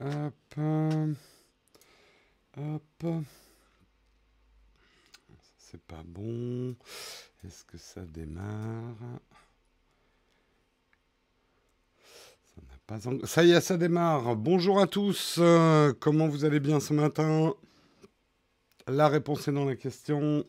hop. 0.00 0.34
Hop. 2.56 3.04
C'est 5.58 5.82
pas 5.82 6.02
bon. 6.04 6.74
Est-ce 7.46 7.64
que 7.64 7.78
ça 7.78 8.00
démarre? 8.00 8.96
Ça 12.42 12.60
n'a 12.62 12.78
pas 12.86 12.98
Ça 13.26 13.44
y 13.44 13.52
est, 13.52 13.60
ça 13.60 13.76
démarre. 13.76 14.34
Bonjour 14.36 14.80
à 14.80 14.86
tous. 14.86 15.40
Comment 16.00 16.28
vous 16.28 16.44
allez 16.44 16.60
bien 16.60 16.80
ce 16.80 16.92
matin? 16.92 17.54
La 18.88 19.08
réponse 19.08 19.46
est 19.46 19.52
dans 19.52 19.64
la 19.64 19.76
question. 19.76 20.44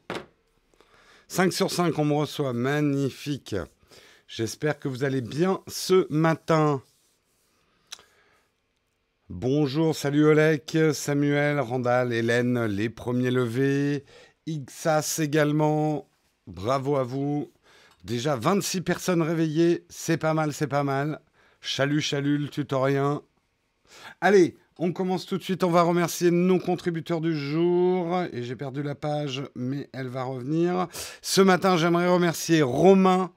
5 1.27 1.53
sur 1.53 1.69
5, 1.71 1.97
on 1.99 2.05
me 2.05 2.13
reçoit. 2.13 2.53
Magnifique. 2.53 3.55
J'espère 4.27 4.79
que 4.79 4.87
vous 4.87 5.03
allez 5.03 5.21
bien 5.21 5.61
ce 5.67 6.07
matin. 6.11 6.81
Bonjour, 9.33 9.95
salut 9.95 10.25
Olek, 10.25 10.77
Samuel, 10.91 11.61
Randall, 11.61 12.11
Hélène, 12.11 12.65
les 12.65 12.89
premiers 12.89 13.31
levés, 13.31 14.03
Ixas 14.45 15.19
également, 15.23 16.09
bravo 16.47 16.97
à 16.97 17.03
vous. 17.03 17.49
Déjà 18.03 18.35
26 18.35 18.81
personnes 18.81 19.21
réveillées, 19.21 19.85
c'est 19.87 20.17
pas 20.17 20.33
mal, 20.33 20.51
c'est 20.51 20.67
pas 20.67 20.83
mal. 20.83 21.21
Chalut, 21.61 22.01
chalut, 22.01 22.39
le 22.39 22.49
tutorien. 22.49 23.21
Allez, 24.19 24.57
on 24.77 24.91
commence 24.91 25.25
tout 25.25 25.37
de 25.37 25.43
suite. 25.43 25.63
On 25.63 25.71
va 25.71 25.83
remercier 25.83 26.29
nos 26.29 26.59
contributeurs 26.59 27.21
du 27.21 27.33
jour. 27.33 28.23
Et 28.33 28.43
j'ai 28.43 28.57
perdu 28.57 28.83
la 28.83 28.95
page, 28.95 29.43
mais 29.55 29.89
elle 29.93 30.09
va 30.09 30.23
revenir. 30.23 30.87
Ce 31.21 31.39
matin, 31.39 31.77
j'aimerais 31.77 32.09
remercier 32.09 32.61
Romain, 32.63 33.31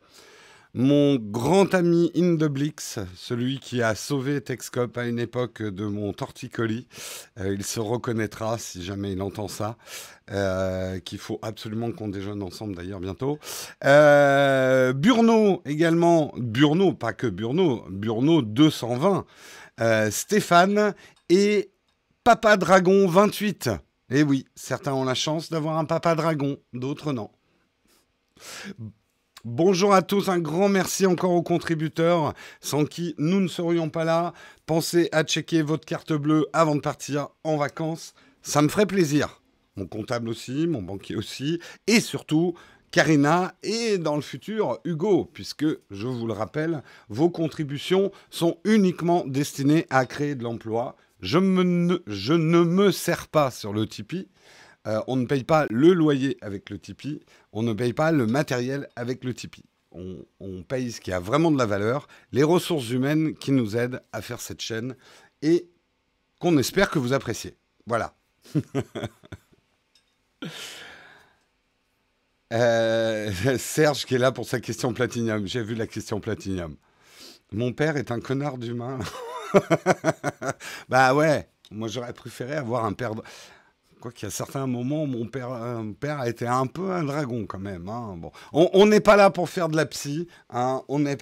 mon 0.74 1.14
grand 1.16 1.72
ami 1.72 2.10
Indeblix, 2.16 2.98
celui 3.16 3.60
qui 3.60 3.80
a 3.80 3.94
sauvé 3.94 4.40
Texcop 4.40 4.98
à 4.98 5.06
une 5.06 5.20
époque 5.20 5.62
de 5.62 5.86
mon 5.86 6.12
torticolis, 6.12 6.88
euh, 7.38 7.54
il 7.54 7.62
se 7.62 7.78
reconnaîtra 7.78 8.58
si 8.58 8.82
jamais 8.82 9.12
il 9.12 9.22
entend 9.22 9.46
ça, 9.46 9.76
euh, 10.32 10.98
qu'il 10.98 11.18
faut 11.18 11.38
absolument 11.42 11.92
qu'on 11.92 12.08
déjeune 12.08 12.42
ensemble 12.42 12.74
d'ailleurs 12.74 12.98
bientôt. 12.98 13.38
Euh, 13.84 14.92
Burno 14.92 15.62
également, 15.64 16.34
Burno, 16.36 16.92
pas 16.92 17.12
que 17.12 17.28
Burno, 17.28 17.84
Burno 17.88 18.42
220, 18.42 19.24
Stéphane 20.10 20.94
et 21.28 21.70
Papa 22.24 22.56
Dragon 22.56 23.06
28. 23.06 23.70
Eh 24.10 24.24
oui, 24.24 24.44
certains 24.56 24.92
ont 24.92 25.04
la 25.04 25.14
chance 25.14 25.50
d'avoir 25.50 25.78
un 25.78 25.84
Papa 25.84 26.16
Dragon, 26.16 26.56
d'autres 26.72 27.12
non. 27.12 27.30
Bonjour 29.44 29.92
à 29.92 30.00
tous, 30.00 30.30
un 30.30 30.38
grand 30.38 30.70
merci 30.70 31.04
encore 31.04 31.32
aux 31.32 31.42
contributeurs, 31.42 32.32
sans 32.62 32.86
qui 32.86 33.14
nous 33.18 33.42
ne 33.42 33.46
serions 33.46 33.90
pas 33.90 34.04
là. 34.04 34.32
Pensez 34.64 35.10
à 35.12 35.22
checker 35.22 35.60
votre 35.60 35.84
carte 35.84 36.14
bleue 36.14 36.46
avant 36.54 36.74
de 36.74 36.80
partir 36.80 37.28
en 37.44 37.58
vacances, 37.58 38.14
ça 38.40 38.62
me 38.62 38.68
ferait 38.68 38.86
plaisir. 38.86 39.42
Mon 39.76 39.86
comptable 39.86 40.30
aussi, 40.30 40.66
mon 40.66 40.80
banquier 40.80 41.14
aussi, 41.14 41.60
et 41.86 42.00
surtout 42.00 42.54
Karina 42.90 43.52
et 43.62 43.98
dans 43.98 44.16
le 44.16 44.22
futur 44.22 44.78
Hugo, 44.86 45.28
puisque, 45.30 45.66
je 45.90 46.06
vous 46.06 46.26
le 46.26 46.32
rappelle, 46.32 46.82
vos 47.10 47.28
contributions 47.28 48.12
sont 48.30 48.56
uniquement 48.64 49.24
destinées 49.26 49.86
à 49.90 50.06
créer 50.06 50.36
de 50.36 50.42
l'emploi. 50.42 50.96
Je, 51.20 51.36
je 52.06 52.32
ne 52.32 52.64
me 52.64 52.90
sers 52.90 53.28
pas 53.28 53.50
sur 53.50 53.74
le 53.74 53.86
Tipeee. 53.86 54.26
Euh, 54.86 55.00
on 55.06 55.16
ne 55.16 55.26
paye 55.26 55.44
pas 55.44 55.66
le 55.70 55.92
loyer 55.94 56.36
avec 56.42 56.68
le 56.70 56.78
Tipeee, 56.78 57.20
on 57.52 57.62
ne 57.62 57.72
paye 57.72 57.92
pas 57.92 58.12
le 58.12 58.26
matériel 58.26 58.88
avec 58.96 59.24
le 59.24 59.34
Tipeee. 59.34 59.64
On, 59.92 60.62
paye 60.66 60.90
ce 60.90 61.00
qui 61.00 61.12
a 61.12 61.20
vraiment 61.20 61.52
de 61.52 61.58
la 61.58 61.66
valeur, 61.66 62.08
les 62.32 62.42
ressources 62.42 62.90
humaines 62.90 63.34
qui 63.34 63.52
nous 63.52 63.76
aident 63.76 64.02
à 64.12 64.22
faire 64.22 64.40
cette 64.40 64.60
chaîne 64.60 64.96
et 65.40 65.68
qu'on 66.40 66.58
espère 66.58 66.90
que 66.90 66.98
vous 66.98 67.12
appréciez. 67.12 67.56
Voilà. 67.86 68.14
Euh, 72.52 73.32
Serge 73.58 74.04
qui 74.04 74.14
est 74.14 74.18
là 74.18 74.30
pour 74.30 74.46
sa 74.46 74.60
question 74.60 74.92
platinium. 74.92 75.46
J'ai 75.46 75.62
vu 75.62 75.74
la 75.74 75.86
question 75.86 76.20
platinium. 76.20 76.76
Mon 77.52 77.72
père 77.72 77.96
est 77.96 78.10
un 78.10 78.20
connard 78.20 78.58
d'humain. 78.58 78.98
bah 80.88 81.14
ouais, 81.14 81.48
moi 81.70 81.88
j'aurais 81.88 82.12
préféré 82.12 82.54
avoir 82.54 82.84
un 82.84 82.92
père. 82.92 83.12
Quoi 84.04 84.12
qu'il 84.12 84.26
y 84.26 84.28
a 84.28 84.30
certains 84.30 84.66
moments, 84.66 85.06
mon 85.06 85.24
père, 85.24 85.48
père 85.98 86.20
a 86.20 86.28
été 86.28 86.46
un 86.46 86.66
peu 86.66 86.90
un 86.90 87.04
dragon 87.04 87.46
quand 87.48 87.58
même. 87.58 87.88
Hein. 87.88 88.18
Bon. 88.18 88.32
On 88.52 88.84
n'est 88.84 89.00
pas 89.00 89.16
là 89.16 89.30
pour 89.30 89.48
faire 89.48 89.70
de 89.70 89.76
la 89.76 89.86
psy, 89.86 90.28
hein. 90.50 90.82
on, 90.88 91.06
est 91.06 91.16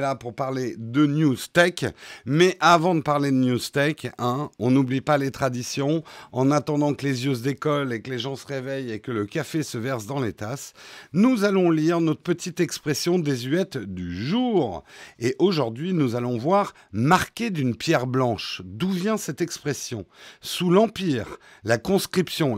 là 0.00 0.16
pour 0.16 0.34
parler 0.34 0.74
de 0.78 1.06
news 1.06 1.36
tech. 1.52 1.84
Mais 2.26 2.56
avant 2.58 2.96
de 2.96 3.02
parler 3.02 3.30
de 3.30 3.36
news 3.36 3.60
tech, 3.72 4.10
hein, 4.18 4.50
on 4.58 4.72
n'oublie 4.72 5.00
pas 5.00 5.16
les 5.16 5.30
traditions. 5.30 6.02
En 6.32 6.50
attendant 6.50 6.92
que 6.92 7.06
les 7.06 7.24
yeux 7.24 7.36
se 7.36 7.42
décollent 7.44 7.92
et 7.92 8.02
que 8.02 8.10
les 8.10 8.18
gens 8.18 8.34
se 8.34 8.48
réveillent 8.48 8.90
et 8.90 8.98
que 8.98 9.12
le 9.12 9.24
café 9.24 9.62
se 9.62 9.78
verse 9.78 10.06
dans 10.06 10.18
les 10.18 10.32
tasses, 10.32 10.72
nous 11.12 11.44
allons 11.44 11.70
lire 11.70 12.00
notre 12.00 12.22
petite 12.22 12.58
expression 12.58 13.20
désuète 13.20 13.78
du 13.78 14.12
jour. 14.12 14.82
Et 15.20 15.36
aujourd'hui, 15.38 15.92
nous 15.92 16.16
allons 16.16 16.36
voir 16.36 16.74
marqué 16.90 17.50
d'une 17.50 17.76
pierre 17.76 18.08
blanche. 18.08 18.60
D'où 18.64 18.90
vient 18.90 19.18
cette 19.18 19.40
expression? 19.40 20.04
Sous 20.40 20.68
l'Empire, 20.68 21.38
la 21.62 21.78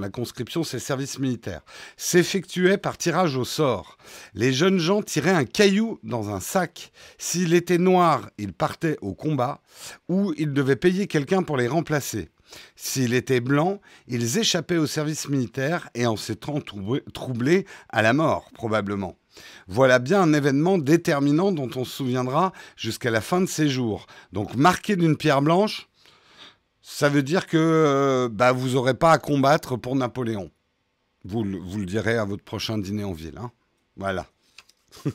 la 0.00 0.10
conscription 0.10 0.64
c'est 0.64 0.78
service 0.78 1.18
militaire, 1.18 1.62
s'effectuait 1.96 2.78
par 2.78 2.96
tirage 2.96 3.36
au 3.36 3.44
sort. 3.44 3.98
Les 4.34 4.52
jeunes 4.52 4.78
gens 4.78 5.02
tiraient 5.02 5.30
un 5.30 5.44
caillou 5.44 5.98
dans 6.02 6.30
un 6.30 6.40
sac. 6.40 6.92
S'il 7.18 7.54
était 7.54 7.78
noir, 7.78 8.30
ils 8.38 8.52
partaient 8.52 8.98
au 9.00 9.14
combat 9.14 9.60
ou 10.08 10.32
ils 10.36 10.52
devaient 10.52 10.76
payer 10.76 11.06
quelqu'un 11.06 11.42
pour 11.42 11.56
les 11.56 11.68
remplacer. 11.68 12.30
S'il 12.74 13.14
était 13.14 13.40
blanc, 13.40 13.80
ils 14.08 14.38
échappaient 14.38 14.76
au 14.76 14.86
service 14.86 15.28
militaire 15.28 15.88
et 15.94 16.06
en 16.06 16.16
s'étant 16.16 16.60
troublés 17.12 17.66
à 17.88 18.02
la 18.02 18.12
mort, 18.12 18.50
probablement. 18.54 19.16
Voilà 19.68 19.98
bien 19.98 20.20
un 20.20 20.32
événement 20.32 20.78
déterminant 20.78 21.52
dont 21.52 21.70
on 21.76 21.84
se 21.84 21.96
souviendra 21.96 22.52
jusqu'à 22.76 23.10
la 23.10 23.20
fin 23.20 23.40
de 23.40 23.46
ses 23.46 23.68
jours. 23.68 24.06
Donc 24.32 24.56
marqué 24.56 24.96
d'une 24.96 25.16
pierre 25.16 25.42
blanche, 25.42 25.89
ça 26.92 27.08
veut 27.08 27.22
dire 27.22 27.46
que 27.46 27.56
euh, 27.56 28.28
bah, 28.30 28.50
vous 28.52 28.70
n'aurez 28.70 28.94
pas 28.94 29.12
à 29.12 29.18
combattre 29.18 29.76
pour 29.76 29.94
Napoléon. 29.94 30.50
Vous, 31.24 31.44
le 31.44 31.86
direz 31.86 32.18
à 32.18 32.24
votre 32.24 32.42
prochain 32.42 32.78
dîner 32.78 33.04
en 33.04 33.12
ville. 33.12 33.38
Hein 33.38 33.52
voilà. 33.96 34.26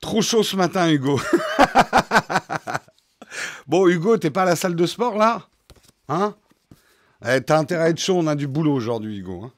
Trop 0.00 0.20
chaud 0.20 0.42
ce 0.42 0.54
matin, 0.54 0.90
Hugo. 0.90 1.18
bon, 3.66 3.88
Hugo, 3.88 4.18
t'es 4.18 4.30
pas 4.30 4.42
à 4.42 4.46
la 4.46 4.56
salle 4.56 4.76
de 4.76 4.86
sport 4.86 5.16
là? 5.16 5.48
Hein? 6.08 6.36
Eh, 7.26 7.40
T'as 7.40 7.58
intérêt 7.58 7.84
à 7.84 7.88
être 7.88 7.98
chaud, 7.98 8.16
on 8.18 8.26
a 8.26 8.34
du 8.34 8.48
boulot 8.48 8.74
aujourd'hui, 8.74 9.16
Hugo. 9.18 9.44
Hein 9.44 9.52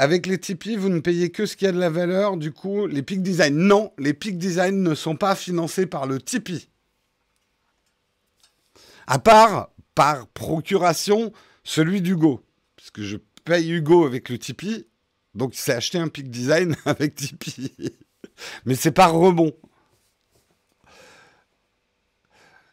Avec 0.00 0.24
les 0.24 0.38
Tipeee, 0.38 0.76
vous 0.76 0.88
ne 0.88 1.00
payez 1.00 1.30
que 1.30 1.44
ce 1.44 1.58
qui 1.58 1.66
a 1.66 1.72
de 1.72 1.78
la 1.78 1.90
valeur. 1.90 2.38
Du 2.38 2.52
coup, 2.52 2.86
les 2.86 3.02
Peak 3.02 3.22
Design. 3.22 3.54
Non, 3.54 3.92
les 3.98 4.14
Peak 4.14 4.38
Design 4.38 4.82
ne 4.82 4.94
sont 4.94 5.14
pas 5.14 5.34
financés 5.34 5.84
par 5.84 6.06
le 6.06 6.18
Tipeee. 6.18 6.70
À 9.06 9.18
part, 9.18 9.68
par 9.94 10.26
procuration, 10.28 11.34
celui 11.64 12.00
d'Hugo. 12.00 12.42
Parce 12.76 12.90
que 12.90 13.02
je 13.02 13.18
paye 13.44 13.72
Hugo 13.72 14.06
avec 14.06 14.30
le 14.30 14.38
Tipeee. 14.38 14.86
Donc, 15.34 15.54
il 15.54 15.58
s'est 15.58 15.74
acheté 15.74 15.98
un 15.98 16.08
Peak 16.08 16.30
Design 16.30 16.76
avec 16.86 17.14
Tipeee. 17.14 17.70
Mais 18.64 18.76
c'est 18.76 18.92
par 18.92 19.12
rebond. 19.12 19.52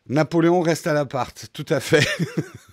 Napoléon 0.08 0.62
reste 0.62 0.88
à 0.88 0.94
l'appart, 0.94 1.50
tout 1.52 1.66
à 1.68 1.82
fait. 1.82 2.08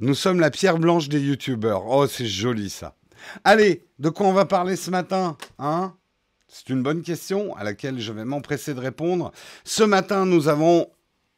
Nous 0.00 0.14
sommes 0.14 0.40
la 0.40 0.50
pierre 0.50 0.78
blanche 0.78 1.08
des 1.08 1.20
youtubeurs. 1.20 1.86
Oh, 1.86 2.06
c'est 2.06 2.26
joli 2.26 2.70
ça. 2.70 2.96
Allez, 3.44 3.84
de 3.98 4.08
quoi 4.08 4.26
on 4.26 4.32
va 4.32 4.46
parler 4.46 4.76
ce 4.76 4.90
matin 4.90 5.36
hein? 5.58 5.94
C'est 6.48 6.70
une 6.70 6.82
bonne 6.82 7.02
question 7.02 7.54
à 7.54 7.64
laquelle 7.64 8.00
je 8.00 8.10
vais 8.10 8.24
m'empresser 8.24 8.74
de 8.74 8.80
répondre. 8.80 9.30
Ce 9.62 9.84
matin, 9.84 10.26
nous 10.26 10.48
avons 10.48 10.88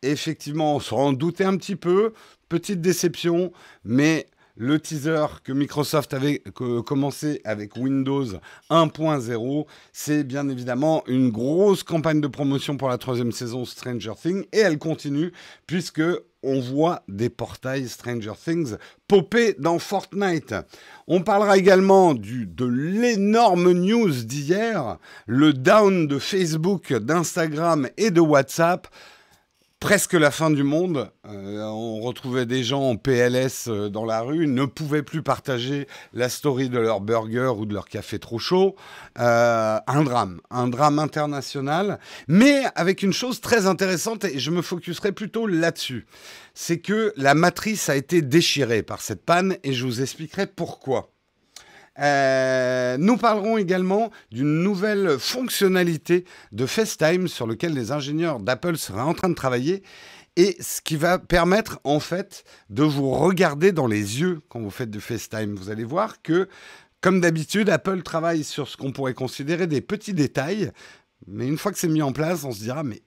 effectivement, 0.03 0.77
on 0.77 0.81
s'en 0.81 1.13
doutait 1.13 1.45
un 1.45 1.57
petit 1.57 1.77
peu, 1.77 2.13
petite 2.49 2.81
déception, 2.81 3.53
mais 3.85 4.29
le 4.57 4.79
teaser 4.79 5.27
que 5.45 5.53
Microsoft 5.53 6.13
avait 6.15 6.43
commencé 6.85 7.41
avec 7.45 7.77
Windows 7.77 8.27
1.0, 8.71 9.67
c'est 9.93 10.25
bien 10.25 10.49
évidemment 10.49 11.03
une 11.07 11.31
grosse 11.31 11.83
campagne 11.83 12.21
de 12.21 12.29
promotion 12.29 12.77
pour 12.77 12.89
la 12.89 12.99
troisième 12.99 13.33
saison 13.33 13.65
Stranger 13.65 14.13
Things 14.21 14.45
et 14.53 14.59
elle 14.59 14.79
continue 14.79 15.33
puisque 15.67 16.03
on 16.43 16.61
voit 16.61 17.03
des 17.09 17.29
portails 17.29 17.89
Stranger 17.89 18.33
Things 18.43 18.77
popper 19.09 19.55
dans 19.59 19.79
Fortnite. 19.79 20.55
On 21.07 21.23
parlera 21.23 21.57
également 21.59 22.15
du, 22.15 22.47
de 22.47 22.65
l'énorme 22.65 23.73
news 23.73 24.11
d'hier, 24.25 24.99
le 25.27 25.53
down 25.53 26.07
de 26.07 26.19
Facebook, 26.19 26.93
d'Instagram 26.93 27.89
et 27.97 28.11
de 28.11 28.21
WhatsApp 28.21 28.89
presque 29.83 30.13
la 30.13 30.31
fin 30.31 30.51
du 30.51 30.63
monde. 30.63 31.11
Euh, 31.27 31.61
on 31.65 32.01
retrouvait 32.03 32.47
des 32.47 32.63
gens 32.63 32.83
en 32.83 32.97
PLS 32.97 33.67
euh, 33.67 33.89
dans 33.89 34.05
la 34.05 34.21
rue, 34.21 34.47
ne 34.47 34.65
pouvaient 34.65 35.03
plus 35.03 35.25
partager 35.25 35.89
la 36.13 36.29
story 36.29 36.69
de 36.69 36.79
leur 36.79 37.01
burger 37.01 37.53
ou 37.59 37.67
de 37.67 37.75
leur 37.75 37.89
café 37.89 38.21
trop 38.21 38.39
chaud. 38.39 38.77
Euh, 39.19 39.79
un 39.85 40.03
drame, 40.05 40.41
un 40.53 40.69
drame 40.69 41.01
international, 41.01 41.99
mais 42.29 42.63
avec 42.77 43.03
une 43.03 43.13
chose 43.13 43.41
très 43.41 43.67
intéressante, 43.67 44.25
et 44.25 44.39
je 44.39 44.53
me 44.53 44.63
focuserai 44.63 45.11
plutôt 45.11 45.49
là-dessus, 45.49 46.07
c'est 46.55 46.79
que 46.79 47.13
la 47.17 47.35
matrice 47.35 47.89
a 47.89 47.97
été 47.97 48.23
déchirée 48.23 48.85
par 48.85 49.01
cette 49.01 49.25
panne, 49.25 49.57
et 49.65 49.73
je 49.73 49.85
vous 49.85 50.01
expliquerai 50.01 50.47
pourquoi. 50.47 51.12
Nous 51.99 53.17
parlerons 53.17 53.59
également 53.59 54.11
d'une 54.31 54.63
nouvelle 54.63 55.19
fonctionnalité 55.19 56.25
de 56.53 56.67
FaceTime 56.67 57.29
sur 57.29 57.47
lequel 57.47 57.75
les 57.75 57.93
ingénieurs 57.93 58.41
d'Apple 58.41 58.77
seraient 58.77 59.01
en 59.01 59.15
train 59.15 59.29
de 59.29 59.35
travailler 59.35 59.83
et 60.37 60.57
ce 60.61 60.81
qui 60.81 60.97
va 60.97 61.19
permettre 61.19 61.81
en 61.85 62.01
fait 62.01 62.45
de 62.71 62.83
vous 62.83 63.11
regarder 63.11 63.73
dans 63.73 63.87
les 63.87 64.21
yeux 64.21 64.41
quand 64.49 64.61
vous 64.61 64.71
faites 64.71 64.91
du 64.91 65.01
FaceTime. 65.01 65.55
Vous 65.55 65.71
allez 65.71 65.85
voir 65.85 66.23
que, 66.23 66.49
comme 67.01 67.21
d'habitude, 67.21 67.69
Apple 67.69 68.03
travaille 68.03 68.45
sur 68.45 68.69
ce 68.69 68.77
qu'on 68.77 68.93
pourrait 68.93 69.15
considérer 69.15 69.67
des 69.67 69.81
petits 69.81 70.15
détails, 70.15 70.73
mais 71.27 71.47
une 71.47 71.59
fois 71.59 71.73
que 71.73 71.79
c'est 71.79 71.89
mis 71.89 72.03
en 72.03 72.13
place, 72.13 72.45
on 72.45 72.53
se 72.53 72.61
dira 72.61 72.83
mais 72.83 73.03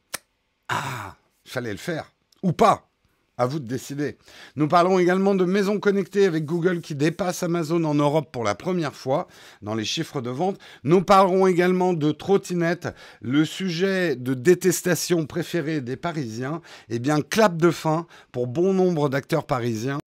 ah, 0.69 1.15
fallait 1.45 1.71
le 1.71 1.77
faire 1.77 2.11
ou 2.43 2.53
pas. 2.53 2.89
À 3.37 3.47
vous 3.47 3.59
de 3.59 3.67
décider. 3.67 4.17
Nous 4.55 4.69
parlons 4.69 4.97
également 4.97 5.35
de 5.35 5.43
maisons 5.43 5.77
connectées 5.79 6.25
avec 6.25 6.45
Google 6.45 6.79
qui 6.79 6.95
dépasse 6.95 7.43
Amazon 7.43 7.83
en 7.83 7.93
Europe 7.93 8.31
pour 8.31 8.45
la 8.45 8.55
première 8.55 8.95
fois 8.95 9.27
dans 9.61 9.75
les 9.75 9.83
chiffres 9.83 10.21
de 10.21 10.29
vente. 10.29 10.57
Nous 10.85 11.01
parlerons 11.01 11.45
également 11.45 11.93
de 11.93 12.11
trottinettes, 12.11 12.87
le 13.21 13.43
sujet 13.43 14.15
de 14.15 14.33
détestation 14.33 15.25
préféré 15.25 15.81
des 15.81 15.97
Parisiens. 15.97 16.61
Eh 16.87 16.99
bien, 16.99 17.19
clap 17.19 17.57
de 17.57 17.71
fin 17.71 18.07
pour 18.31 18.47
bon 18.47 18.73
nombre 18.73 19.09
d'acteurs 19.09 19.45
parisiens. 19.45 19.99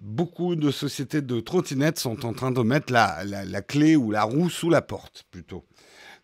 Beaucoup 0.00 0.56
de 0.56 0.72
sociétés 0.72 1.22
de 1.22 1.38
trottinettes 1.38 2.00
sont 2.00 2.26
en 2.26 2.32
train 2.32 2.50
de 2.50 2.62
mettre 2.62 2.92
la, 2.92 3.62
clé 3.62 3.94
ou 3.94 4.10
la 4.10 4.24
roue 4.24 4.50
sous 4.50 4.70
la 4.70 4.82
porte, 4.82 5.24
plutôt. 5.30 5.64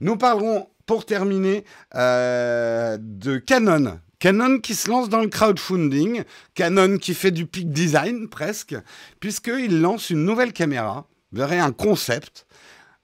Nous 0.00 0.16
parlerons, 0.16 0.66
pour 0.86 1.06
terminer, 1.06 1.64
euh, 1.94 2.98
de 3.00 3.38
Canon 3.38 4.00
Canon 4.18 4.58
qui 4.58 4.74
se 4.74 4.90
lance 4.90 5.08
dans 5.08 5.20
le 5.20 5.28
crowdfunding, 5.28 6.24
Canon 6.54 6.98
qui 6.98 7.14
fait 7.14 7.30
du 7.30 7.46
peak 7.46 7.70
design 7.70 8.28
presque, 8.28 8.74
puisqu'il 9.20 9.80
lance 9.80 10.10
une 10.10 10.24
nouvelle 10.24 10.52
caméra, 10.52 11.06
verrait 11.32 11.60
un 11.60 11.72
concept 11.72 12.46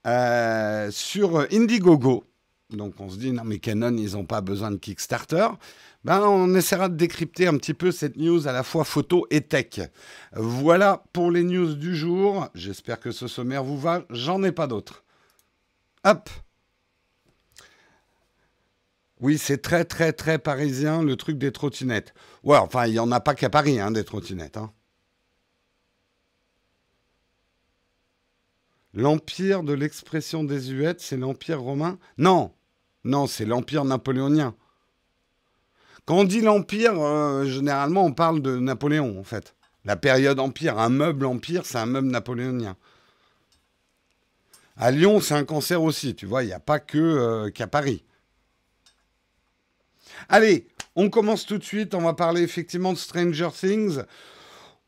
euh, 0.05 0.89
sur 0.91 1.47
Indiegogo. 1.51 2.25
Donc 2.71 2.99
on 2.99 3.09
se 3.09 3.17
dit, 3.17 3.31
non 3.31 3.43
mais 3.45 3.59
Canon, 3.59 3.95
ils 3.95 4.13
n'ont 4.13 4.25
pas 4.25 4.41
besoin 4.41 4.71
de 4.71 4.77
Kickstarter. 4.77 5.47
Ben, 6.03 6.21
on 6.21 6.53
essaiera 6.53 6.89
de 6.89 6.95
décrypter 6.95 7.47
un 7.47 7.57
petit 7.57 7.73
peu 7.73 7.91
cette 7.91 8.17
news 8.17 8.47
à 8.47 8.51
la 8.51 8.63
fois 8.63 8.83
photo 8.83 9.25
et 9.31 9.41
tech. 9.41 9.79
Voilà 10.33 11.03
pour 11.13 11.31
les 11.31 11.43
news 11.43 11.73
du 11.73 11.95
jour. 11.95 12.47
J'espère 12.53 12.99
que 12.99 13.11
ce 13.11 13.27
sommaire 13.27 13.63
vous 13.63 13.79
va. 13.79 14.03
J'en 14.11 14.43
ai 14.43 14.51
pas 14.51 14.67
d'autres. 14.67 15.03
Hop 16.03 16.29
oui, 19.25 19.39
c'est 19.39 19.57
très, 19.57 19.85
très, 19.85 20.13
très 20.13 20.37
parisien, 20.37 21.01
le 21.01 21.15
truc 21.15 21.39
des 21.39 21.51
trottinettes. 21.51 22.13
Ouais, 22.43 22.57
enfin, 22.57 22.85
il 22.85 22.91
n'y 22.91 22.99
en 22.99 23.11
a 23.11 23.19
pas 23.19 23.33
qu'à 23.33 23.49
Paris, 23.49 23.79
hein, 23.79 23.89
des 23.89 24.03
trottinettes. 24.03 24.55
Hein. 24.55 24.71
L'empire 28.93 29.63
de 29.63 29.73
l'expression 29.73 30.43
désuète, 30.43 31.01
c'est 31.01 31.17
l'empire 31.17 31.59
romain? 31.59 31.97
Non, 32.19 32.53
non, 33.03 33.25
c'est 33.25 33.45
l'empire 33.45 33.83
napoléonien. 33.83 34.53
Quand 36.05 36.17
on 36.17 36.23
dit 36.23 36.41
l'empire, 36.41 36.93
euh, 37.01 37.45
généralement, 37.45 38.05
on 38.05 38.13
parle 38.13 38.43
de 38.43 38.59
Napoléon, 38.59 39.19
en 39.19 39.23
fait. 39.23 39.55
La 39.85 39.95
période 39.95 40.39
empire, 40.39 40.77
un 40.77 40.89
meuble 40.89 41.25
empire, 41.25 41.65
c'est 41.65 41.79
un 41.79 41.87
meuble 41.87 42.09
napoléonien. 42.09 42.77
À 44.77 44.91
Lyon, 44.91 45.19
c'est 45.19 45.33
un 45.33 45.45
cancer 45.45 45.81
aussi, 45.81 46.13
tu 46.13 46.27
vois, 46.27 46.43
il 46.43 46.47
n'y 46.47 46.53
a 46.53 46.59
pas 46.59 46.79
que 46.79 46.99
euh, 46.99 47.49
qu'à 47.49 47.65
Paris. 47.65 48.03
Allez, 50.29 50.67
on 50.95 51.09
commence 51.09 51.45
tout 51.45 51.57
de 51.57 51.63
suite. 51.63 51.93
On 51.93 52.01
va 52.01 52.13
parler 52.13 52.41
effectivement 52.41 52.93
de 52.93 52.97
Stranger 52.97 53.49
Things. 53.53 54.03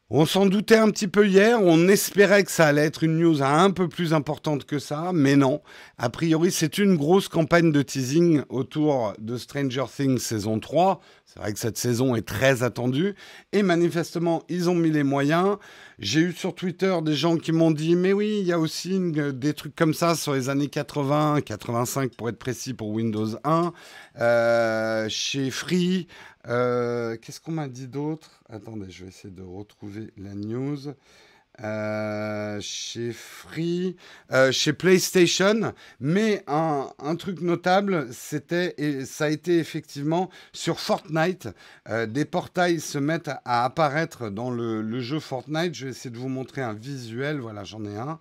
On 0.10 0.26
s'en 0.26 0.46
doutait 0.46 0.78
un 0.78 0.90
petit 0.90 1.10
peu 1.10 1.28
hier, 1.28 1.62
on 1.62 1.90
espérait 1.90 2.46
que 2.46 2.52
ça 2.52 2.68
allait 2.68 2.86
être 2.86 3.04
une 3.04 3.18
news 3.18 3.44
un 3.44 3.72
peu 3.72 3.90
plus 3.90 4.14
importante 4.14 4.64
que 4.64 4.80
ça, 4.80 5.12
mais 5.14 5.36
non. 5.36 5.62
A 5.98 6.10
priori, 6.10 6.50
c'est 6.50 6.78
une 6.78 6.96
grosse 6.96 7.28
campagne 7.28 7.74
de 7.74 7.82
teasing 7.82 8.44
autour 8.48 9.12
de 9.20 9.36
Stranger 9.36 9.84
Things 9.94 10.20
saison 10.20 10.62
3. 10.62 11.02
C'est 11.26 11.40
vrai 11.40 11.52
que 11.52 11.60
cette 11.60 11.78
saison 11.78 12.16
est 12.16 12.26
très 12.26 12.64
attendue. 12.64 13.16
Et 13.52 13.64
manifestement, 13.64 14.44
ils 14.48 14.70
ont 14.70 14.76
mis 14.76 14.92
les 14.92 15.04
moyens. 15.04 15.58
J'ai 16.00 16.22
eu 16.22 16.32
sur 16.32 16.56
Twitter 16.56 16.96
des 17.04 17.14
gens 17.14 17.36
qui 17.36 17.52
m'ont 17.52 17.72
dit 17.72 17.98
Mais 17.98 18.14
oui, 18.14 18.38
il 18.40 18.48
y 18.48 18.54
a 18.54 18.60
aussi 18.60 18.98
des 19.12 19.54
trucs 19.54 19.76
comme 19.76 19.94
ça 19.94 20.16
sur 20.16 20.36
les 20.36 20.48
années 20.48 20.70
80, 20.70 21.42
85 21.42 22.16
pour 22.16 22.30
être 22.30 22.40
précis 22.40 22.74
pour 22.74 22.92
Windows 22.92 23.36
1. 23.44 23.74
Euh, 24.22 25.10
chez 25.10 25.52
Free. 25.52 26.08
Euh, 26.48 27.18
qu'est-ce 27.18 27.42
qu'on 27.42 27.52
m'a 27.52 27.68
dit 27.68 27.88
d'autre? 27.88 28.42
Attendez, 28.50 28.90
je 28.90 29.04
vais 29.04 29.10
essayer 29.10 29.34
de 29.34 29.44
retrouver 29.44 30.12
la 30.18 30.34
news. 30.34 30.94
Euh, 31.64 32.60
chez 32.62 33.12
Free, 33.14 33.96
euh, 34.32 34.52
chez 34.52 34.74
PlayStation, 34.74 35.74
mais 36.00 36.44
un, 36.46 37.16
truc 37.18 37.42
notable, 37.42 38.10
c'était 38.14 38.76
ça 39.06 39.26
a 39.26 39.30
été 39.30 39.58
effectivement 39.58 40.30
sur 40.54 40.80
Fortnite. 40.80 41.50
des 42.10 42.26
portails 42.26 42.80
se 42.80 43.00
mettent 43.00 43.32
à, 43.44 43.66
apparaître 43.66 44.30
dans 44.30 44.52
le, 44.52 44.84
le, 44.84 45.02
jeu 45.02 45.20
Fortnite. 45.20 45.74
Je 45.74 45.86
vais 45.86 45.92
essayer 45.92 46.12
de 46.12 46.20
vous 46.20 46.30
montrer 46.30 46.62
un 46.62 46.74
visuel. 46.74 47.40
Voilà, 47.40 47.64
j'en 47.64 47.84
ai 47.86 47.98
un. 47.98 48.20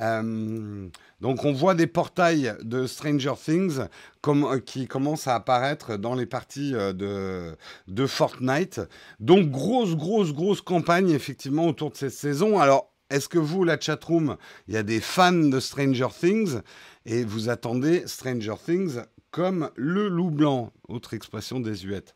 Euh, 0.00 0.88
donc 1.20 1.44
on 1.44 1.52
voit 1.52 1.74
des 1.74 1.86
portails 1.86 2.54
de 2.62 2.86
Stranger 2.86 3.34
Things 3.42 3.80
euh, 4.26 4.60
qui 4.60 4.86
commencent 4.86 5.26
à 5.26 5.34
apparaître 5.34 5.96
dans 5.96 6.14
les 6.14 6.24
parties 6.24 6.74
euh, 6.74 6.92
de, 6.92 7.56
de 7.88 8.06
Fortnite. 8.06 8.80
Donc 9.20 9.50
grosse, 9.50 9.94
grosse, 9.94 10.32
grosse 10.32 10.62
campagne 10.62 11.10
effectivement 11.10 11.66
autour 11.66 11.90
de 11.90 11.96
cette 11.96 12.14
saison. 12.14 12.58
Alors 12.58 12.90
est-ce 13.10 13.28
que 13.28 13.38
vous, 13.38 13.64
la 13.64 13.78
chatroom, 13.78 14.36
il 14.68 14.74
y 14.74 14.78
a 14.78 14.82
des 14.82 15.00
fans 15.00 15.32
de 15.32 15.60
Stranger 15.60 16.08
Things 16.18 16.60
et 17.04 17.24
vous 17.24 17.50
attendez 17.50 18.04
Stranger 18.06 18.54
Things 18.64 19.00
comme 19.30 19.70
le 19.76 20.08
loup 20.08 20.30
blanc, 20.30 20.72
autre 20.88 21.14
expression 21.14 21.60
désuète 21.60 22.14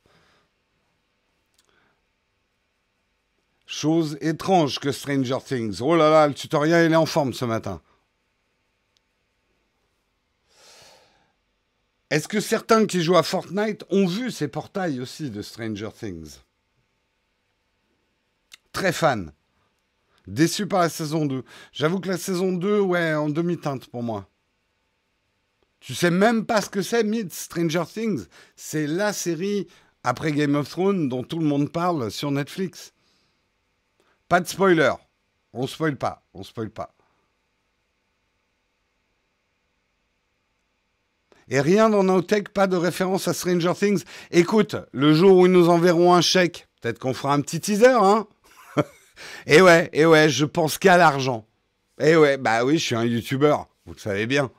Chose 3.67 4.17
étrange 4.21 4.79
que 4.79 4.93
Stranger 4.93 5.39
Things. 5.45 5.81
Oh 5.81 5.97
là 5.97 6.09
là, 6.09 6.29
le 6.29 6.35
tutoriel 6.35 6.87
il 6.87 6.93
est 6.93 6.97
en 6.97 7.07
forme 7.07 7.33
ce 7.33 7.45
matin. 7.45 7.83
Est-ce 12.09 12.29
que 12.29 12.39
certains 12.39 12.87
qui 12.87 13.03
jouent 13.03 13.17
à 13.17 13.25
Fortnite 13.25 13.85
ont 13.91 14.07
vu 14.07 14.31
ces 14.31 14.47
portails 14.47 15.01
aussi 15.01 15.31
de 15.31 15.43
Stranger 15.43 15.89
Things? 15.99 16.39
Très 18.73 18.93
fan. 18.93 19.33
Déçu 20.29 20.69
par 20.69 20.81
la 20.81 20.89
saison 20.89 21.27
2. 21.27 21.43
J'avoue 21.73 21.99
que 21.99 22.09
la 22.09 22.19
saison 22.19 22.53
2, 22.53 22.81
ouais, 22.81 23.15
en 23.15 23.29
demi-teinte 23.29 23.89
pour 23.89 24.05
moi. 24.05 24.29
Tu 25.81 25.95
sais 25.95 26.11
même 26.11 26.47
pas 26.47 26.61
ce 26.61 26.71
que 26.71 26.83
c'est, 26.83 27.03
Mid 27.03 27.33
Stranger 27.33 27.85
Things? 27.93 28.27
C'est 28.55 28.87
la 28.87 29.13
série 29.13 29.67
après 30.05 30.31
Game 30.31 30.55
of 30.55 30.69
Thrones 30.69 31.09
dont 31.09 31.25
tout 31.25 31.39
le 31.41 31.45
monde 31.45 31.73
parle 31.73 32.11
sur 32.13 32.31
Netflix. 32.31 32.93
Pas 34.29 34.41
de 34.41 34.49
spoiler. 34.49 34.93
On 35.53 35.67
spoil 35.67 35.97
pas. 35.97 36.23
On 36.35 36.43
spoil 36.43 36.71
pas. 36.71 36.93
Et 41.49 41.61
rien 41.61 41.89
dans 41.89 42.03
Nowtech, 42.03 42.49
pas 42.49 42.67
de 42.67 42.77
référence 42.77 43.29
à 43.29 43.33
Stranger 43.35 43.73
Things. 43.75 44.03
Écoute, 44.33 44.75
le 44.93 45.15
jour 45.15 45.39
où 45.39 45.47
ils 45.47 45.53
nous 45.53 45.69
enverront 45.69 46.13
un 46.13 46.21
chèque, 46.21 46.67
peut-être 46.81 46.99
qu'on 46.99 47.15
fera 47.15 47.35
un 47.35 47.41
petit 47.41 47.61
teaser, 47.61 47.87
hein 47.87 48.27
Et 49.47 49.63
ouais, 49.63 49.89
et 49.93 50.07
ouais, 50.07 50.29
je 50.29 50.45
pense 50.45 50.77
qu'à 50.77 50.97
l'argent. 50.97 51.47
Et 52.01 52.17
ouais, 52.17 52.37
bah 52.37 52.65
oui, 52.65 52.79
je 52.79 52.85
suis 52.85 52.95
un 52.97 53.05
YouTuber, 53.05 53.57
vous 53.87 53.95
le 53.95 53.99
savez 53.99 54.27
bien. 54.27 54.51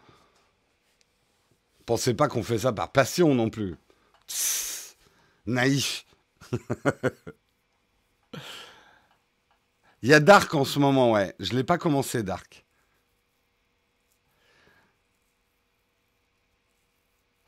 Pensez 1.86 2.14
pas 2.14 2.30
qu'on 2.30 2.44
fait 2.44 2.60
ça 2.60 2.72
par 2.72 2.92
passion 2.92 3.36
non 3.36 3.50
plus. 3.50 3.76
naïf. 5.46 6.06
Il 10.04 10.10
y 10.10 10.14
a 10.14 10.20
Dark 10.20 10.54
en 10.54 10.64
ce 10.66 10.80
moment, 10.80 11.12
ouais. 11.12 11.34
Je 11.40 11.52
ne 11.52 11.58
l'ai 11.58 11.64
pas 11.64 11.78
commencé, 11.78 12.24
Dark. 12.24 12.66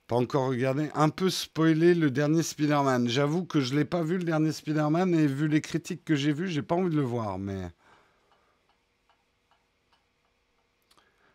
Pas 0.08 0.16
encore 0.16 0.50
regardé. 0.50 0.90
Un 0.96 1.10
peu 1.10 1.30
spoilé 1.30 1.94
le 1.94 2.10
dernier 2.10 2.42
Spider-Man. 2.42 3.08
J'avoue 3.08 3.46
que 3.46 3.62
je 3.62 3.74
ne 3.74 3.80
l'ai 3.80 3.86
pas 3.86 4.02
vu 4.02 4.18
le 4.18 4.24
dernier 4.24 4.52
Spider-Man 4.52 5.14
et 5.14 5.28
vu 5.28 5.48
les 5.48 5.62
critiques 5.62 6.04
que 6.04 6.16
j'ai 6.16 6.34
vues, 6.34 6.48
j'ai 6.48 6.64
pas 6.64 6.74
envie 6.74 6.90
de 6.90 6.96
le 6.96 7.04
voir. 7.04 7.38
Mais 7.38 7.70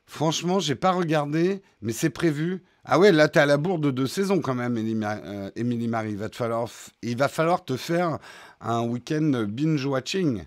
franchement, 0.06 0.58
j'ai 0.58 0.74
pas 0.74 0.90
regardé, 0.90 1.62
mais 1.82 1.92
c'est 1.92 2.10
prévu. 2.10 2.64
Ah 2.84 2.98
ouais, 2.98 3.12
là, 3.12 3.28
t'es 3.28 3.38
à 3.38 3.46
la 3.46 3.58
bourre 3.58 3.78
de 3.78 3.92
deux 3.92 4.08
saisons 4.08 4.40
quand 4.40 4.56
même, 4.56 4.74
Marie. 4.74 6.16
Va, 6.16 6.28
te 6.28 6.36
falloir, 6.36 6.68
il 7.02 7.16
va 7.16 7.28
falloir 7.28 7.64
te 7.64 7.76
faire 7.76 8.18
un 8.60 8.82
week-end 8.82 9.44
binge-watching. 9.48 10.44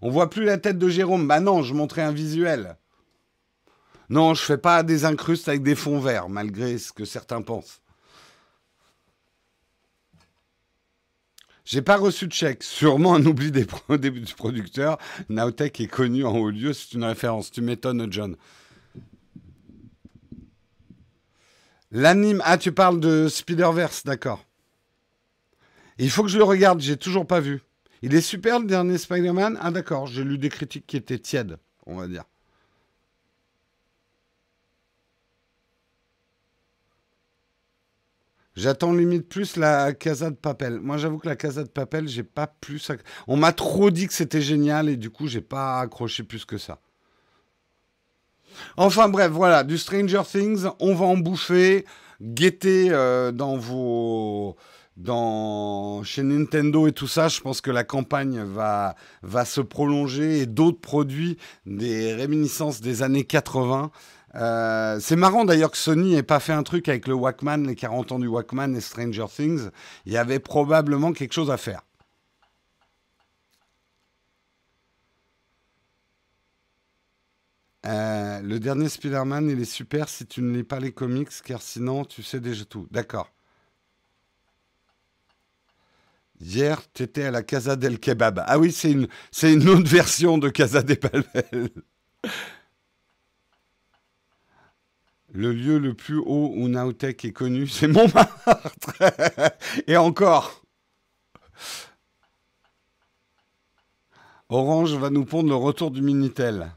On 0.00 0.10
voit 0.10 0.30
plus 0.30 0.44
la 0.44 0.58
tête 0.58 0.78
de 0.78 0.88
Jérôme. 0.88 1.26
Bah 1.26 1.40
non, 1.40 1.62
je 1.62 1.74
montrais 1.74 2.02
un 2.02 2.12
visuel. 2.12 2.76
Non, 4.10 4.34
je 4.34 4.42
fais 4.42 4.58
pas 4.58 4.82
des 4.82 5.04
incrustes 5.04 5.48
avec 5.48 5.62
des 5.62 5.74
fonds 5.74 6.00
verts, 6.00 6.28
malgré 6.28 6.78
ce 6.78 6.92
que 6.92 7.04
certains 7.04 7.42
pensent. 7.42 7.82
J'ai 11.64 11.82
pas 11.82 11.98
reçu 11.98 12.26
de 12.26 12.32
chèque. 12.32 12.62
Sûrement 12.62 13.14
un 13.14 13.26
oubli 13.26 13.52
des 13.52 13.66
du 13.66 14.34
producteur. 14.34 14.96
Naotech 15.28 15.80
est 15.80 15.86
connu 15.86 16.24
en 16.24 16.34
haut 16.34 16.48
lieu, 16.48 16.72
c'est 16.72 16.94
une 16.94 17.04
référence. 17.04 17.50
Tu 17.50 17.60
m'étonnes, 17.60 18.10
John. 18.10 18.36
L'anime. 21.90 22.40
Ah, 22.46 22.56
tu 22.56 22.72
parles 22.72 23.00
de 23.00 23.28
Spider-Verse, 23.28 24.04
d'accord. 24.04 24.44
Il 25.98 26.10
faut 26.10 26.22
que 26.22 26.28
je 26.28 26.38
le 26.38 26.44
regarde, 26.44 26.80
j'ai 26.80 26.96
toujours 26.96 27.26
pas 27.26 27.40
vu. 27.40 27.60
Il 28.02 28.14
est 28.14 28.20
super 28.20 28.60
le 28.60 28.66
dernier 28.66 28.98
Spider-Man 28.98 29.58
Ah, 29.60 29.70
d'accord, 29.70 30.06
j'ai 30.06 30.24
lu 30.24 30.38
des 30.38 30.48
critiques 30.48 30.86
qui 30.86 30.96
étaient 30.96 31.18
tièdes, 31.18 31.58
on 31.86 31.96
va 31.96 32.06
dire. 32.06 32.24
J'attends 38.58 38.92
limite 38.92 39.28
plus 39.28 39.56
la 39.56 39.92
Casa 39.92 40.30
de 40.30 40.34
Papel. 40.34 40.80
Moi, 40.80 40.96
j'avoue 40.96 41.18
que 41.18 41.28
la 41.28 41.36
Casa 41.36 41.62
de 41.62 41.68
Papel, 41.68 42.08
j'ai 42.08 42.24
pas 42.24 42.48
plus. 42.48 42.90
On 43.28 43.36
m'a 43.36 43.52
trop 43.52 43.90
dit 43.92 44.08
que 44.08 44.12
c'était 44.12 44.40
génial 44.40 44.88
et 44.88 44.96
du 44.96 45.10
coup, 45.10 45.28
j'ai 45.28 45.40
pas 45.40 45.78
accroché 45.78 46.24
plus 46.24 46.44
que 46.44 46.58
ça. 46.58 46.80
Enfin 48.76 49.08
bref, 49.08 49.30
voilà, 49.30 49.62
du 49.62 49.78
Stranger 49.78 50.22
Things, 50.28 50.66
on 50.80 50.92
va 50.92 51.06
en 51.06 51.16
bouffer. 51.16 51.84
Guettez 52.20 52.88
euh, 52.90 53.30
dans 53.30 53.56
vos 53.56 54.56
dans, 54.98 56.02
chez 56.02 56.24
Nintendo 56.24 56.88
et 56.88 56.92
tout 56.92 57.06
ça, 57.06 57.28
je 57.28 57.40
pense 57.40 57.60
que 57.60 57.70
la 57.70 57.84
campagne 57.84 58.42
va, 58.42 58.94
se 59.44 59.60
prolonger 59.60 60.40
et 60.40 60.46
d'autres 60.46 60.80
produits, 60.80 61.38
des 61.66 62.12
réminiscences 62.14 62.80
des 62.80 63.02
années 63.02 63.24
80, 63.24 63.90
euh, 64.34 64.98
c'est 65.00 65.16
marrant 65.16 65.44
d'ailleurs 65.44 65.70
que 65.70 65.78
Sony 65.78 66.14
n'ait 66.14 66.22
pas 66.22 66.40
fait 66.40 66.52
un 66.52 66.62
truc 66.62 66.88
avec 66.88 67.06
le 67.08 67.14
Walkman, 67.14 67.64
les 67.66 67.74
40 67.74 68.12
ans 68.12 68.18
du 68.18 68.26
Walkman 68.26 68.74
et 68.74 68.80
Stranger 68.80 69.26
Things. 69.34 69.70
Il 70.04 70.12
y 70.12 70.18
avait 70.18 70.40
probablement 70.40 71.12
quelque 71.12 71.32
chose 71.32 71.50
à 71.50 71.56
faire. 71.56 71.82
Euh, 77.86 78.40
le 78.42 78.58
dernier 78.58 78.88
Spider-Man, 78.88 79.48
il 79.48 79.60
est 79.60 79.64
super 79.64 80.08
si 80.08 80.26
tu 80.26 80.42
ne 80.42 80.52
lis 80.54 80.64
pas 80.64 80.80
les 80.80 80.92
comics, 80.92 81.30
car 81.44 81.62
sinon 81.62 82.04
tu 82.04 82.22
sais 82.22 82.40
déjà 82.40 82.64
tout. 82.64 82.86
D'accord. 82.90 83.32
Hier, 86.40 86.80
tu 86.92 87.02
étais 87.02 87.24
à 87.24 87.30
la 87.30 87.42
Casa 87.42 87.76
del 87.76 87.98
Kebab. 87.98 88.44
Ah 88.46 88.58
oui, 88.58 88.72
c'est 88.72 88.92
une, 88.92 89.08
une 89.42 89.68
autre 89.68 89.88
version 89.88 90.38
de 90.38 90.48
Casa 90.48 90.82
des 90.82 90.96
Palmel. 90.96 91.70
Le 95.32 95.52
lieu 95.52 95.78
le 95.78 95.94
plus 95.94 96.18
haut 96.18 96.52
où 96.54 96.68
Naotech 96.68 97.24
est 97.24 97.32
connu, 97.32 97.66
c'est 97.66 97.88
Montmartre. 97.88 98.90
Et 99.86 99.96
encore. 99.96 100.62
Orange 104.48 104.94
va 104.94 105.10
nous 105.10 105.26
pondre 105.26 105.50
le 105.50 105.56
retour 105.56 105.90
du 105.90 106.00
Minitel. 106.00 106.72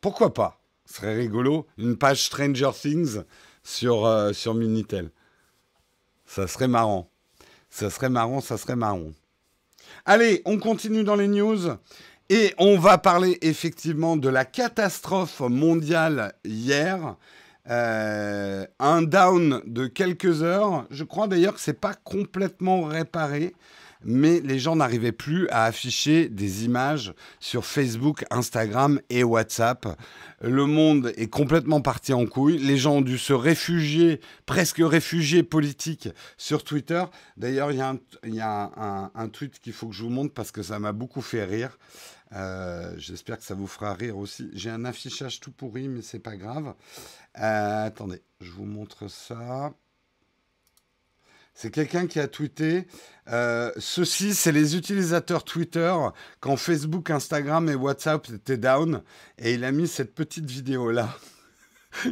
Pourquoi 0.00 0.32
pas? 0.32 0.60
Ce 0.84 0.98
serait 0.98 1.16
rigolo. 1.16 1.66
Une 1.76 1.96
page 1.96 2.24
Stranger 2.26 2.70
Things 2.72 3.22
sur, 3.64 4.06
euh, 4.06 4.32
sur 4.32 4.54
Minitel. 4.54 5.10
Ça 6.26 6.46
serait 6.46 6.68
marrant. 6.68 7.10
Ça 7.70 7.90
serait 7.90 8.10
marrant, 8.10 8.40
ça 8.40 8.56
serait 8.56 8.76
marrant. 8.76 9.12
Allez, 10.04 10.42
on 10.44 10.58
continue 10.58 11.04
dans 11.04 11.16
les 11.16 11.28
news. 11.28 11.76
Et 12.30 12.54
on 12.58 12.78
va 12.78 12.98
parler 12.98 13.38
effectivement 13.40 14.16
de 14.16 14.28
la 14.28 14.44
catastrophe 14.44 15.40
mondiale 15.40 16.34
hier. 16.44 17.16
Euh, 17.70 18.66
un 18.78 19.02
down 19.02 19.62
de 19.66 19.86
quelques 19.86 20.42
heures. 20.42 20.86
Je 20.90 21.04
crois 21.04 21.26
d'ailleurs 21.26 21.54
que 21.54 21.60
c'est 21.60 21.78
pas 21.78 21.94
complètement 21.94 22.84
réparé, 22.84 23.54
mais 24.04 24.40
les 24.40 24.58
gens 24.58 24.76
n'arrivaient 24.76 25.12
plus 25.12 25.48
à 25.48 25.64
afficher 25.64 26.28
des 26.28 26.64
images 26.64 27.14
sur 27.40 27.64
Facebook, 27.64 28.24
Instagram 28.30 29.00
et 29.10 29.24
WhatsApp. 29.24 29.86
Le 30.40 30.66
monde 30.66 31.12
est 31.16 31.28
complètement 31.28 31.80
parti 31.80 32.12
en 32.12 32.26
couille. 32.26 32.58
Les 32.58 32.76
gens 32.76 32.96
ont 32.96 33.02
dû 33.02 33.18
se 33.18 33.32
réfugier, 33.32 34.20
presque 34.46 34.80
réfugiés 34.80 35.42
politiques, 35.42 36.08
sur 36.36 36.64
Twitter. 36.64 37.04
D'ailleurs, 37.36 37.72
il 37.72 37.78
y 38.34 38.40
a, 38.40 38.72
un, 38.76 39.10
un 39.14 39.28
tweet 39.28 39.58
qu'il 39.58 39.72
faut 39.72 39.88
que 39.88 39.94
je 39.94 40.02
vous 40.02 40.10
montre 40.10 40.32
parce 40.32 40.52
que 40.52 40.62
ça 40.62 40.78
m'a 40.78 40.92
beaucoup 40.92 41.22
fait 41.22 41.44
rire. 41.44 41.78
Euh, 42.32 42.94
j'espère 42.98 43.38
que 43.38 43.44
ça 43.44 43.54
vous 43.54 43.66
fera 43.66 43.94
rire 43.94 44.18
aussi. 44.18 44.50
J'ai 44.52 44.70
un 44.70 44.84
affichage 44.84 45.40
tout 45.40 45.50
pourri, 45.50 45.88
mais 45.88 46.02
c'est 46.02 46.18
pas 46.18 46.36
grave. 46.36 46.74
Euh, 47.38 47.86
attendez, 47.86 48.22
je 48.40 48.50
vous 48.50 48.66
montre 48.66 49.08
ça. 49.08 49.72
C'est 51.60 51.72
quelqu'un 51.72 52.06
qui 52.06 52.20
a 52.20 52.28
tweeté 52.28 52.86
euh, 53.32 53.72
Ceci, 53.78 54.32
c'est 54.32 54.52
les 54.52 54.76
utilisateurs 54.76 55.42
Twitter 55.42 55.92
quand 56.38 56.56
Facebook, 56.56 57.10
Instagram 57.10 57.68
et 57.68 57.74
WhatsApp 57.74 58.28
étaient 58.32 58.56
down. 58.56 59.02
Et 59.38 59.54
il 59.54 59.64
a 59.64 59.72
mis 59.72 59.88
cette 59.88 60.14
petite 60.14 60.48
vidéo-là. 60.48 61.08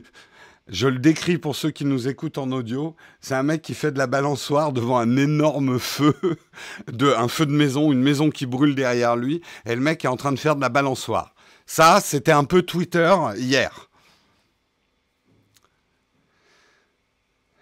Je 0.68 0.88
le 0.88 0.98
décris 0.98 1.38
pour 1.38 1.54
ceux 1.54 1.70
qui 1.70 1.84
nous 1.84 2.08
écoutent 2.08 2.38
en 2.38 2.50
audio. 2.50 2.96
C'est 3.20 3.36
un 3.36 3.44
mec 3.44 3.62
qui 3.62 3.74
fait 3.74 3.92
de 3.92 3.98
la 3.98 4.08
balançoire 4.08 4.72
devant 4.72 4.98
un 4.98 5.16
énorme 5.16 5.78
feu, 5.78 6.16
de, 6.92 7.14
un 7.16 7.28
feu 7.28 7.46
de 7.46 7.52
maison, 7.52 7.92
une 7.92 8.02
maison 8.02 8.30
qui 8.30 8.46
brûle 8.46 8.74
derrière 8.74 9.14
lui, 9.14 9.42
et 9.64 9.76
le 9.76 9.80
mec 9.80 10.04
est 10.04 10.08
en 10.08 10.16
train 10.16 10.32
de 10.32 10.40
faire 10.40 10.56
de 10.56 10.60
la 10.60 10.70
balançoire. 10.70 11.36
Ça, 11.66 12.00
c'était 12.02 12.32
un 12.32 12.42
peu 12.42 12.62
Twitter 12.62 13.14
hier. 13.36 13.90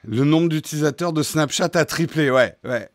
Le 0.07 0.25
nombre 0.25 0.51
d'utilisateurs 0.51 1.13
de 1.13 1.23
Snapchat 1.23 1.71
a 1.75 1.85
triplé, 1.85 2.31
ouais, 2.31 2.57
ouais. 2.65 2.89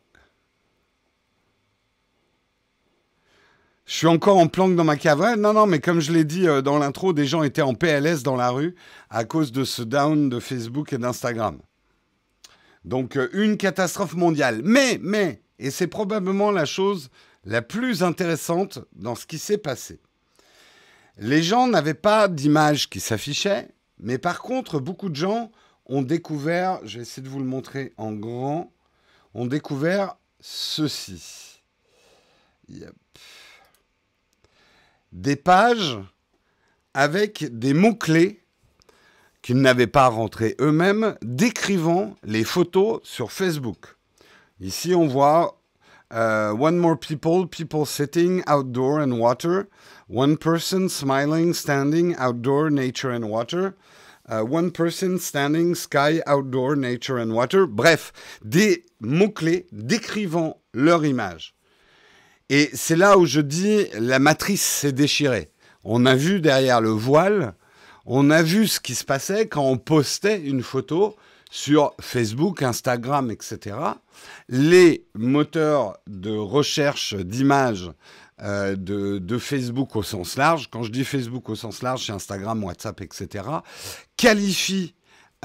Je 3.86 3.96
suis 3.96 4.08
encore 4.08 4.38
en 4.38 4.48
planque 4.48 4.76
dans 4.76 4.84
ma 4.84 4.98
cave. 4.98 5.36
non, 5.40 5.54
non, 5.54 5.66
mais 5.66 5.80
comme 5.80 6.00
je 6.00 6.12
l'ai 6.12 6.24
dit 6.24 6.48
euh, 6.48 6.62
dans 6.62 6.78
l'intro, 6.78 7.12
des 7.12 7.26
gens 7.26 7.42
étaient 7.42 7.64
en 7.64 7.74
PLS 7.74 8.22
dans 8.22 8.36
la 8.36 8.52
rue 8.52 8.76
à 9.10 9.26
cause 9.26 9.52
de 9.52 9.64
ce 9.64 9.82
down 9.82 10.30
de 10.30 10.40
Facebook 10.40 10.94
et 10.94 11.00
d'Instagram. 11.00 11.58
Donc 12.86 13.18
euh, 13.18 13.30
une 13.34 13.58
catastrophe 13.58 14.14
mondiale. 14.14 14.62
Mais, 14.64 15.00
mais, 15.02 15.42
et 15.58 15.72
c'est 15.72 15.88
probablement 15.88 16.52
la 16.52 16.66
chose 16.66 17.10
la 17.44 17.64
plus 17.64 18.04
intéressante 18.04 18.78
dans 18.94 19.16
ce 19.16 19.26
qui 19.26 19.40
s'est 19.40 19.58
passé. 19.58 20.00
Les 21.18 21.42
gens 21.42 21.68
n'avaient 21.68 21.96
pas 21.96 22.28
d'image 22.28 22.92
qui 22.92 23.00
s'affichait, 23.00 23.70
mais 23.98 24.20
par 24.20 24.44
contre, 24.44 24.80
beaucoup 24.80 25.10
de 25.10 25.16
gens 25.16 25.52
ont 25.90 26.02
découvert, 26.02 26.80
je 26.86 26.98
vais 26.98 27.02
essayer 27.02 27.22
de 27.22 27.30
vous 27.30 27.40
le 27.40 27.46
montrer 27.46 27.92
en 27.98 28.14
grand, 28.14 28.72
ont 29.34 29.46
découvert 29.46 30.16
ceci. 30.40 31.62
Yep 32.70 32.94
des 35.12 35.36
pages 35.36 35.98
avec 36.94 37.46
des 37.58 37.74
mots-clés 37.74 38.44
qu'ils 39.42 39.62
n'avaient 39.62 39.88
pas 39.88 40.08
rentrés 40.08 40.56
eux-mêmes, 40.60 41.16
décrivant 41.22 42.16
les 42.24 42.44
photos 42.44 43.00
sur 43.04 43.32
Facebook. 43.32 43.96
Ici, 44.60 44.94
on 44.94 45.08
voit 45.08 45.62
euh, 46.14 46.52
One 46.52 46.78
more 46.78 47.00
people, 47.00 47.48
people 47.48 47.86
sitting 47.86 48.44
outdoor 48.48 49.00
and 49.00 49.14
water. 49.14 49.68
One 50.10 50.38
person 50.38 50.90
smiling, 50.90 51.54
standing 51.54 52.16
outdoor, 52.18 52.70
nature 52.70 53.12
and 53.12 53.24
water. 53.30 53.76
Uh, 54.30 54.44
one 54.44 54.70
person 54.70 55.18
standing, 55.18 55.74
sky, 55.74 56.22
outdoor, 56.28 56.76
nature 56.76 57.18
and 57.18 57.34
water. 57.34 57.66
Bref, 57.66 58.14
des 58.44 58.86
mots-clés 59.00 59.66
décrivant 59.72 60.62
leur 60.74 61.04
image. 61.04 61.56
Et 62.50 62.70
c'est 62.74 62.96
là 62.96 63.18
où 63.18 63.26
je 63.26 63.42
dis 63.42 63.88
la 63.94 64.20
matrice 64.20 64.64
s'est 64.64 64.92
déchirée. 64.92 65.50
On 65.84 66.06
a 66.06 66.16
vu 66.16 66.42
derrière 66.42 66.82
le 66.82 66.90
voile, 66.90 67.56
on 68.06 68.30
a 68.30 68.44
vu 68.44 68.68
ce 68.68 68.80
qui 68.80 68.96
se 68.96 69.04
passait 69.04 69.48
quand 69.48 69.64
on 69.64 69.78
postait 69.78 70.40
une 70.40 70.64
photo 70.64 71.16
sur 71.50 71.94
Facebook, 72.00 72.62
Instagram, 72.62 73.32
etc. 73.32 73.76
Les 74.48 75.06
moteurs 75.16 75.98
de 76.08 76.36
recherche 76.36 77.16
d'images 77.16 77.92
euh, 78.42 78.76
de, 78.78 79.38
Facebook 79.38 79.96
au 79.96 80.04
sens 80.04 80.38
large, 80.38 80.70
quand 80.70 80.84
je 80.84 80.92
dis 80.92 81.04
Facebook 81.04 81.50
au 81.50 81.56
sens 81.56 81.82
large, 81.82 82.06
c'est 82.06 82.14
Instagram, 82.14 82.64
WhatsApp, 82.64 83.02
etc., 83.02 83.44
qualifient 84.16 84.94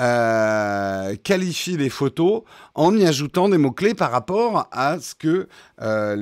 euh, 0.01 1.15
qualifie 1.23 1.77
les 1.77 1.89
photos 1.89 2.43
en 2.75 2.97
y 2.97 3.07
ajoutant 3.07 3.49
des 3.49 3.59
mots-clés 3.59 3.95
par 3.95 4.11
rapport 4.11 4.69
à 4.73 4.99
ce 4.99 5.15
que 5.15 5.49
euh, 5.83 6.17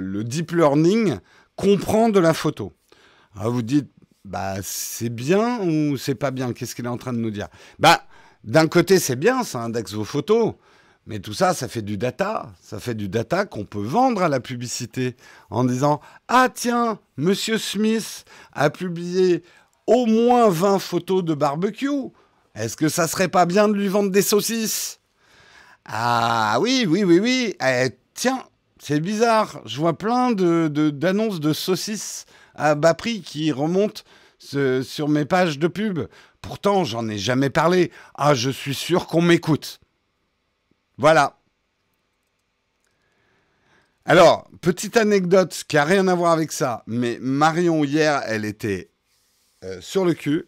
le, 0.00 0.22
deep 0.22 0.52
learning 0.52 1.16
comprend 1.56 2.10
de 2.10 2.20
la 2.20 2.34
photo. 2.34 2.74
Vous 3.34 3.62
dites, 3.62 3.90
bah, 4.26 4.56
c'est 4.62 5.08
bien 5.08 5.60
ou 5.60 5.96
c'est 5.96 6.14
pas 6.14 6.30
bien? 6.30 6.52
Qu'est-ce 6.52 6.74
qu'il 6.74 6.84
est 6.84 6.90
en 6.90 6.98
train 6.98 7.14
de 7.14 7.18
nous 7.18 7.30
dire? 7.30 7.48
Bah, 7.78 8.02
d'un 8.46 8.68
côté, 8.68 9.00
c'est 9.00 9.16
bien, 9.16 9.42
ça 9.42 9.60
indexe 9.60 9.92
vos 9.92 10.04
photos. 10.04 10.54
Mais 11.08 11.18
tout 11.18 11.32
ça, 11.32 11.52
ça 11.52 11.68
fait 11.68 11.82
du 11.82 11.98
data. 11.98 12.46
Ça 12.62 12.78
fait 12.78 12.94
du 12.94 13.08
data 13.08 13.44
qu'on 13.44 13.64
peut 13.64 13.82
vendre 13.82 14.22
à 14.22 14.28
la 14.28 14.40
publicité 14.40 15.16
en 15.50 15.64
disant 15.64 16.00
Ah, 16.28 16.48
tiens, 16.52 16.98
Monsieur 17.16 17.58
Smith 17.58 18.24
a 18.52 18.70
publié 18.70 19.42
au 19.86 20.06
moins 20.06 20.48
20 20.48 20.78
photos 20.78 21.24
de 21.24 21.34
barbecue. 21.34 21.90
Est-ce 22.54 22.76
que 22.76 22.88
ça 22.88 23.06
serait 23.06 23.28
pas 23.28 23.46
bien 23.46 23.68
de 23.68 23.74
lui 23.74 23.88
vendre 23.88 24.10
des 24.10 24.22
saucisses? 24.22 25.00
Ah 25.84 26.58
oui, 26.60 26.86
oui, 26.88 27.04
oui, 27.04 27.20
oui. 27.20 27.54
Eh, 27.64 27.90
tiens, 28.14 28.42
c'est 28.80 29.00
bizarre. 29.00 29.60
Je 29.64 29.78
vois 29.78 29.96
plein 29.96 30.32
d'annonces 30.32 31.40
de, 31.40 31.48
de, 31.48 31.52
saucisses 31.52 32.26
à 32.54 32.74
bas 32.74 32.94
prix 32.94 33.22
qui 33.22 33.52
remontent 33.52 34.02
sur 34.38 35.08
mes 35.08 35.24
pages 35.24 35.58
de 35.58 35.68
pub. 35.68 36.06
Pourtant, 36.46 36.84
j'en 36.84 37.08
ai 37.08 37.18
jamais 37.18 37.50
parlé. 37.50 37.90
Ah, 38.14 38.32
je 38.32 38.50
suis 38.50 38.74
sûr 38.74 39.08
qu'on 39.08 39.20
m'écoute. 39.20 39.80
Voilà. 40.96 41.40
Alors, 44.04 44.48
petite 44.60 44.96
anecdote 44.96 45.64
qui 45.66 45.76
a 45.76 45.84
rien 45.84 46.06
à 46.06 46.14
voir 46.14 46.30
avec 46.30 46.52
ça, 46.52 46.84
mais 46.86 47.18
Marion 47.20 47.82
hier, 47.82 48.22
elle 48.26 48.44
était 48.44 48.90
euh, 49.64 49.80
sur 49.80 50.04
le 50.04 50.14
cul. 50.14 50.46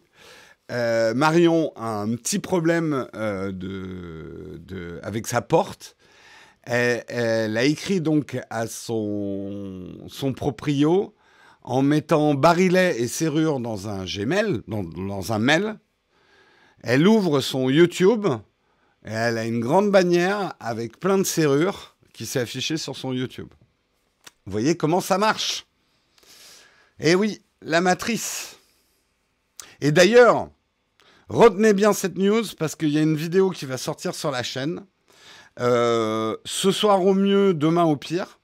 Euh, 0.71 1.13
Marion 1.13 1.73
a 1.75 1.99
un 1.99 2.15
petit 2.15 2.39
problème 2.39 3.05
euh, 3.13 3.51
avec 5.03 5.27
sa 5.27 5.41
porte. 5.41 5.97
Elle, 6.63 7.57
a 7.57 7.63
écrit 7.65 7.99
donc 7.99 8.39
à 8.49 8.67
son, 8.67 9.97
proprio 10.33 11.13
en 11.63 11.81
mettant 11.81 12.35
barillet 12.35 13.01
et 13.01 13.07
serrure 13.09 13.59
dans 13.59 13.89
un 13.89 14.05
Gmail, 14.05 14.61
dans 14.67 15.33
un 15.33 15.39
mail. 15.39 15.77
Elle 16.81 17.07
ouvre 17.07 17.41
son 17.41 17.69
YouTube 17.69 18.25
et 19.05 19.11
elle 19.11 19.37
a 19.37 19.45
une 19.45 19.59
grande 19.59 19.91
bannière 19.91 20.53
avec 20.59 20.99
plein 20.99 21.17
de 21.17 21.23
serrures 21.23 21.95
qui 22.13 22.25
s'est 22.25 22.39
affichée 22.39 22.77
sur 22.77 22.95
son 22.95 23.13
YouTube. 23.13 23.49
Vous 24.45 24.51
voyez 24.51 24.75
comment 24.75 25.01
ça 25.01 25.17
marche? 25.17 25.65
Eh 26.99 27.15
oui, 27.15 27.41
la 27.61 27.81
matrice. 27.81 28.57
Et 29.81 29.91
d'ailleurs, 29.91 30.49
retenez 31.29 31.73
bien 31.73 31.93
cette 31.93 32.17
news 32.17 32.43
parce 32.57 32.75
qu'il 32.75 32.89
y 32.89 32.97
a 32.97 33.01
une 33.01 33.15
vidéo 33.15 33.51
qui 33.51 33.65
va 33.65 33.77
sortir 33.77 34.15
sur 34.15 34.31
la 34.31 34.43
chaîne. 34.43 34.85
Euh, 35.59 36.35
ce 36.45 36.71
soir 36.71 37.05
au 37.05 37.13
mieux, 37.13 37.53
demain 37.53 37.83
au 37.83 37.95
pire. 37.95 38.39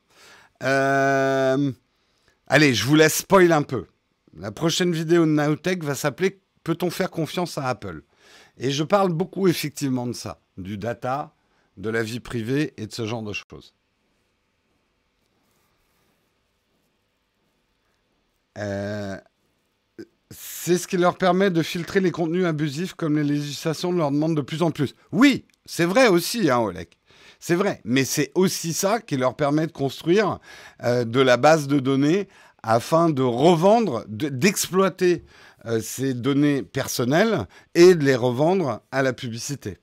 Euh, 0.63 1.71
allez, 2.47 2.73
je 2.73 2.85
vous 2.85 2.95
laisse 2.95 3.15
spoil 3.17 3.51
un 3.51 3.63
peu. 3.63 3.85
La 4.37 4.51
prochaine 4.51 4.91
vidéo 4.91 5.25
de 5.25 5.31
Naotech 5.31 5.83
va 5.83 5.95
s'appeler 5.95 6.41
Peut-on 6.63 6.89
faire 6.89 7.11
confiance 7.11 7.57
à 7.59 7.67
Apple? 7.67 8.01
Et 8.57 8.71
je 8.71 8.83
parle 8.83 9.12
beaucoup 9.12 9.47
effectivement 9.47 10.07
de 10.07 10.13
ça 10.13 10.39
du 10.57 10.77
data, 10.77 11.33
de 11.77 11.89
la 11.89 12.03
vie 12.03 12.19
privée 12.19 12.74
et 12.77 12.88
de 12.88 12.93
ce 12.93 13.05
genre 13.05 13.24
de 13.24 13.33
choses. 13.33 13.74
Euh, 18.57 19.17
c'est 20.31 20.77
ce 20.77 20.88
qui 20.88 20.97
leur 20.97 21.17
permet 21.17 21.51
de 21.51 21.62
filtrer 21.62 22.00
les 22.00 22.12
contenus 22.12 22.45
abusifs 22.45 22.93
comme 22.93 23.17
les 23.17 23.24
législations 23.24 23.91
leur 23.91 24.12
demandent 24.12 24.38
de 24.38 24.41
plus 24.41 24.62
en 24.62 24.71
plus. 24.71 24.95
Oui, 25.12 25.45
c'est 25.65 25.85
vrai 25.85 26.07
aussi, 26.07 26.50
hein, 26.50 26.59
Olek. 26.59 26.97
C'est 27.39 27.55
vrai, 27.55 27.81
mais 27.83 28.05
c'est 28.05 28.31
aussi 28.33 28.74
ça 28.74 29.01
qui 29.01 29.17
leur 29.17 29.35
permet 29.35 29.67
de 29.67 29.71
construire 29.71 30.39
euh, 30.83 31.03
de 31.03 31.19
la 31.19 31.38
base 31.38 31.67
de 31.67 31.79
données 31.79 32.27
afin 32.63 33.09
de 33.09 33.21
revendre, 33.21 34.03
d'exploiter 34.07 35.24
euh, 35.65 35.81
ces 35.81 36.13
données 36.13 36.63
personnelles 36.63 37.48
et 37.74 37.95
de 37.95 38.03
les 38.03 38.15
revendre 38.15 38.81
à 38.91 39.01
la 39.01 39.13
publicité. 39.13 39.77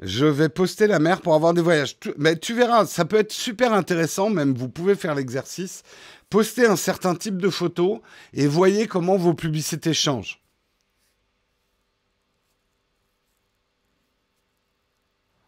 Je 0.00 0.26
vais 0.26 0.48
poster 0.48 0.88
la 0.88 0.98
mer 0.98 1.20
pour 1.20 1.34
avoir 1.34 1.54
des 1.54 1.62
voyages. 1.62 1.96
Mais 2.18 2.36
tu 2.36 2.54
verras, 2.54 2.86
ça 2.86 3.04
peut 3.04 3.18
être 3.18 3.32
super 3.32 3.72
intéressant, 3.72 4.30
même 4.30 4.52
vous 4.52 4.68
pouvez 4.68 4.96
faire 4.96 5.14
l'exercice. 5.14 5.84
Postez 6.28 6.66
un 6.66 6.76
certain 6.76 7.14
type 7.14 7.36
de 7.36 7.48
photos 7.48 8.00
et 8.32 8.48
voyez 8.48 8.88
comment 8.88 9.16
vos 9.16 9.34
publicités 9.34 9.94
changent. 9.94 10.41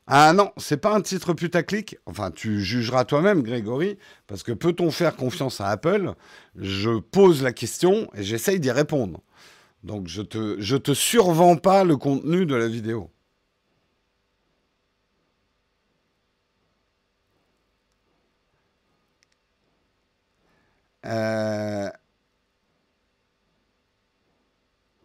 Ah 0.06 0.32
non, 0.34 0.52
c'est 0.58 0.76
pas 0.76 0.94
un 0.94 1.00
titre 1.00 1.32
putaclic. 1.32 1.96
Enfin, 2.06 2.30
tu 2.30 2.60
jugeras 2.62 3.04
toi-même, 3.04 3.42
Grégory, 3.42 3.98
parce 4.26 4.42
que 4.42 4.52
peut-on 4.52 4.90
faire 4.90 5.16
confiance 5.16 5.60
à 5.60 5.68
Apple? 5.68 6.12
Je 6.56 6.98
pose 6.98 7.42
la 7.42 7.52
question 7.52 8.10
et 8.14 8.22
j'essaye 8.22 8.60
d'y 8.60 8.70
répondre. 8.70 9.20
Donc 9.84 10.08
je 10.08 10.22
te, 10.22 10.76
te 10.78 10.94
survends 10.94 11.56
pas 11.56 11.84
le 11.84 11.96
contenu 11.96 12.46
de 12.46 12.54
la 12.56 12.68
vidéo. 12.68 13.10
Euh... 21.04 21.90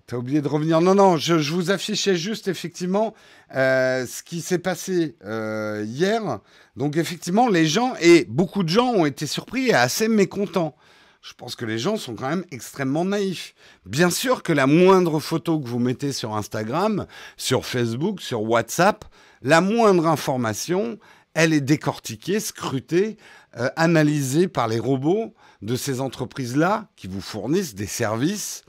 T'as 0.10 0.18
oublié 0.18 0.42
de 0.42 0.48
revenir. 0.48 0.82
Non, 0.82 0.96
non, 0.96 1.18
je, 1.18 1.36
vous 1.36 1.70
affichais 1.70 2.16
juste 2.16 2.48
effectivement 2.48 3.14
euh, 3.54 4.08
ce 4.08 4.24
qui 4.24 4.42
s'est 4.42 4.58
passé 4.58 5.16
euh, 5.24 5.86
hier. 5.86 6.40
Donc 6.76 6.98
effectivement, 6.98 7.48
les 7.48 7.68
gens, 7.68 7.94
et 8.02 8.26
beaucoup 8.28 8.64
de 8.64 8.70
gens 8.70 8.88
ont 8.88 9.06
été 9.06 9.28
surpris 9.28 9.68
et 9.68 9.76
assez 9.76 10.08
mécontents. 10.08 10.76
Je 11.22 11.34
pense 11.36 11.56
que 11.56 11.64
les 11.64 11.78
gens 11.78 11.96
sont 11.96 12.16
quand 12.16 12.28
même 12.28 12.44
extrêmement 12.50 13.06
naïfs. 13.06 13.54
Bien 13.86 14.10
sûr 14.10 14.42
que 14.42 14.52
la 14.52 14.66
moindre 14.66 15.20
photo 15.20 15.60
que 15.60 15.68
vous 15.68 15.78
mettez 15.78 16.12
sur 16.12 16.36
Instagram, 16.36 17.06
sur 17.38 17.64
Facebook, 17.64 18.20
sur 18.20 18.42
WhatsApp, 18.42 19.06
la 19.44 19.62
moindre 19.62 20.08
information, 20.08 20.98
elle 21.36 21.54
est 21.54 21.62
décortiquée, 21.62 22.40
scrutée, 22.40 23.18
euh, 23.60 23.70
analysée 23.76 24.48
par 24.48 24.68
les 24.68 24.80
robots 24.80 25.36
de 25.62 25.76
ces 25.76 26.02
entreprises-là 26.02 26.88
qui 26.96 27.06
vous 27.06 27.22
fournissent 27.22 27.76
des 27.76 27.86
services 27.86 28.64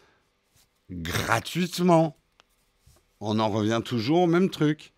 gratuitement. 0.90 2.16
On 3.20 3.38
en 3.38 3.48
revient 3.48 3.80
toujours 3.84 4.22
au 4.22 4.26
même 4.26 4.50
truc. 4.50 4.92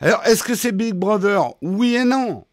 Alors, 0.00 0.22
est-ce 0.24 0.42
que 0.42 0.54
c'est 0.54 0.72
Big 0.72 0.94
Brother? 0.94 1.54
Oui 1.62 1.94
et 1.94 2.04
non. 2.04 2.46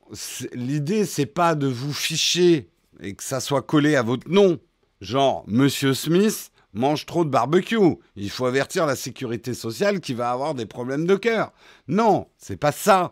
L'idée, 0.53 1.05
c'est 1.05 1.25
pas 1.25 1.55
de 1.55 1.67
vous 1.67 1.93
ficher 1.93 2.69
et 2.99 3.15
que 3.15 3.23
ça 3.23 3.39
soit 3.39 3.63
collé 3.63 3.95
à 3.95 4.03
votre 4.03 4.29
nom. 4.29 4.59
Genre, 5.01 5.43
Monsieur 5.47 5.93
Smith 5.93 6.51
mange 6.73 7.05
trop 7.05 7.25
de 7.25 7.29
barbecue. 7.29 7.97
Il 8.15 8.29
faut 8.29 8.45
avertir 8.45 8.85
la 8.85 8.95
sécurité 8.95 9.53
sociale 9.53 9.99
qui 9.99 10.13
va 10.13 10.31
avoir 10.31 10.53
des 10.53 10.65
problèmes 10.65 11.05
de 11.05 11.15
cœur. 11.15 11.51
Non, 11.87 12.27
c'est 12.37 12.57
pas 12.57 12.71
ça. 12.71 13.11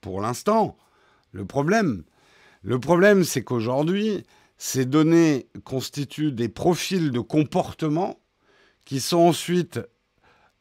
Pour 0.00 0.20
l'instant. 0.20 0.76
Le 1.32 1.44
problème, 1.44 2.04
le 2.62 2.78
problème, 2.78 3.24
c'est 3.24 3.42
qu'aujourd'hui, 3.42 4.24
ces 4.58 4.86
données 4.86 5.48
constituent 5.64 6.32
des 6.32 6.48
profils 6.48 7.10
de 7.10 7.20
comportement 7.20 8.20
qui 8.84 9.00
sont 9.00 9.18
ensuite 9.18 9.80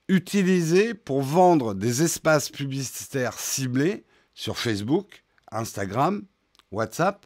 utilisés 0.07 0.93
pour 0.93 1.21
vendre 1.21 1.73
des 1.73 2.03
espaces 2.03 2.49
publicitaires 2.49 3.39
ciblés 3.39 4.03
sur 4.33 4.57
Facebook, 4.57 5.23
Instagram, 5.51 6.23
WhatsApp. 6.71 7.25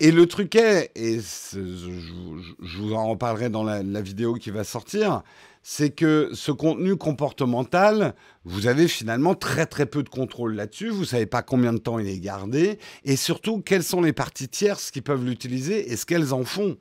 Et 0.00 0.10
le 0.10 0.26
truc 0.26 0.54
est, 0.54 0.90
et 0.94 1.20
je, 1.20 2.78
vous 2.78 2.94
en 2.94 3.08
reparlerai 3.08 3.48
dans 3.48 3.64
la, 3.64 3.82
la 3.82 4.00
vidéo 4.00 4.34
qui 4.34 4.50
va 4.50 4.64
sortir, 4.64 5.22
c'est 5.66 5.90
que 5.90 6.28
ce 6.34 6.52
contenu 6.52 6.94
comportemental, 6.94 8.14
vous 8.44 8.66
avez 8.66 8.86
finalement 8.86 9.34
très 9.34 9.64
très 9.64 9.86
peu 9.86 10.02
de 10.02 10.10
contrôle 10.10 10.54
là-dessus, 10.54 10.90
vous 10.90 11.00
ne 11.00 11.06
savez 11.06 11.24
pas 11.24 11.42
combien 11.42 11.72
de 11.72 11.78
temps 11.78 11.98
il 11.98 12.06
est 12.06 12.20
gardé, 12.20 12.78
et 13.04 13.16
surtout 13.16 13.62
quelles 13.62 13.82
sont 13.82 14.02
les 14.02 14.12
parties 14.12 14.48
tierces 14.48 14.90
qui 14.90 15.00
peuvent 15.00 15.24
l'utiliser 15.24 15.90
et 15.90 15.96
ce 15.96 16.04
qu'elles 16.04 16.34
en 16.34 16.44
font. 16.44 16.76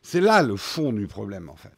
C'est 0.00 0.22
là 0.22 0.42
le 0.42 0.56
fond 0.56 0.94
du 0.94 1.06
problème 1.06 1.50
en 1.50 1.56
fait. 1.56 1.76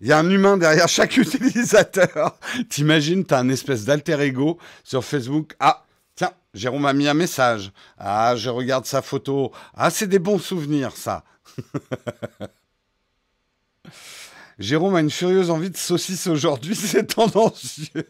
Il 0.00 0.06
y 0.06 0.12
a 0.12 0.18
un 0.18 0.30
humain 0.30 0.58
derrière 0.58 0.88
chaque 0.88 1.16
utilisateur. 1.16 2.38
T'imagines, 2.68 3.26
tu 3.26 3.34
as 3.34 3.38
un 3.38 3.48
espèce 3.48 3.84
d'alter 3.84 4.20
ego 4.20 4.58
sur 4.84 5.04
Facebook. 5.04 5.56
Ah, 5.58 5.84
tiens, 6.14 6.30
Jérôme 6.54 6.86
a 6.86 6.92
mis 6.92 7.08
un 7.08 7.14
message. 7.14 7.72
Ah, 7.98 8.36
je 8.36 8.48
regarde 8.48 8.86
sa 8.86 9.02
photo. 9.02 9.50
Ah, 9.74 9.90
c'est 9.90 10.06
des 10.06 10.20
bons 10.20 10.38
souvenirs, 10.38 10.96
ça. 10.96 11.24
Jérôme 14.58 14.96
a 14.96 15.00
une 15.00 15.10
furieuse 15.10 15.50
envie 15.50 15.70
de 15.70 15.76
saucisse 15.76 16.26
aujourd'hui, 16.26 16.74
c'est 16.76 17.14
tendancieux. 17.14 18.04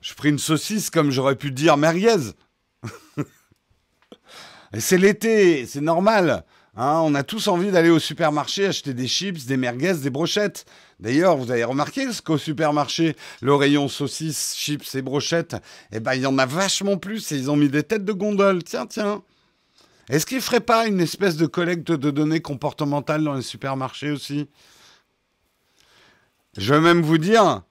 Je 0.00 0.14
pris 0.14 0.30
une 0.30 0.38
saucisse 0.38 0.88
comme 0.90 1.10
j'aurais 1.10 1.36
pu 1.36 1.50
dire 1.50 1.76
merguez. 1.76 2.32
C'est 4.78 4.98
l'été, 4.98 5.66
c'est 5.66 5.80
normal. 5.80 6.44
Hein, 6.76 7.00
on 7.04 7.16
a 7.16 7.24
tous 7.24 7.48
envie 7.48 7.72
d'aller 7.72 7.90
au 7.90 7.98
supermarché 7.98 8.66
acheter 8.66 8.94
des 8.94 9.08
chips, 9.08 9.44
des 9.46 9.56
merguez, 9.56 9.94
des 9.94 10.10
brochettes. 10.10 10.64
D'ailleurs, 11.00 11.36
vous 11.36 11.50
avez 11.50 11.64
remarqué 11.64 12.12
ce 12.12 12.22
qu'au 12.22 12.38
supermarché, 12.38 13.16
le 13.40 13.52
rayon 13.52 13.88
saucisses, 13.88 14.54
chips 14.56 14.94
et 14.94 15.02
brochettes, 15.02 15.56
eh 15.90 15.98
ben, 15.98 16.14
il 16.14 16.22
y 16.22 16.26
en 16.26 16.38
a 16.38 16.46
vachement 16.46 16.98
plus 16.98 17.32
et 17.32 17.36
ils 17.36 17.50
ont 17.50 17.56
mis 17.56 17.68
des 17.68 17.82
têtes 17.82 18.04
de 18.04 18.12
gondole. 18.12 18.62
Tiens, 18.62 18.86
tiens. 18.86 19.24
Est-ce 20.10 20.26
qu'ils 20.26 20.38
ne 20.38 20.42
feraient 20.42 20.58
pas 20.58 20.88
une 20.88 21.00
espèce 21.00 21.36
de 21.36 21.46
collecte 21.46 21.92
de 21.92 22.10
données 22.10 22.40
comportementales 22.40 23.22
dans 23.22 23.34
les 23.34 23.42
supermarchés 23.42 24.10
aussi? 24.10 24.48
Je 26.58 26.74
vais 26.74 26.80
même 26.80 27.00
vous 27.00 27.16
dire, 27.16 27.62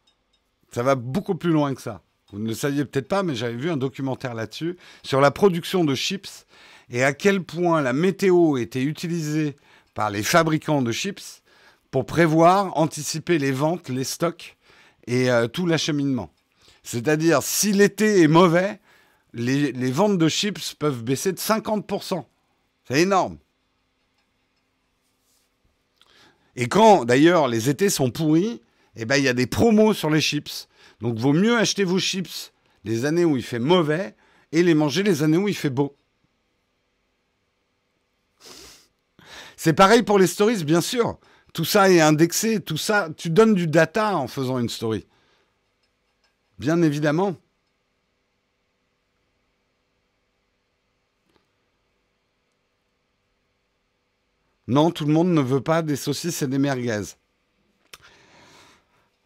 ça 0.71 0.81
va 0.81 0.95
beaucoup 0.95 1.35
plus 1.35 1.51
loin 1.51 1.75
que 1.75 1.81
ça. 1.81 2.01
Vous 2.31 2.39
ne 2.39 2.47
le 2.47 2.53
saviez 2.53 2.85
peut-être 2.85 3.09
pas, 3.09 3.23
mais 3.23 3.35
j'avais 3.35 3.57
vu 3.57 3.69
un 3.69 3.75
documentaire 3.75 4.35
là-dessus, 4.35 4.77
sur 5.03 5.19
la 5.19 5.31
production 5.31 5.83
de 5.83 5.93
chips 5.95 6.45
et 6.89 7.03
à 7.03 7.11
quel 7.11 7.43
point 7.43 7.81
la 7.81 7.91
météo 7.91 8.55
était 8.55 8.83
utilisée 8.83 9.57
par 9.93 10.09
les 10.09 10.23
fabricants 10.23 10.81
de 10.81 10.93
chips 10.93 11.43
pour 11.91 12.05
prévoir, 12.05 12.77
anticiper 12.77 13.37
les 13.37 13.51
ventes, 13.51 13.89
les 13.89 14.05
stocks 14.05 14.55
et 15.07 15.29
euh, 15.29 15.47
tout 15.47 15.65
l'acheminement. 15.65 16.31
C'est-à-dire, 16.83 17.43
si 17.43 17.73
l'été 17.73 18.21
est 18.21 18.29
mauvais, 18.29 18.79
les, 19.33 19.91
ventes 19.91 20.17
de 20.17 20.27
chips 20.27 20.73
peuvent 20.75 21.03
baisser 21.03 21.31
de 21.31 21.37
50%. 21.37 22.25
C'est 22.87 23.01
énorme. 23.01 23.37
Et 26.55 26.67
quand, 26.67 27.05
d'ailleurs, 27.05 27.47
les 27.47 27.69
étés 27.69 27.89
sont 27.89 28.11
pourris, 28.11 28.61
eh 28.95 29.05
ben, 29.05 29.17
il 29.17 29.23
y 29.23 29.29
a 29.29 29.33
des 29.33 29.47
promos 29.47 29.93
sur 29.93 30.09
les 30.09 30.21
chips. 30.21 30.67
Donc, 30.99 31.17
vaut 31.17 31.33
mieux 31.33 31.57
acheter 31.57 31.83
vos 31.83 31.99
chips 31.99 32.51
les 32.83 33.05
années 33.05 33.25
où 33.25 33.37
il 33.37 33.43
fait 33.43 33.59
mauvais 33.59 34.15
et 34.51 34.63
les 34.63 34.73
manger 34.73 35.03
les 35.03 35.23
années 35.23 35.37
où 35.37 35.47
il 35.47 35.55
fait 35.55 35.69
beau. 35.69 35.95
C'est 39.55 39.73
pareil 39.73 40.03
pour 40.03 40.17
les 40.17 40.27
stories, 40.27 40.63
bien 40.63 40.81
sûr. 40.81 41.19
Tout 41.53 41.65
ça 41.65 41.89
est 41.89 41.99
indexé, 41.99 42.61
tout 42.61 42.77
ça, 42.77 43.09
tu 43.15 43.29
donnes 43.29 43.53
du 43.53 43.67
data 43.67 44.15
en 44.17 44.27
faisant 44.27 44.59
une 44.59 44.69
story. 44.69 45.05
Bien 46.57 46.81
évidemment. 46.81 47.35
Non, 54.69 54.91
tout 54.91 55.05
le 55.05 55.11
monde 55.11 55.29
ne 55.29 55.41
veut 55.41 55.61
pas 55.61 55.81
des 55.81 55.95
saucisses 55.95 56.43
et 56.43 56.47
des 56.47 56.59
merguez. 56.59 57.01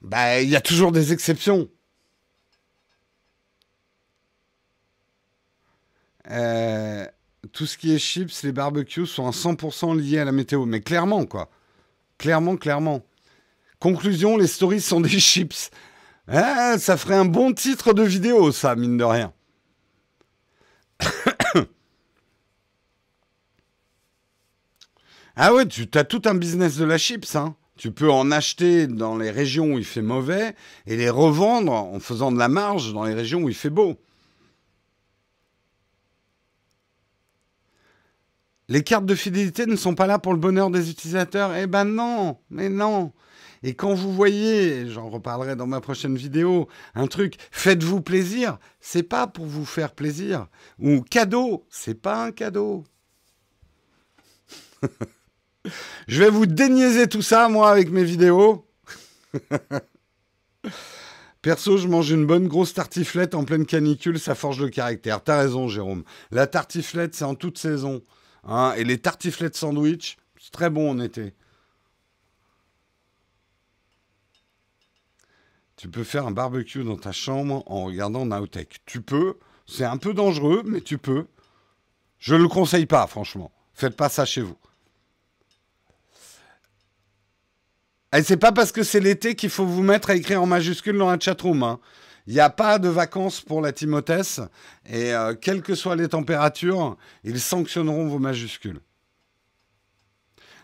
Bah, 0.01 0.39
il 0.39 0.49
y 0.49 0.55
a 0.55 0.61
toujours 0.61 0.93
des 0.93 1.11
exceptions. 1.11 1.69
Euh, 6.31 7.05
tout 7.51 7.65
ce 7.65 7.77
qui 7.77 7.93
est 7.93 7.99
chips, 7.99 8.41
les 8.43 8.53
barbecues 8.53 9.05
sont 9.05 9.27
à 9.27 9.31
100% 9.31 9.99
liés 9.99 10.19
à 10.19 10.25
la 10.25 10.31
météo. 10.31 10.65
Mais 10.65 10.79
clairement, 10.79 11.25
quoi. 11.25 11.49
Clairement, 12.17 12.55
clairement. 12.55 13.05
Conclusion, 13.79 14.37
les 14.37 14.47
stories 14.47 14.79
sont 14.79 15.01
des 15.01 15.19
chips. 15.19 15.71
Ah, 16.25 16.77
ça 16.79 16.95
ferait 16.95 17.15
un 17.17 17.25
bon 17.25 17.51
titre 17.51 17.91
de 17.91 18.03
vidéo, 18.03 18.53
ça, 18.53 18.77
mine 18.77 18.95
de 18.95 19.03
rien. 19.03 19.33
Ah 25.35 25.53
ouais, 25.53 25.65
tu 25.67 25.87
as 25.93 26.03
tout 26.03 26.21
un 26.25 26.35
business 26.35 26.77
de 26.77 26.85
la 26.85 26.97
chips, 26.97 27.35
hein. 27.35 27.55
Tu 27.75 27.91
peux 27.91 28.11
en 28.11 28.29
acheter 28.31 28.85
dans 28.85 29.17
les 29.17 29.31
régions 29.31 29.73
où 29.73 29.79
il 29.79 29.85
fait 29.85 30.03
mauvais 30.03 30.55
et 30.85 30.95
les 30.95 31.09
revendre 31.09 31.73
en 31.73 31.99
faisant 31.99 32.31
de 32.31 32.37
la 32.37 32.47
marge 32.47 32.93
dans 32.93 33.03
les 33.03 33.15
régions 33.15 33.41
où 33.41 33.49
il 33.49 33.55
fait 33.55 33.71
beau. 33.71 33.99
Les 38.69 38.83
cartes 38.83 39.05
de 39.05 39.15
fidélité 39.15 39.65
ne 39.65 39.75
sont 39.75 39.95
pas 39.95 40.07
là 40.07 40.19
pour 40.19 40.33
le 40.33 40.39
bonheur 40.39 40.69
des 40.69 40.89
utilisateurs? 40.89 41.55
Eh 41.55 41.67
ben 41.67 41.83
non, 41.85 42.37
mais 42.49 42.69
non. 42.69 43.11
Et 43.63 43.75
quand 43.75 43.93
vous 43.93 44.13
voyez, 44.13 44.89
j'en 44.89 45.09
reparlerai 45.09 45.55
dans 45.55 45.67
ma 45.67 45.81
prochaine 45.81 46.15
vidéo, 46.15 46.67
un 46.95 47.07
truc, 47.07 47.37
faites-vous 47.51 48.01
plaisir, 48.01 48.59
c'est 48.81 49.03
pas 49.03 49.27
pour 49.27 49.45
vous 49.45 49.65
faire 49.65 49.93
plaisir. 49.93 50.47
Ou 50.79 51.01
cadeau, 51.01 51.65
c'est 51.69 52.01
pas 52.01 52.23
un 52.25 52.31
cadeau. 52.31 52.83
je 56.07 56.23
vais 56.23 56.29
vous 56.29 56.45
déniaiser 56.45 57.07
tout 57.07 57.21
ça, 57.21 57.49
moi, 57.49 57.71
avec 57.71 57.89
mes 57.89 58.03
vidéos. 58.03 58.65
Perso, 61.41 61.77
je 61.77 61.87
mange 61.87 62.09
une 62.09 62.25
bonne 62.25 62.47
grosse 62.47 62.73
tartiflette 62.73 63.35
en 63.35 63.43
pleine 63.43 63.65
canicule, 63.65 64.19
ça 64.19 64.33
forge 64.33 64.61
le 64.61 64.69
caractère. 64.69 65.21
T'as 65.21 65.39
raison, 65.39 65.67
Jérôme. 65.67 66.03
La 66.31 66.47
tartiflette, 66.47 67.15
c'est 67.15 67.25
en 67.25 67.35
toute 67.35 67.57
saison. 67.57 68.01
Hein, 68.45 68.73
et 68.77 68.83
les 68.85 68.97
tartiflettes 68.97 69.57
sandwich, 69.57 70.17
c'est 70.39 70.51
très 70.51 70.69
bon 70.69 70.89
en 70.89 70.99
été. 70.99 71.33
Tu 75.75 75.89
peux 75.89 76.05
faire 76.05 76.25
un 76.25 76.31
barbecue 76.31 76.85
dans 76.85 76.95
ta 76.95 77.11
chambre 77.11 77.63
en 77.65 77.83
regardant 77.83 78.25
Nowtech. 78.25 78.79
Tu 78.85 79.01
peux. 79.01 79.35
C'est 79.65 79.83
un 79.83 79.97
peu 79.97 80.13
dangereux, 80.13 80.61
mais 80.65 80.79
tu 80.79 80.97
peux. 80.97 81.27
Je 82.19 82.35
ne 82.35 82.43
le 82.43 82.47
conseille 82.47 82.85
pas, 82.85 83.05
franchement. 83.07 83.51
Faites 83.73 83.97
pas 83.97 84.07
ça 84.07 84.23
chez 84.23 84.41
vous. 84.41 84.55
Et 88.15 88.21
c'est 88.21 88.37
pas 88.37 88.51
parce 88.51 88.71
que 88.71 88.83
c'est 88.83 88.99
l'été 88.99 89.35
qu'il 89.35 89.49
faut 89.49 89.65
vous 89.65 89.81
mettre 89.81 90.11
à 90.11 90.15
écrire 90.15 90.41
en 90.41 90.45
majuscule 90.45 90.97
dans 90.97 91.09
la 91.09 91.19
chatroom. 91.19 91.63
Hein. 91.63 91.79
Il 92.27 92.33
n'y 92.33 92.39
a 92.39 92.49
pas 92.49 92.77
de 92.77 92.87
vacances 92.87 93.41
pour 93.41 93.59
la 93.59 93.71
Timothée 93.71 94.21
et 94.85 95.13
euh, 95.13 95.33
quelles 95.33 95.61
que 95.61 95.75
soient 95.75 95.95
les 95.95 96.07
températures, 96.07 96.95
ils 97.23 97.39
sanctionneront 97.39 98.07
vos 98.07 98.19
majuscules. 98.19 98.79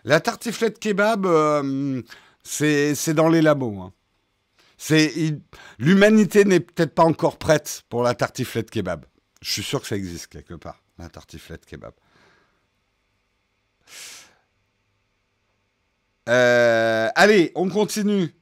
La 0.06 0.20
tartiflette 0.22 0.80
kebab, 0.80 1.26
euh, 1.26 2.02
c'est 2.44 3.14
dans 3.14 3.28
les 3.28 3.42
labos. 3.42 3.82
Hein. 3.82 3.94
L'humanité 5.80 6.46
n'est 6.46 6.62
peut-être 6.62 6.94
pas 6.94 7.04
encore 7.04 7.38
prête 7.38 7.84
pour 7.90 8.04
la 8.04 8.14
tartiflette 8.14 8.70
kebab. 8.70 9.06
Je 9.42 9.52
suis 9.52 9.64
sûr 9.64 9.82
que 9.82 9.88
ça 9.88 9.98
existe 9.98 10.28
quelque 10.28 10.54
part, 10.54 10.82
la 10.98 11.10
tartiflette 11.10 11.66
kebab. 11.66 11.94
Euh, 16.30 17.10
allez, 17.16 17.52
on 17.56 17.70
continue. 17.70 18.34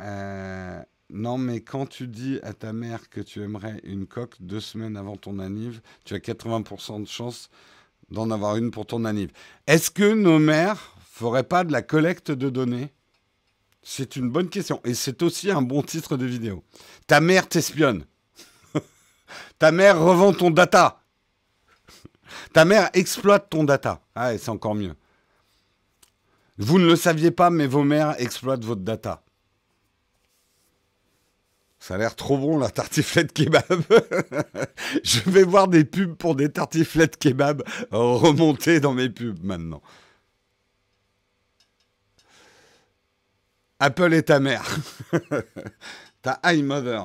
Euh, 0.00 0.82
non, 1.10 1.38
mais 1.38 1.60
quand 1.60 1.86
tu 1.86 2.08
dis 2.08 2.40
à 2.42 2.52
ta 2.52 2.72
mère 2.72 3.08
que 3.08 3.20
tu 3.20 3.42
aimerais 3.42 3.80
une 3.84 4.06
coque 4.06 4.34
deux 4.40 4.60
semaines 4.60 4.96
avant 4.96 5.16
ton 5.16 5.38
anniv, 5.38 5.80
tu 6.04 6.14
as 6.14 6.18
80% 6.18 7.02
de 7.02 7.08
chance 7.08 7.48
d'en 8.10 8.30
avoir 8.32 8.56
une 8.56 8.72
pour 8.72 8.86
ton 8.86 9.04
anniv. 9.04 9.30
Est-ce 9.68 9.92
que 9.92 10.12
nos 10.14 10.40
mères 10.40 10.96
feraient 11.12 11.44
pas 11.44 11.62
de 11.62 11.70
la 11.70 11.82
collecte 11.82 12.32
de 12.32 12.50
données? 12.50 12.92
C'est 13.82 14.16
une 14.16 14.30
bonne 14.30 14.48
question. 14.48 14.80
Et 14.84 14.94
c'est 14.94 15.22
aussi 15.22 15.50
un 15.50 15.62
bon 15.62 15.82
titre 15.82 16.16
de 16.16 16.26
vidéo. 16.26 16.64
Ta 17.06 17.20
mère 17.20 17.48
t'espionne. 17.48 18.04
ta 19.60 19.70
mère 19.70 20.00
revend 20.00 20.32
ton 20.32 20.50
data. 20.50 20.99
Ta 22.52 22.64
mère 22.64 22.90
exploite 22.92 23.48
ton 23.50 23.64
data. 23.64 24.00
Ah, 24.14 24.36
c'est 24.36 24.48
encore 24.48 24.74
mieux. 24.74 24.94
Vous 26.58 26.78
ne 26.78 26.86
le 26.86 26.96
saviez 26.96 27.30
pas, 27.30 27.50
mais 27.50 27.66
vos 27.66 27.84
mères 27.84 28.14
exploitent 28.20 28.64
votre 28.64 28.82
data. 28.82 29.22
Ça 31.78 31.94
a 31.94 31.98
l'air 31.98 32.14
trop 32.14 32.36
bon 32.36 32.58
la 32.58 32.68
tartiflette 32.68 33.32
kebab. 33.32 33.64
je 35.02 35.20
vais 35.30 35.44
voir 35.44 35.66
des 35.66 35.84
pubs 35.84 36.14
pour 36.14 36.34
des 36.34 36.52
tartiflettes 36.52 37.16
kebab 37.16 37.62
remonter 37.90 38.80
dans 38.80 38.92
mes 38.92 39.08
pubs 39.08 39.42
maintenant. 39.42 39.80
Apple 43.78 44.12
est 44.12 44.24
ta 44.24 44.40
mère. 44.40 44.76
ta 46.22 46.38
iMother. 46.44 47.04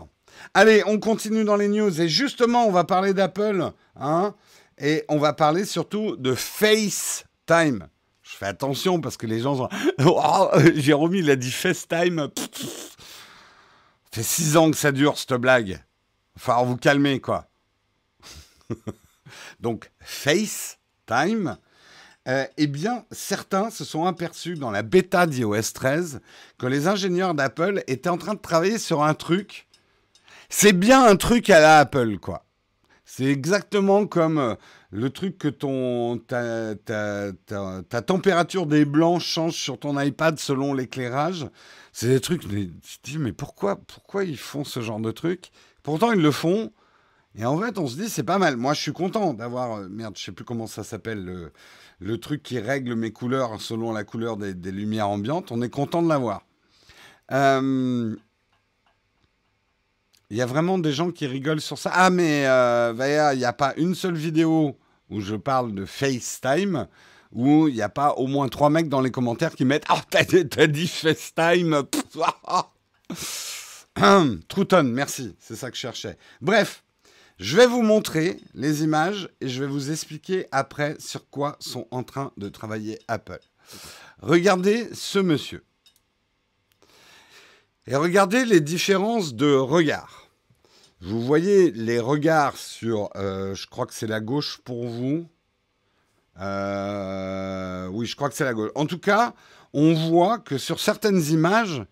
Allez, 0.54 0.84
on 0.86 1.00
continue 1.00 1.46
dans 1.46 1.56
les 1.56 1.70
news. 1.70 2.02
Et 2.02 2.10
justement, 2.10 2.68
on 2.68 2.72
va 2.72 2.84
parler 2.84 3.14
d'Apple. 3.14 3.72
Hein, 3.96 4.36
et 4.78 5.04
on 5.10 5.18
va 5.18 5.34
parler 5.34 5.66
surtout 5.66 6.16
de 6.18 6.36
FaceTime. 6.36 7.88
Je 8.24 8.36
fais 8.38 8.48
attention 8.48 9.02
parce 9.02 9.18
que 9.18 9.28
les 9.28 9.40
gens 9.40 9.56
sont... 9.56 9.70
Oh, 10.06 10.50
Jérôme, 10.76 11.16
il 11.16 11.30
a 11.30 11.36
dit 11.36 11.52
FaceTime 11.52 12.30
fait 14.16 14.24
six 14.24 14.56
ans 14.56 14.72
que 14.72 14.78
ça 14.78 14.94
dure, 14.94 15.18
cette 15.18 15.34
blague. 15.34 15.84
Enfin, 16.38 16.64
vous 16.64 16.78
calmer, 16.78 17.20
quoi. 17.20 17.50
Donc, 19.60 19.92
FaceTime, 20.00 21.58
euh, 22.30 22.46
eh 22.56 22.68
bien, 22.68 23.04
certains 23.12 23.70
se 23.70 23.84
sont 23.84 24.06
aperçus 24.06 24.56
dans 24.56 24.72
la 24.72 24.84
bêta 24.84 25.28
d'iOS 25.28 25.74
13 25.74 26.22
que 26.58 26.66
les 26.66 26.88
ingénieurs 26.88 27.34
d'Apple 27.34 27.84
étaient 27.88 28.10
en 28.10 28.18
train 28.18 28.36
de 28.36 28.40
travailler 28.40 28.78
sur 28.78 29.04
un 29.04 29.14
truc. 29.14 29.68
C'est 30.48 30.74
bien 30.74 31.04
un 31.04 31.18
truc 31.18 31.50
à 31.50 31.60
la 31.60 31.80
Apple, 31.80 32.18
quoi. 32.20 32.44
C'est 33.06 33.26
exactement 33.26 34.08
comme 34.08 34.39
euh, 34.39 34.56
le 34.89 35.12
truc 35.12 35.38
que 35.38 35.48
ton, 35.48 36.18
ta, 36.18 36.74
ta, 36.76 38.02
température 38.02 38.65
des 38.65 38.84
blancs 38.84 39.22
change 39.22 39.54
sur 39.54 39.80
ton 39.80 40.00
iPad 40.00 40.39
selon 40.39 40.74
l'éclairage. 40.74 41.48
C'est 41.94 42.08
des 42.08 42.20
trucs, 42.20 42.41
tu 42.41 42.48
te 42.50 43.10
dis, 43.10 43.20
mais 43.20 43.32
pourquoi, 43.32 43.76
pourquoi 43.76 44.24
ils 44.24 44.38
font 44.38 44.63
ce 44.63 44.82
genre 44.82 45.00
de 45.00 45.12
truc? 45.12 45.52
Pourtant, 45.84 46.12
ils 46.12 46.22
le 46.22 46.32
font. 46.32 46.72
Et 47.38 47.46
en 47.46 47.60
fait, 47.60 47.78
on 47.78 47.88
se 47.88 47.96
dit, 47.96 48.10
c'est 48.10 48.24
pas 48.24 48.39
mal. 48.39 48.58
Moi, 48.58 48.74
je 48.74 48.82
suis 48.82 48.94
content 48.94 49.34
d'avoir. 49.36 49.78
Euh, 49.78 49.88
merde, 49.88 50.18
je 50.18 50.24
sais 50.24 50.32
plus 50.32 50.46
comment 50.46 50.68
ça 50.68 50.84
s'appelle, 50.84 51.52
le, 52.00 52.18
truc 52.18 52.41
qui 52.41 52.60
règle 52.60 52.96
mes 52.96 53.12
couleurs 53.12 53.62
selon 53.62 53.94
la 53.94 54.04
couleur 54.04 54.36
des, 54.36 54.72
lumières 54.72 55.10
ambiantes. 55.10 55.52
On 55.52 55.62
est 55.62 55.70
content 55.70 56.02
de 56.02 56.10
l'avoir. 56.10 56.41
Euh, 57.32 58.15
il 60.30 60.38
y 60.38 60.42
a 60.42 60.46
vraiment 60.46 60.78
des 60.78 60.92
gens 60.92 61.12
qui 61.12 61.28
rigolent 61.28 61.62
sur 61.62 61.78
ça. 61.78 61.92
Ah, 61.94 62.10
mais 62.10 62.46
euh, 62.48 62.94
il 63.34 63.40
n'y 63.40 63.46
a 63.46 63.54
pas 63.54 63.74
une 63.78 63.96
seule 63.96 64.16
vidéo 64.16 64.78
où 65.10 65.22
je 65.22 65.36
parle 65.36 65.74
de 65.74 65.86
FaceTime 65.86 66.88
où 67.32 67.68
il 67.68 67.76
n'y 67.76 67.82
a 67.82 67.90
pas 67.90 68.14
au 68.14 68.28
moins 68.28 68.48
trois 68.48 68.70
mecs 68.70 68.90
dans 68.90 69.02
les 69.02 69.12
commentaires 69.12 69.54
qui 69.56 69.66
mettent 69.66 69.86
Ah, 69.90 70.02
t'as, 70.10 70.24
dit 70.68 70.88
FaceTime 70.88 71.84
Trouton, 74.48 74.84
merci, 74.84 75.36
c'est 75.40 75.56
ça 75.56 75.70
que 75.70 75.76
je 75.76 75.82
cherchais. 75.82 76.18
Bref, 76.42 76.84
je 77.38 77.58
vais 77.58 77.68
vous 77.68 77.82
montrer 77.82 78.40
les 78.54 78.84
images 78.84 79.30
et 79.42 79.50
je 79.50 79.62
vais 79.62 79.70
vous 79.70 79.92
expliquer 79.92 80.48
après 80.52 80.96
sur 81.00 81.30
quoi 81.30 81.58
sont 81.60 81.88
en 81.92 82.04
train 82.04 82.32
de 82.38 82.50
travailler 82.50 83.00
Apple. 83.08 83.40
Regardez 84.22 84.88
ce 84.94 85.20
monsieur. 85.20 85.64
Et 87.88 87.95
regardez 87.95 88.45
les 88.45 88.62
différences 88.62 89.36
de 89.36 89.54
regard. 89.54 90.28
Vous 91.02 91.21
voyez 91.21 91.69
les 91.69 92.00
regards 92.00 92.58
sur, 92.58 93.10
euh, 93.15 93.54
je 93.54 93.67
crois 93.67 93.86
que 93.86 93.93
c'est 93.93 94.08
la 94.08 94.21
gauche 94.21 94.60
pour 94.65 94.88
vous. 94.88 95.28
Euh, 96.39 97.88
oui, 97.89 98.08
je 98.08 98.15
crois 98.15 98.30
que 98.30 98.36
c'est 98.36 98.43
la 98.43 98.56
gauche. 98.56 98.71
En 98.74 98.88
tout 98.88 98.98
cas, 98.98 99.36
on 99.74 99.93
voit 99.93 100.39
que 100.39 100.58
sur 100.58 100.80
certaines 100.80 101.21
images, 101.26 101.84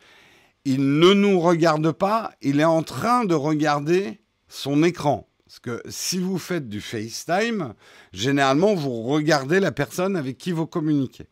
il 0.66 0.98
ne 0.98 1.14
nous 1.14 1.40
regarde 1.40 1.92
pas, 1.92 2.32
il 2.42 2.60
est 2.60 2.66
en 2.66 2.82
train 2.82 3.26
de 3.26 3.36
regarder 3.36 4.20
son 4.48 4.82
écran. 4.82 5.28
Parce 5.46 5.60
que 5.60 5.84
si 5.88 6.18
vous 6.18 6.40
faites 6.40 6.68
du 6.68 6.82
FaceTime, 6.82 7.76
généralement, 8.14 8.74
vous 8.74 9.04
regardez 9.04 9.60
la 9.60 9.72
personne 9.72 10.16
avec 10.16 10.40
qui 10.40 10.52
vous 10.52 10.66
communiquez. 10.66 11.28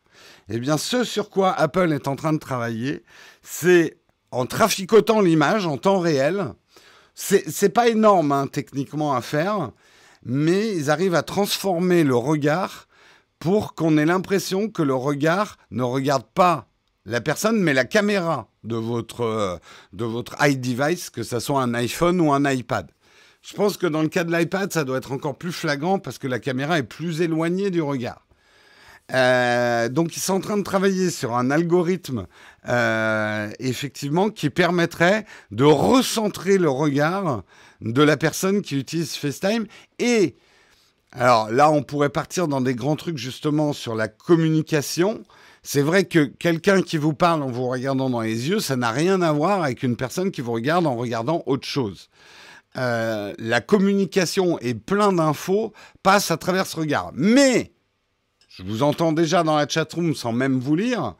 Eh 0.48 0.60
bien, 0.60 0.76
ce 0.76 1.02
sur 1.02 1.30
quoi 1.30 1.52
Apple 1.52 1.92
est 1.92 2.06
en 2.06 2.14
train 2.14 2.32
de 2.32 2.38
travailler, 2.38 3.02
c'est 3.42 4.01
en 4.32 4.46
traficotant 4.46 5.20
l'image 5.20 5.66
en 5.66 5.76
temps 5.76 6.00
réel. 6.00 6.54
C'est 7.14 7.68
pas 7.68 7.88
énorme 7.88 8.32
hein, 8.32 8.46
techniquement 8.46 9.14
à 9.14 9.20
faire, 9.20 9.70
mais 10.24 10.74
ils 10.74 10.90
arrivent 10.90 11.14
à 11.14 11.22
transformer 11.22 12.04
le 12.04 12.16
regard 12.16 12.88
pour 13.38 13.74
qu'on 13.74 13.98
ait 13.98 14.06
l'impression 14.06 14.68
que 14.68 14.82
le 14.82 14.94
regard 14.94 15.58
ne 15.70 15.82
regarde 15.82 16.24
pas 16.34 16.68
la 17.04 17.20
personne, 17.20 17.60
mais 17.60 17.74
la 17.74 17.84
caméra 17.84 18.48
de 18.64 18.76
votre, 18.76 19.22
euh, 19.22 19.56
de 19.92 20.04
votre 20.04 20.36
iDevice, 20.40 21.10
que 21.10 21.22
ce 21.22 21.40
soit 21.40 21.60
un 21.60 21.74
iPhone 21.74 22.20
ou 22.20 22.32
un 22.32 22.48
iPad. 22.50 22.88
Je 23.42 23.54
pense 23.54 23.76
que 23.76 23.88
dans 23.88 24.02
le 24.02 24.08
cas 24.08 24.22
de 24.22 24.34
l'iPad, 24.34 24.72
ça 24.72 24.84
doit 24.84 24.98
être 24.98 25.10
encore 25.10 25.36
plus 25.36 25.52
flagrant 25.52 25.98
parce 25.98 26.18
que 26.18 26.28
la 26.28 26.38
caméra 26.38 26.78
est 26.78 26.84
plus 26.84 27.20
éloignée 27.20 27.70
du 27.70 27.82
regard. 27.82 28.24
Euh, 29.12 29.88
donc, 29.88 30.16
ils 30.16 30.20
sont 30.20 30.34
en 30.34 30.40
train 30.40 30.56
de 30.56 30.62
travailler 30.62 31.10
sur 31.10 31.36
un 31.36 31.50
algorithme, 31.50 32.26
euh, 32.68 33.50
effectivement, 33.58 34.30
qui 34.30 34.50
permettrait 34.50 35.26
de 35.50 35.64
recentrer 35.64 36.58
le 36.58 36.70
regard 36.70 37.42
de 37.80 38.02
la 38.02 38.16
personne 38.16 38.62
qui 38.62 38.78
utilise 38.78 39.14
FaceTime. 39.14 39.66
Et, 39.98 40.36
alors 41.12 41.50
là, 41.50 41.70
on 41.70 41.82
pourrait 41.82 42.08
partir 42.08 42.48
dans 42.48 42.60
des 42.60 42.74
grands 42.74 42.96
trucs 42.96 43.18
justement 43.18 43.72
sur 43.72 43.94
la 43.94 44.08
communication. 44.08 45.22
C'est 45.62 45.82
vrai 45.82 46.04
que 46.04 46.24
quelqu'un 46.24 46.82
qui 46.82 46.96
vous 46.96 47.12
parle 47.12 47.42
en 47.42 47.50
vous 47.50 47.68
regardant 47.68 48.10
dans 48.10 48.22
les 48.22 48.48
yeux, 48.48 48.60
ça 48.60 48.76
n'a 48.76 48.90
rien 48.90 49.22
à 49.22 49.30
voir 49.32 49.62
avec 49.62 49.82
une 49.82 49.96
personne 49.96 50.30
qui 50.30 50.40
vous 50.40 50.52
regarde 50.52 50.86
en 50.86 50.96
regardant 50.96 51.42
autre 51.46 51.68
chose. 51.68 52.08
Euh, 52.78 53.34
la 53.38 53.60
communication 53.60 54.58
et 54.60 54.74
plein 54.74 55.12
d'infos 55.12 55.72
passe 56.02 56.30
à 56.30 56.36
travers 56.36 56.66
ce 56.66 56.76
regard. 56.76 57.10
Mais, 57.14 57.72
je 58.56 58.62
vous 58.62 58.82
entends 58.82 59.12
déjà 59.12 59.42
dans 59.42 59.56
la 59.56 59.66
chatroom 59.66 60.14
sans 60.14 60.32
même 60.32 60.58
vous 60.60 60.76
lire, 60.76 61.14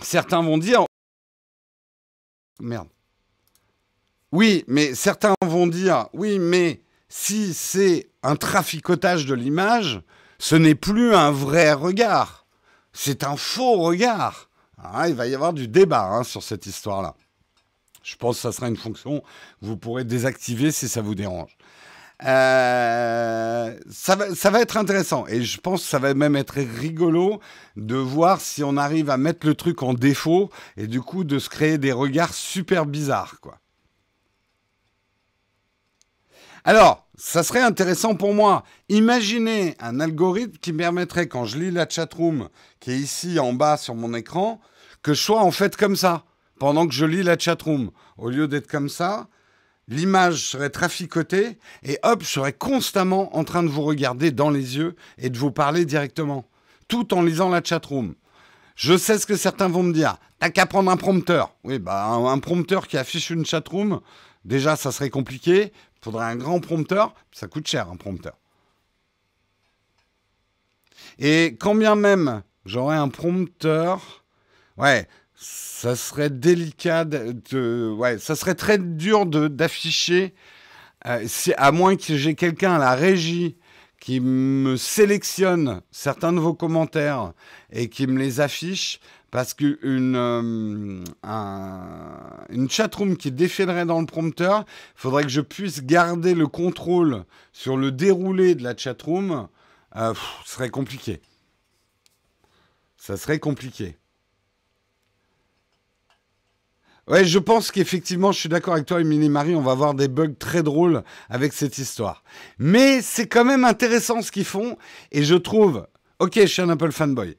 certains 0.00 0.42
vont 0.42 0.58
dire... 0.58 0.84
Merde. 2.60 2.88
Oui, 4.32 4.64
mais 4.68 4.94
certains 4.94 5.34
vont 5.44 5.66
dire, 5.66 6.08
oui, 6.12 6.38
mais 6.38 6.82
si 7.08 7.54
c'est 7.54 8.10
un 8.22 8.36
traficotage 8.36 9.26
de 9.26 9.34
l'image, 9.34 10.00
ce 10.38 10.54
n'est 10.54 10.74
plus 10.74 11.14
un 11.14 11.30
vrai 11.30 11.72
regard. 11.72 12.46
C'est 12.92 13.24
un 13.24 13.36
faux 13.36 13.78
regard. 13.78 14.48
Ah, 14.78 15.08
il 15.08 15.14
va 15.14 15.26
y 15.26 15.34
avoir 15.34 15.52
du 15.52 15.68
débat 15.68 16.06
hein, 16.06 16.22
sur 16.22 16.42
cette 16.42 16.66
histoire-là. 16.66 17.14
Je 18.02 18.14
pense 18.16 18.36
que 18.36 18.42
ça 18.42 18.52
sera 18.52 18.68
une 18.68 18.76
fonction 18.76 19.20
que 19.20 19.26
vous 19.66 19.76
pourrez 19.76 20.04
désactiver 20.04 20.70
si 20.70 20.88
ça 20.88 21.02
vous 21.02 21.14
dérange. 21.14 21.56
Euh, 22.24 23.78
ça, 23.90 24.16
va, 24.16 24.34
ça, 24.34 24.50
va, 24.50 24.62
être 24.62 24.78
intéressant 24.78 25.26
et 25.26 25.42
je 25.42 25.60
pense 25.60 25.82
que 25.82 25.88
ça 25.88 25.98
va 25.98 26.14
même 26.14 26.34
être 26.34 26.54
rigolo 26.54 27.40
de 27.76 27.96
voir 27.96 28.40
si 28.40 28.64
on 28.64 28.78
arrive 28.78 29.10
à 29.10 29.18
mettre 29.18 29.46
le 29.46 29.54
truc 29.54 29.82
en 29.82 29.92
défaut 29.92 30.48
et 30.78 30.86
du 30.86 31.02
coup 31.02 31.24
de 31.24 31.38
se 31.38 31.50
créer 31.50 31.76
des 31.76 31.92
regards 31.92 32.32
super 32.32 32.86
bizarres 32.86 33.38
quoi. 33.42 33.58
Alors, 36.64 37.06
ça 37.16 37.44
serait 37.44 37.62
intéressant 37.62 38.16
pour 38.16 38.34
moi. 38.34 38.64
Imaginez 38.88 39.76
un 39.78 40.00
algorithme 40.00 40.58
qui 40.60 40.72
permettrait, 40.72 41.28
quand 41.28 41.44
je 41.44 41.58
lis 41.58 41.70
la 41.70 41.88
chatroom 41.88 42.48
qui 42.80 42.90
est 42.90 42.98
ici 42.98 43.38
en 43.38 43.52
bas 43.52 43.76
sur 43.76 43.94
mon 43.94 44.14
écran, 44.14 44.60
que 45.02 45.14
je 45.14 45.22
sois 45.22 45.42
en 45.42 45.52
fait 45.52 45.76
comme 45.76 45.94
ça 45.94 46.24
pendant 46.58 46.88
que 46.88 46.92
je 46.92 47.04
lis 47.04 47.22
la 47.22 47.38
chatroom. 47.38 47.92
Au 48.18 48.30
lieu 48.30 48.48
d'être 48.48 48.66
comme 48.66 48.88
ça, 48.88 49.28
l'image 49.88 50.42
serait 50.42 50.70
traficotée 50.70 51.58
et 51.82 51.98
hop, 52.02 52.22
je 52.22 52.28
serais 52.28 52.52
constamment 52.52 53.36
en 53.36 53.44
train 53.44 53.62
de 53.62 53.68
vous 53.68 53.82
regarder 53.82 54.30
dans 54.30 54.50
les 54.50 54.76
yeux 54.76 54.96
et 55.18 55.30
de 55.30 55.38
vous 55.38 55.50
parler 55.50 55.84
directement, 55.84 56.48
tout 56.88 57.14
en 57.14 57.22
lisant 57.22 57.48
la 57.48 57.62
chatroom. 57.62 58.14
Je 58.74 58.96
sais 58.96 59.18
ce 59.18 59.26
que 59.26 59.36
certains 59.36 59.68
vont 59.68 59.82
me 59.82 59.92
dire. 59.92 60.18
T'as 60.38 60.50
qu'à 60.50 60.66
prendre 60.66 60.90
un 60.90 60.96
prompteur. 60.96 61.54
Oui, 61.64 61.78
bah 61.78 62.06
un, 62.06 62.38
prompteur 62.38 62.88
qui 62.88 62.98
affiche 62.98 63.30
une 63.30 63.46
chatroom, 63.46 64.00
déjà 64.44 64.76
ça 64.76 64.92
serait 64.92 65.08
compliqué. 65.08 65.72
Faudrait 66.02 66.26
un 66.26 66.36
grand 66.36 66.60
prompteur. 66.60 67.14
Ça 67.32 67.48
coûte 67.48 67.66
cher 67.66 67.88
un 67.90 67.96
prompteur. 67.96 68.36
Et 71.18 71.56
quand 71.58 71.74
bien 71.74 71.96
même 71.96 72.42
j'aurais 72.66 72.96
un 72.96 73.08
prompteur, 73.08 74.24
ouais, 74.76 75.08
ça 75.36 75.94
serait 75.96 76.30
délicat 76.30 77.04
de, 77.04 77.90
ouais, 77.90 78.18
ça 78.18 78.34
serait 78.34 78.54
très 78.54 78.78
dur 78.78 79.26
d'afficher, 79.26 80.34
euh, 81.06 81.26
à 81.56 81.72
moins 81.72 81.96
que 81.96 82.16
j'ai 82.16 82.34
quelqu'un 82.34 82.74
à 82.74 82.78
la 82.78 82.94
régie 82.94 83.56
qui 84.00 84.20
me 84.20 84.76
sélectionne 84.76 85.80
certains 85.90 86.32
de 86.32 86.40
vos 86.40 86.54
commentaires 86.54 87.32
et 87.70 87.88
qui 87.88 88.06
me 88.06 88.18
les 88.18 88.40
affiche, 88.40 89.00
parce 89.30 89.52
qu'une 89.52 90.16
euh, 90.16 91.04
une 92.50 92.70
chatroom 92.70 93.16
qui 93.16 93.32
défilerait 93.32 93.84
dans 93.84 94.00
le 94.00 94.06
prompteur, 94.06 94.64
il 94.96 95.00
faudrait 95.00 95.24
que 95.24 95.28
je 95.28 95.40
puisse 95.40 95.82
garder 95.82 96.34
le 96.34 96.46
contrôle 96.46 97.24
sur 97.52 97.76
le 97.76 97.92
déroulé 97.92 98.54
de 98.54 98.62
la 98.62 98.76
chatroom. 98.76 99.48
Euh, 99.96 100.12
serait 100.44 100.68
compliqué. 100.68 101.22
Ça 102.96 103.16
serait 103.16 103.38
compliqué. 103.38 103.96
Ouais, 107.08 107.24
je 107.24 107.38
pense 107.38 107.70
qu'effectivement, 107.70 108.32
je 108.32 108.40
suis 108.40 108.48
d'accord 108.48 108.74
avec 108.74 108.86
toi, 108.86 109.00
Émilie 109.00 109.28
Marie, 109.28 109.54
on 109.54 109.62
va 109.62 109.70
avoir 109.72 109.94
des 109.94 110.08
bugs 110.08 110.34
très 110.36 110.64
drôles 110.64 111.04
avec 111.28 111.52
cette 111.52 111.78
histoire. 111.78 112.24
Mais 112.58 113.00
c'est 113.00 113.28
quand 113.28 113.44
même 113.44 113.64
intéressant 113.64 114.22
ce 114.22 114.32
qu'ils 114.32 114.44
font, 114.44 114.76
et 115.12 115.22
je 115.22 115.36
trouve, 115.36 115.86
ok, 116.18 116.32
je 116.34 116.46
suis 116.46 116.62
un 116.62 116.68
Apple 116.68 116.90
fanboy, 116.90 117.36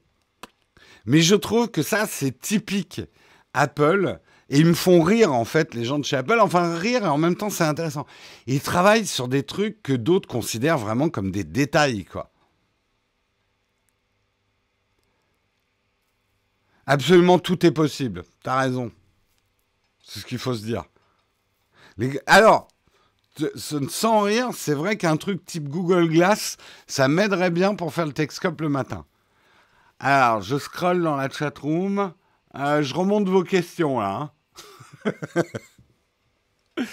mais 1.04 1.20
je 1.20 1.34
trouve 1.34 1.68
que 1.68 1.82
ça, 1.82 2.06
c'est 2.06 2.40
typique 2.40 3.02
Apple, 3.52 4.18
et 4.48 4.58
ils 4.58 4.66
me 4.66 4.72
font 4.72 5.02
rire, 5.02 5.34
en 5.34 5.44
fait, 5.44 5.74
les 5.74 5.84
gens 5.84 5.98
de 5.98 6.04
chez 6.06 6.16
Apple, 6.16 6.40
enfin 6.40 6.74
rire, 6.74 7.04
et 7.04 7.08
en 7.08 7.18
même 7.18 7.36
temps, 7.36 7.50
c'est 7.50 7.64
intéressant. 7.64 8.06
Ils 8.46 8.62
travaillent 8.62 9.06
sur 9.06 9.28
des 9.28 9.42
trucs 9.42 9.82
que 9.82 9.92
d'autres 9.92 10.28
considèrent 10.28 10.78
vraiment 10.78 11.10
comme 11.10 11.30
des 11.30 11.44
détails, 11.44 12.06
quoi. 12.06 12.30
Absolument 16.86 17.38
tout 17.38 17.64
est 17.66 17.70
possible, 17.70 18.24
t'as 18.42 18.58
raison. 18.60 18.90
C'est 20.08 20.20
ce 20.20 20.24
qu'il 20.24 20.38
faut 20.38 20.54
se 20.54 20.64
dire. 20.64 20.84
Alors, 22.26 22.68
sans 23.56 24.22
rire, 24.22 24.48
c'est 24.54 24.72
vrai 24.72 24.96
qu'un 24.96 25.18
truc 25.18 25.44
type 25.44 25.68
Google 25.68 26.08
Glass, 26.08 26.56
ça 26.86 27.08
m'aiderait 27.08 27.50
bien 27.50 27.74
pour 27.74 27.92
faire 27.92 28.06
le 28.06 28.14
Texcope 28.14 28.62
le 28.62 28.70
matin. 28.70 29.04
Alors, 30.00 30.40
je 30.40 30.56
scrolle 30.56 31.02
dans 31.02 31.16
la 31.16 31.28
chatroom. 31.28 32.14
Euh, 32.54 32.82
je 32.82 32.94
remonte 32.94 33.28
vos 33.28 33.42
questions 33.42 34.00
là. 34.00 34.30
Hein. 35.04 35.12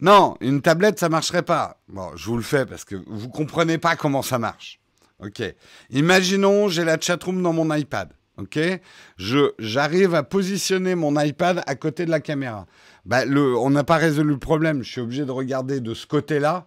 non, 0.00 0.36
une 0.40 0.60
tablette, 0.60 0.98
ça 0.98 1.08
marcherait 1.08 1.44
pas. 1.44 1.80
Bon, 1.86 2.16
je 2.16 2.26
vous 2.26 2.36
le 2.36 2.42
fais 2.42 2.66
parce 2.66 2.84
que 2.84 2.96
vous 3.06 3.28
comprenez 3.28 3.78
pas 3.78 3.94
comment 3.94 4.22
ça 4.22 4.40
marche. 4.40 4.80
Ok. 5.20 5.42
Imaginons, 5.90 6.68
j'ai 6.68 6.84
la 6.84 7.00
chatroom 7.00 7.40
dans 7.42 7.52
mon 7.52 7.72
iPad. 7.72 8.12
Ok? 8.38 8.58
Je, 9.16 9.52
J'arrive 9.58 10.14
à 10.14 10.22
positionner 10.22 10.94
mon 10.94 11.18
iPad 11.20 11.62
à 11.66 11.74
côté 11.74 12.06
de 12.06 12.10
la 12.10 12.20
caméra. 12.20 12.66
Bah, 13.04 13.24
le, 13.24 13.56
on 13.56 13.70
n'a 13.70 13.84
pas 13.84 13.96
résolu 13.96 14.30
le 14.30 14.38
problème. 14.38 14.82
Je 14.82 14.90
suis 14.90 15.00
obligé 15.00 15.24
de 15.24 15.30
regarder 15.30 15.80
de 15.80 15.94
ce 15.94 16.06
côté-là. 16.06 16.66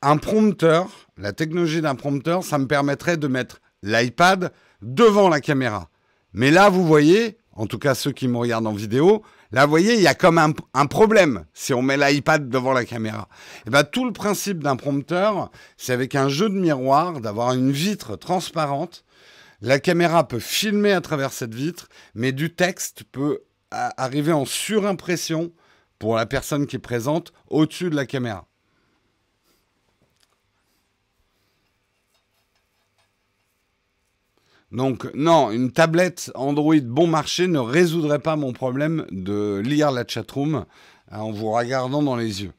Un 0.00 0.16
prompteur, 0.16 0.88
la 1.16 1.32
technologie 1.32 1.80
d'un 1.80 1.96
prompteur, 1.96 2.44
ça 2.44 2.58
me 2.58 2.66
permettrait 2.66 3.16
de 3.16 3.26
mettre 3.26 3.60
l'iPad 3.82 4.52
devant 4.82 5.28
la 5.28 5.40
caméra. 5.40 5.88
Mais 6.32 6.50
là, 6.50 6.68
vous 6.68 6.86
voyez, 6.86 7.38
en 7.52 7.66
tout 7.66 7.78
cas 7.78 7.94
ceux 7.94 8.12
qui 8.12 8.28
me 8.28 8.36
regardent 8.36 8.66
en 8.66 8.72
vidéo, 8.72 9.22
là, 9.50 9.64
vous 9.64 9.70
voyez, 9.70 9.94
il 9.94 10.00
y 10.00 10.06
a 10.06 10.14
comme 10.14 10.38
un, 10.38 10.86
problème 10.86 11.44
si 11.52 11.74
on 11.74 11.82
met 11.82 11.96
l'iPad 11.96 12.48
devant 12.48 12.72
la 12.72 12.84
caméra. 12.84 13.28
Et 13.58 13.62
eh 13.66 13.70
ben, 13.70 13.82
tout 13.82 14.04
le 14.04 14.12
principe 14.12 14.62
d'un 14.62 14.76
prompteur, 14.76 15.50
c'est 15.76 15.92
avec 15.92 16.14
un 16.14 16.28
jeu 16.28 16.48
de 16.48 16.54
miroir, 16.54 17.20
d'avoir 17.20 17.52
une 17.54 17.72
vitre 17.72 18.16
transparente. 18.16 19.04
La 19.60 19.80
caméra 19.80 20.26
peut 20.28 20.38
filmer 20.38 20.92
à 20.92 21.00
travers 21.00 21.32
cette 21.32 21.54
vitre, 21.54 21.88
mais 22.14 22.32
du 22.32 22.54
texte 22.54 23.04
peut 23.10 23.40
arriver 23.70 24.32
en 24.32 24.44
surimpression 24.44 25.52
pour 25.98 26.16
la 26.16 26.26
personne 26.26 26.66
qui 26.66 26.76
est 26.76 26.80
présente 26.80 27.32
au-dessus 27.48 27.90
de 27.90 27.96
la 27.96 28.06
caméra. 28.06 28.46
Donc 34.70 35.10
non, 35.14 35.50
une 35.50 35.72
tablette 35.72 36.30
Android 36.34 36.80
bon 36.82 37.06
marché 37.06 37.46
ne 37.48 37.58
résoudrait 37.58 38.18
pas 38.18 38.36
mon 38.36 38.52
problème 38.52 39.06
de 39.10 39.62
lire 39.64 39.90
la 39.90 40.06
chatroom 40.06 40.66
en 41.10 41.32
vous 41.32 41.50
regardant 41.50 42.02
dans 42.02 42.16
les 42.16 42.42
yeux. 42.42 42.52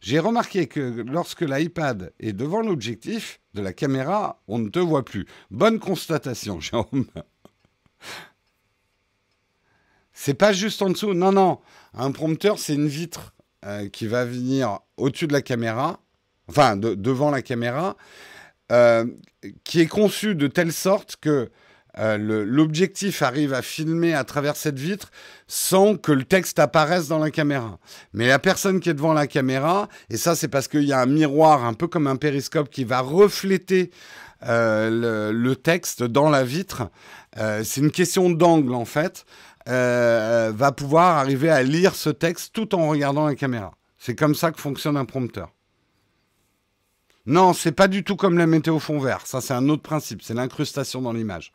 J'ai 0.00 0.18
remarqué 0.18 0.66
que 0.66 0.80
lorsque 0.80 1.42
l'iPad 1.42 2.12
est 2.20 2.32
devant 2.32 2.60
l'objectif 2.60 3.40
de 3.54 3.62
la 3.62 3.72
caméra, 3.72 4.40
on 4.46 4.58
ne 4.58 4.68
te 4.68 4.78
voit 4.78 5.04
plus. 5.04 5.26
Bonne 5.50 5.78
constatation, 5.78 6.60
Jérôme. 6.60 7.06
C'est 10.12 10.34
pas 10.34 10.52
juste 10.52 10.82
en 10.82 10.90
dessous. 10.90 11.14
Non, 11.14 11.32
non. 11.32 11.60
Un 11.94 12.12
prompteur, 12.12 12.58
c'est 12.58 12.74
une 12.74 12.88
vitre 12.88 13.34
euh, 13.64 13.88
qui 13.88 14.06
va 14.06 14.24
venir 14.24 14.80
au-dessus 14.96 15.26
de 15.26 15.32
la 15.32 15.42
caméra 15.42 16.00
enfin 16.48 16.76
devant 16.76 17.30
la 17.30 17.42
caméra, 17.42 17.96
euh, 18.72 19.06
qui 19.64 19.80
est 19.80 19.86
conçu 19.86 20.34
de 20.34 20.46
telle 20.46 20.72
sorte 20.72 21.16
que 21.20 21.50
euh, 21.98 22.44
l'objectif 22.46 23.22
arrive 23.22 23.54
à 23.54 23.62
filmer 23.62 24.14
à 24.14 24.24
travers 24.24 24.56
cette 24.56 24.78
vitre 24.78 25.10
sans 25.46 25.96
que 25.96 26.12
le 26.12 26.24
texte 26.24 26.58
apparaisse 26.58 27.08
dans 27.08 27.18
la 27.18 27.30
caméra. 27.30 27.78
Mais 28.12 28.26
la 28.26 28.38
personne 28.38 28.80
qui 28.80 28.90
est 28.90 28.94
devant 28.94 29.12
la 29.12 29.26
caméra, 29.26 29.88
et 30.10 30.16
ça 30.16 30.34
c'est 30.34 30.48
parce 30.48 30.68
qu'il 30.68 30.84
y 30.84 30.92
a 30.92 31.00
un 31.00 31.06
miroir 31.06 31.64
un 31.64 31.74
peu 31.74 31.88
comme 31.88 32.06
un 32.06 32.16
périscope 32.16 32.70
qui 32.70 32.84
va 32.84 33.00
refléter 33.00 33.90
euh, 34.44 35.32
le, 35.32 35.56
texte 35.56 36.02
dans 36.02 36.30
la 36.30 36.44
vitre, 36.44 36.90
c'est 37.36 37.80
une 37.80 37.90
question 37.90 38.30
d'angle 38.30 38.74
en 38.74 38.84
fait, 38.84 39.24
va 39.66 40.72
pouvoir 40.72 41.18
arriver 41.18 41.50
à 41.50 41.62
lire 41.62 41.94
ce 41.94 42.10
texte 42.10 42.52
tout 42.52 42.74
en 42.74 42.88
regardant 42.88 43.26
la 43.26 43.34
caméra. 43.34 43.72
C'est 43.98 44.14
comme 44.14 44.34
ça 44.34 44.50
que 44.52 44.60
fonctionne 44.60 44.96
un 44.96 45.04
prompteur. 45.04 45.52
Non, 47.28 47.52
c'est 47.52 47.72
pas 47.72 47.88
du 47.88 48.04
tout 48.04 48.16
comme 48.16 48.38
la 48.38 48.46
météo 48.46 48.78
fond 48.78 48.98
vert. 48.98 49.26
Ça, 49.26 49.42
c'est 49.42 49.52
un 49.52 49.68
autre 49.68 49.82
principe. 49.82 50.22
C'est 50.22 50.32
l'incrustation 50.32 51.02
dans 51.02 51.12
l'image. 51.12 51.52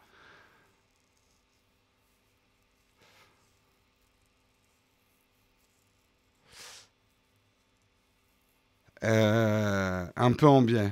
Euh, 9.03 10.05
un 10.15 10.31
peu 10.31 10.47
en 10.47 10.61
biais. 10.61 10.91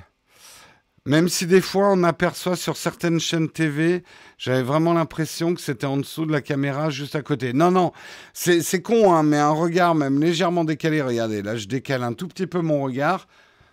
Même 1.05 1.29
si 1.29 1.47
des 1.47 1.61
fois 1.61 1.91
on 1.91 2.03
aperçoit 2.03 2.55
sur 2.55 2.77
certaines 2.77 3.19
chaînes 3.19 3.49
TV, 3.49 4.03
j'avais 4.37 4.61
vraiment 4.61 4.93
l'impression 4.93 5.55
que 5.55 5.61
c'était 5.61 5.87
en 5.87 5.97
dessous 5.97 6.27
de 6.27 6.31
la 6.31 6.41
caméra 6.41 6.91
juste 6.91 7.15
à 7.15 7.23
côté. 7.23 7.53
Non, 7.53 7.71
non, 7.71 7.91
c'est 8.33 8.81
con, 8.83 9.11
hein, 9.13 9.23
mais 9.23 9.37
un 9.37 9.49
regard 9.49 9.95
même 9.95 10.21
légèrement 10.21 10.63
décalé. 10.63 11.01
Regardez, 11.01 11.41
là 11.41 11.55
je 11.55 11.65
décale 11.67 12.03
un 12.03 12.13
tout 12.13 12.27
petit 12.27 12.45
peu 12.45 12.61
mon 12.61 12.83
regard. 12.83 13.27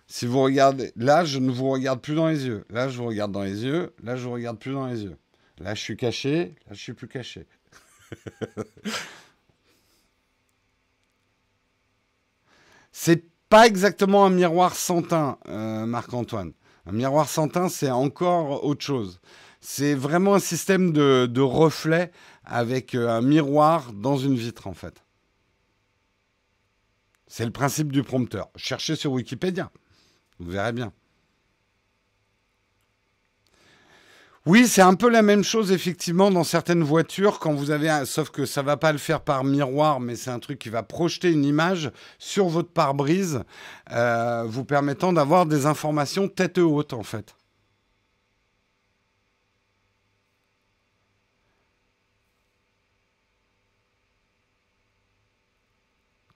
Si 0.07 0.25
vous 0.25 0.41
regardez, 0.41 0.91
là, 0.95 1.23
je 1.23 1.37
ne 1.37 1.51
vous 1.51 1.69
regarde 1.69 2.01
plus 2.01 2.15
dans 2.15 2.27
les 2.27 2.47
yeux. 2.47 2.65
Là, 2.71 2.89
je 2.89 2.97
vous 2.97 3.05
regarde 3.05 3.31
dans 3.31 3.43
les 3.43 3.63
yeux. 3.63 3.93
Là, 4.03 4.15
je 4.15 4.23
vous 4.25 4.33
regarde 4.33 4.57
plus 4.57 4.71
dans 4.71 4.87
les 4.87 5.03
yeux. 5.03 5.15
Là, 5.59 5.75
je 5.75 5.81
suis 5.81 5.97
caché. 5.97 6.55
Là, 6.67 6.73
je 6.73 6.79
suis 6.79 6.93
plus 6.93 7.07
caché. 7.07 7.45
c'est 12.91 13.28
pas 13.49 13.65
exactement 13.65 14.25
un 14.25 14.29
miroir 14.29 14.75
sans 14.75 15.01
teint, 15.01 15.37
euh, 15.47 15.85
Marc-Antoine. 15.85 16.53
Un 16.85 16.91
miroir 16.91 17.27
sans 17.27 17.47
teint, 17.47 17.69
c'est 17.69 17.91
encore 17.91 18.63
autre 18.63 18.85
chose. 18.85 19.19
C'est 19.59 19.95
vraiment 19.95 20.35
un 20.35 20.39
système 20.39 20.93
de, 20.93 21.25
de 21.25 21.41
reflet 21.41 22.11
avec 22.45 22.95
euh, 22.95 23.09
un 23.09 23.21
miroir 23.21 23.91
dans 23.93 24.17
une 24.17 24.35
vitre, 24.35 24.67
en 24.67 24.73
fait. 24.73 25.03
C'est 27.27 27.45
le 27.45 27.51
principe 27.51 27.91
du 27.91 28.03
prompteur. 28.03 28.49
Cherchez 28.55 28.95
sur 28.95 29.11
Wikipédia. 29.11 29.71
Vous 30.39 30.51
verrez 30.51 30.71
bien. 30.71 30.93
Oui, 34.49 34.67
c'est 34.67 34.81
un 34.81 34.95
peu 34.95 35.09
la 35.11 35.21
même 35.21 35.43
chose 35.43 35.71
effectivement 35.71 36.31
dans 36.31 36.43
certaines 36.43 36.81
voitures 36.81 37.37
quand 37.37 37.53
vous 37.53 37.69
avez 37.69 37.87
un, 37.87 38.03
sauf 38.05 38.31
que 38.31 38.47
ça 38.47 38.63
va 38.63 38.77
pas 38.77 38.91
le 38.91 38.97
faire 38.97 39.21
par 39.21 39.43
miroir, 39.43 39.99
mais 39.99 40.15
c'est 40.15 40.31
un 40.31 40.39
truc 40.39 40.57
qui 40.57 40.69
va 40.69 40.81
projeter 40.81 41.29
une 41.31 41.45
image 41.45 41.91
sur 42.17 42.47
votre 42.47 42.71
pare-brise, 42.71 43.43
euh, 43.91 44.45
vous 44.47 44.65
permettant 44.65 45.13
d'avoir 45.13 45.45
des 45.45 45.67
informations 45.67 46.27
tête 46.27 46.57
haute 46.57 46.93
en 46.93 47.03
fait. 47.03 47.35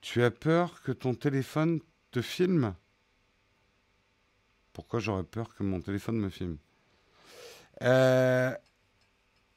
Tu 0.00 0.22
as 0.22 0.30
peur 0.30 0.82
que 0.82 0.92
ton 0.92 1.14
téléphone 1.16 1.80
te 2.12 2.22
filme? 2.22 2.76
Pourquoi 4.72 5.00
j'aurais 5.00 5.24
peur 5.24 5.52
que 5.56 5.64
mon 5.64 5.80
téléphone 5.80 6.18
me 6.18 6.28
filme? 6.28 6.58
Euh, 7.82 8.52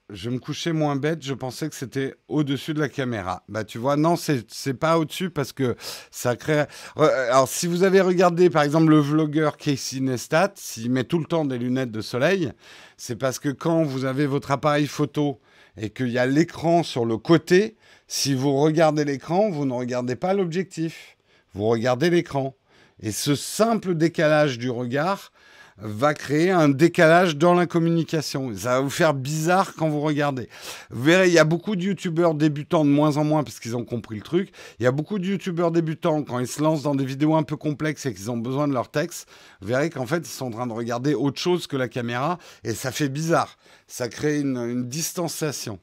Je 0.10 0.30
me 0.30 0.40
couchais 0.40 0.72
moins 0.72 0.96
bête, 0.96 1.22
je 1.22 1.34
pensais 1.34 1.68
que 1.68 1.76
c'était 1.76 2.16
au-dessus 2.30 2.74
de 2.74 2.80
la 2.80 2.88
caméra. 2.88 3.44
Bah 3.50 3.66
tu 3.66 3.78
vois, 3.78 3.98
non, 3.98 4.16
c'est 4.16 4.74
pas 4.74 4.98
au-dessus 4.98 5.30
parce 5.30 5.52
que 5.52 5.76
ça 6.12 6.38
crée... 6.38 6.64
Alors 6.96 7.50
si 7.50 7.68
vous 7.68 7.84
avez 7.84 8.00
regardé 8.00 8.50
par 8.50 8.64
exemple 8.64 8.90
le 8.90 9.00
vlogueur 9.00 9.58
Casey 9.58 10.00
Neistat, 10.00 10.54
s'il 10.56 10.92
met 10.92 11.04
tout 11.04 11.20
le 11.20 11.26
temps 11.26 11.44
des 11.44 11.58
lunettes 11.58 11.92
de 11.92 12.00
soleil, 12.00 12.54
c'est 12.96 13.18
parce 13.18 13.38
que 13.38 13.50
quand 13.50 13.84
vous 13.84 14.06
avez 14.06 14.28
votre 14.28 14.52
appareil 14.52 14.88
photo 14.88 15.42
et 15.76 15.90
qu'il 15.90 16.10
y 16.10 16.18
a 16.18 16.26
l'écran 16.26 16.84
sur 16.84 17.06
le 17.06 17.18
côté, 17.18 17.76
si 18.08 18.34
vous 18.34 18.56
regardez 18.56 19.04
l'écran, 19.04 19.50
vous 19.50 19.66
ne 19.66 19.74
regardez 19.74 20.16
pas 20.16 20.34
l'objectif, 20.34 21.18
vous 21.54 21.68
regardez 21.68 22.10
l'écran. 22.10 22.56
Et 23.02 23.12
ce 23.12 23.36
simple 23.36 23.94
décalage 23.94 24.58
du 24.58 24.70
regard 24.70 25.34
va 25.80 26.14
créer 26.14 26.50
un 26.50 26.70
décalage 26.70 27.38
dans 27.38 27.54
la 27.54 27.68
communication. 27.68 28.52
Ça 28.56 28.76
va 28.76 28.80
vous 28.82 28.90
faire 28.90 29.14
bizarre 29.14 29.74
quand 29.76 29.90
vous 29.90 30.02
regardez. 30.02 30.50
Vous 30.90 31.04
verrez, 31.04 31.28
il 31.28 31.34
y 31.34 31.40
a 31.40 31.44
beaucoup 31.44 31.76
de 31.76 31.84
youtubeurs 31.84 32.34
débutants, 32.34 32.84
de 32.84 32.90
moins 32.90 33.18
en 33.18 33.24
moins 33.24 33.44
parce 33.44 33.60
qu'ils 33.60 33.76
ont 33.76 33.86
compris 33.86 34.16
le 34.16 34.24
truc. 34.24 34.52
Il 34.80 34.84
y 34.84 34.88
a 34.88 34.92
beaucoup 34.92 35.20
de 35.20 35.26
youtubeurs 35.26 35.72
débutants, 35.72 36.24
quand 36.24 36.40
ils 36.40 36.48
se 36.48 36.62
lancent 36.62 36.84
dans 36.84 36.96
des 36.96 37.06
vidéos 37.06 37.36
un 37.36 37.44
peu 37.44 37.58
complexes 37.58 38.06
et 38.06 38.14
qu'ils 38.14 38.32
ont 38.32 38.38
besoin 38.38 38.68
de 38.68 38.74
leur 38.74 38.90
texte, 38.90 39.28
vous 39.62 39.68
verrez 39.68 39.90
qu'en 39.90 40.06
fait, 40.06 40.20
ils 40.20 40.26
sont 40.26 40.48
en 40.48 40.52
train 40.52 40.68
de 40.68 40.74
regarder 40.74 41.14
autre 41.14 41.40
chose 41.40 41.68
que 41.68 41.78
la 41.78 41.88
caméra 41.88 42.40
et 42.64 42.74
ça 42.74 42.92
fait 42.92 43.10
bizarre. 43.10 43.58
Ça 43.88 44.10
crée 44.10 44.40
une, 44.40 44.58
une 44.58 44.88
distanciation. 44.88 45.80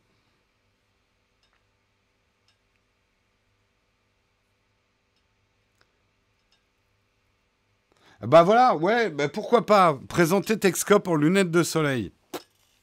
Bah 8.26 8.42
voilà, 8.42 8.74
ouais, 8.74 9.10
bah 9.10 9.28
pourquoi 9.28 9.66
pas 9.66 9.98
présenter 10.08 10.58
Texcope 10.58 11.08
en 11.08 11.14
lunettes 11.14 11.50
de 11.50 11.62
soleil. 11.62 12.10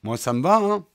Moi, 0.04 0.16
ça 0.18 0.34
me 0.34 0.42
va, 0.44 0.58
hein. 0.58 0.86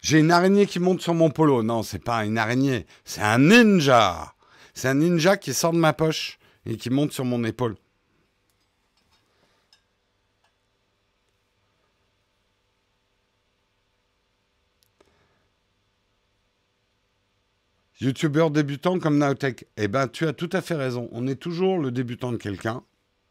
J'ai 0.00 0.18
une 0.18 0.30
araignée 0.30 0.66
qui 0.66 0.80
monte 0.80 1.00
sur 1.00 1.14
mon 1.14 1.30
polo. 1.30 1.62
Non, 1.62 1.82
c'est 1.82 2.02
pas 2.02 2.24
une 2.24 2.38
araignée, 2.38 2.86
c'est 3.04 3.20
un 3.20 3.38
ninja. 3.38 4.34
C'est 4.74 4.88
un 4.88 4.94
ninja 4.94 5.36
qui 5.36 5.52
sort 5.52 5.72
de 5.72 5.78
ma 5.78 5.92
poche 5.92 6.38
et 6.64 6.76
qui 6.76 6.88
monte 6.88 7.12
sur 7.12 7.24
mon 7.24 7.44
épaule. 7.44 7.76
Youtubeur 18.02 18.50
débutant 18.50 18.98
comme 18.98 19.18
Naotech. 19.18 19.64
Eh 19.76 19.86
bien, 19.86 20.08
tu 20.08 20.26
as 20.26 20.32
tout 20.32 20.50
à 20.52 20.60
fait 20.60 20.74
raison. 20.74 21.08
On 21.12 21.28
est 21.28 21.36
toujours 21.36 21.78
le 21.78 21.92
débutant 21.92 22.32
de 22.32 22.36
quelqu'un, 22.36 22.82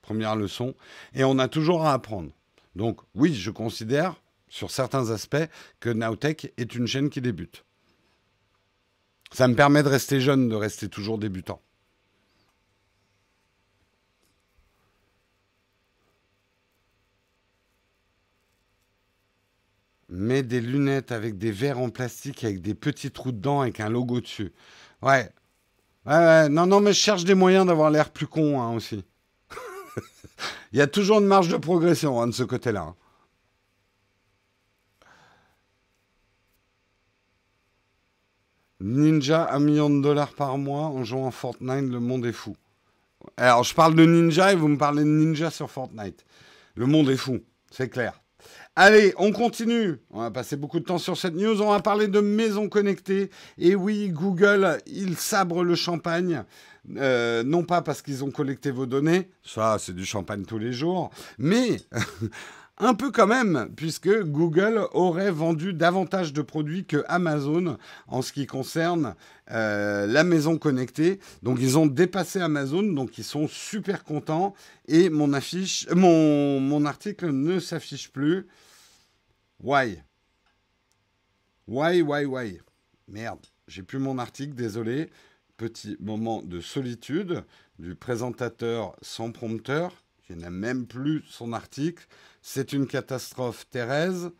première 0.01 0.37
leçon, 0.37 0.75
et 1.13 1.25
on 1.25 1.39
a 1.39 1.49
toujours 1.49 1.85
à 1.85 1.93
apprendre. 1.93 2.31
Donc, 2.77 3.01
oui, 3.13 3.33
je 3.33 3.51
considère, 3.51 4.15
sur 4.47 4.71
certains 4.71 5.09
aspects, 5.09 5.49
que 5.81 5.89
Naotech 5.89 6.53
est 6.55 6.73
une 6.73 6.87
chaîne 6.87 7.09
qui 7.09 7.19
débute. 7.19 7.65
Ça 9.33 9.49
me 9.49 9.55
permet 9.55 9.83
de 9.83 9.89
rester 9.89 10.21
jeune, 10.21 10.47
de 10.47 10.55
rester 10.55 10.87
toujours 10.87 11.17
débutant. 11.17 11.61
Mets 20.11 20.43
des 20.43 20.59
lunettes 20.59 21.13
avec 21.13 21.37
des 21.37 21.51
verres 21.51 21.79
en 21.79 21.89
plastique 21.89 22.43
avec 22.43 22.61
des 22.61 22.75
petits 22.75 23.11
trous 23.11 23.31
dedans 23.31 23.61
avec 23.61 23.79
un 23.79 23.89
logo 23.89 24.19
dessus. 24.19 24.51
Ouais. 25.01 25.29
Ouais, 26.05 26.49
Non, 26.49 26.67
non, 26.67 26.81
mais 26.81 26.91
je 26.93 26.99
cherche 26.99 27.23
des 27.23 27.33
moyens 27.33 27.65
d'avoir 27.65 27.89
l'air 27.89 28.09
plus 28.11 28.27
con 28.27 28.61
hein, 28.61 28.73
aussi. 28.73 29.05
Il 30.73 30.79
y 30.79 30.81
a 30.81 30.87
toujours 30.87 31.19
une 31.19 31.27
marge 31.27 31.47
de 31.47 31.57
progression 31.57 32.21
hein, 32.21 32.27
de 32.27 32.33
ce 32.33 32.43
côté-là. 32.43 32.81
Hein. 32.81 32.95
Ninja, 38.81 39.53
un 39.53 39.59
million 39.59 39.89
de 39.89 40.01
dollars 40.01 40.33
par 40.33 40.57
mois 40.57 40.87
en 40.87 41.03
jouant 41.03 41.27
à 41.27 41.31
Fortnite, 41.31 41.89
le 41.89 41.99
monde 41.99 42.25
est 42.25 42.31
fou. 42.31 42.57
Alors, 43.37 43.63
je 43.63 43.73
parle 43.75 43.95
de 43.95 44.05
Ninja 44.05 44.51
et 44.51 44.55
vous 44.55 44.67
me 44.67 44.77
parlez 44.77 45.03
de 45.03 45.09
Ninja 45.09 45.51
sur 45.51 45.69
Fortnite. 45.69 46.25
Le 46.75 46.87
monde 46.87 47.09
est 47.09 47.17
fou, 47.17 47.39
c'est 47.69 47.89
clair. 47.89 48.20
Allez, 48.77 49.13
on 49.17 49.33
continue. 49.33 49.99
On 50.11 50.21
va 50.21 50.31
passer 50.31 50.55
beaucoup 50.55 50.79
de 50.79 50.85
temps 50.85 50.97
sur 50.97 51.17
cette 51.17 51.35
news. 51.35 51.61
On 51.61 51.71
va 51.71 51.81
parler 51.81 52.07
de 52.07 52.21
maisons 52.21 52.69
connectées. 52.69 53.29
Et 53.57 53.75
oui, 53.75 54.09
Google, 54.09 54.77
il 54.85 55.17
sabre 55.17 55.63
le 55.63 55.75
champagne. 55.75 56.45
Euh, 56.97 57.43
non 57.43 57.63
pas 57.63 57.81
parce 57.81 58.01
qu'ils 58.01 58.23
ont 58.23 58.31
collecté 58.31 58.71
vos 58.71 58.87
données, 58.87 59.29
ça 59.43 59.77
c'est 59.77 59.93
du 59.93 60.03
champagne 60.03 60.45
tous 60.45 60.57
les 60.57 60.73
jours, 60.73 61.11
mais 61.37 61.79
un 62.81 62.95
peu 62.95 63.11
quand 63.11 63.27
même, 63.27 63.71
puisque 63.75 64.23
Google 64.23 64.87
aurait 64.93 65.29
vendu 65.29 65.71
davantage 65.71 66.33
de 66.33 66.41
produits 66.41 66.83
que 66.83 67.05
Amazon 67.07 67.77
en 68.07 68.23
ce 68.23 68.33
qui 68.33 68.47
concerne 68.47 69.15
euh, 69.51 70.07
la 70.07 70.23
maison 70.23 70.57
connectée. 70.57 71.19
Donc 71.43 71.59
ils 71.61 71.77
ont 71.77 71.85
dépassé 71.85 72.41
Amazon, 72.41 72.81
donc 72.81 73.19
ils 73.19 73.23
sont 73.23 73.47
super 73.47 74.03
contents. 74.03 74.55
Et 74.87 75.09
mon, 75.09 75.29
mon 76.59 76.85
article 76.85 77.29
ne 77.29 77.59
s'affiche 77.59 78.11
plus. 78.11 78.47
Why? 79.61 80.01
Why, 81.67 82.01
why, 82.01 82.25
why? 82.25 82.59
Merde, 83.07 83.45
j'ai 83.67 83.83
plus 83.83 83.99
mon 83.99 84.17
article, 84.17 84.55
désolé. 84.55 85.11
Petit 85.55 85.97
moment 85.99 86.41
de 86.41 86.59
solitude 86.59 87.43
du 87.77 87.93
présentateur 87.93 88.95
sans 89.03 89.31
prompteur, 89.31 90.03
qui 90.31 90.37
n'a 90.37 90.49
même 90.49 90.85
plus 90.85 91.23
son 91.29 91.51
article. 91.51 92.05
C'est 92.41 92.73
une 92.73 92.87
catastrophe, 92.87 93.67
Thérèse. 93.69 94.31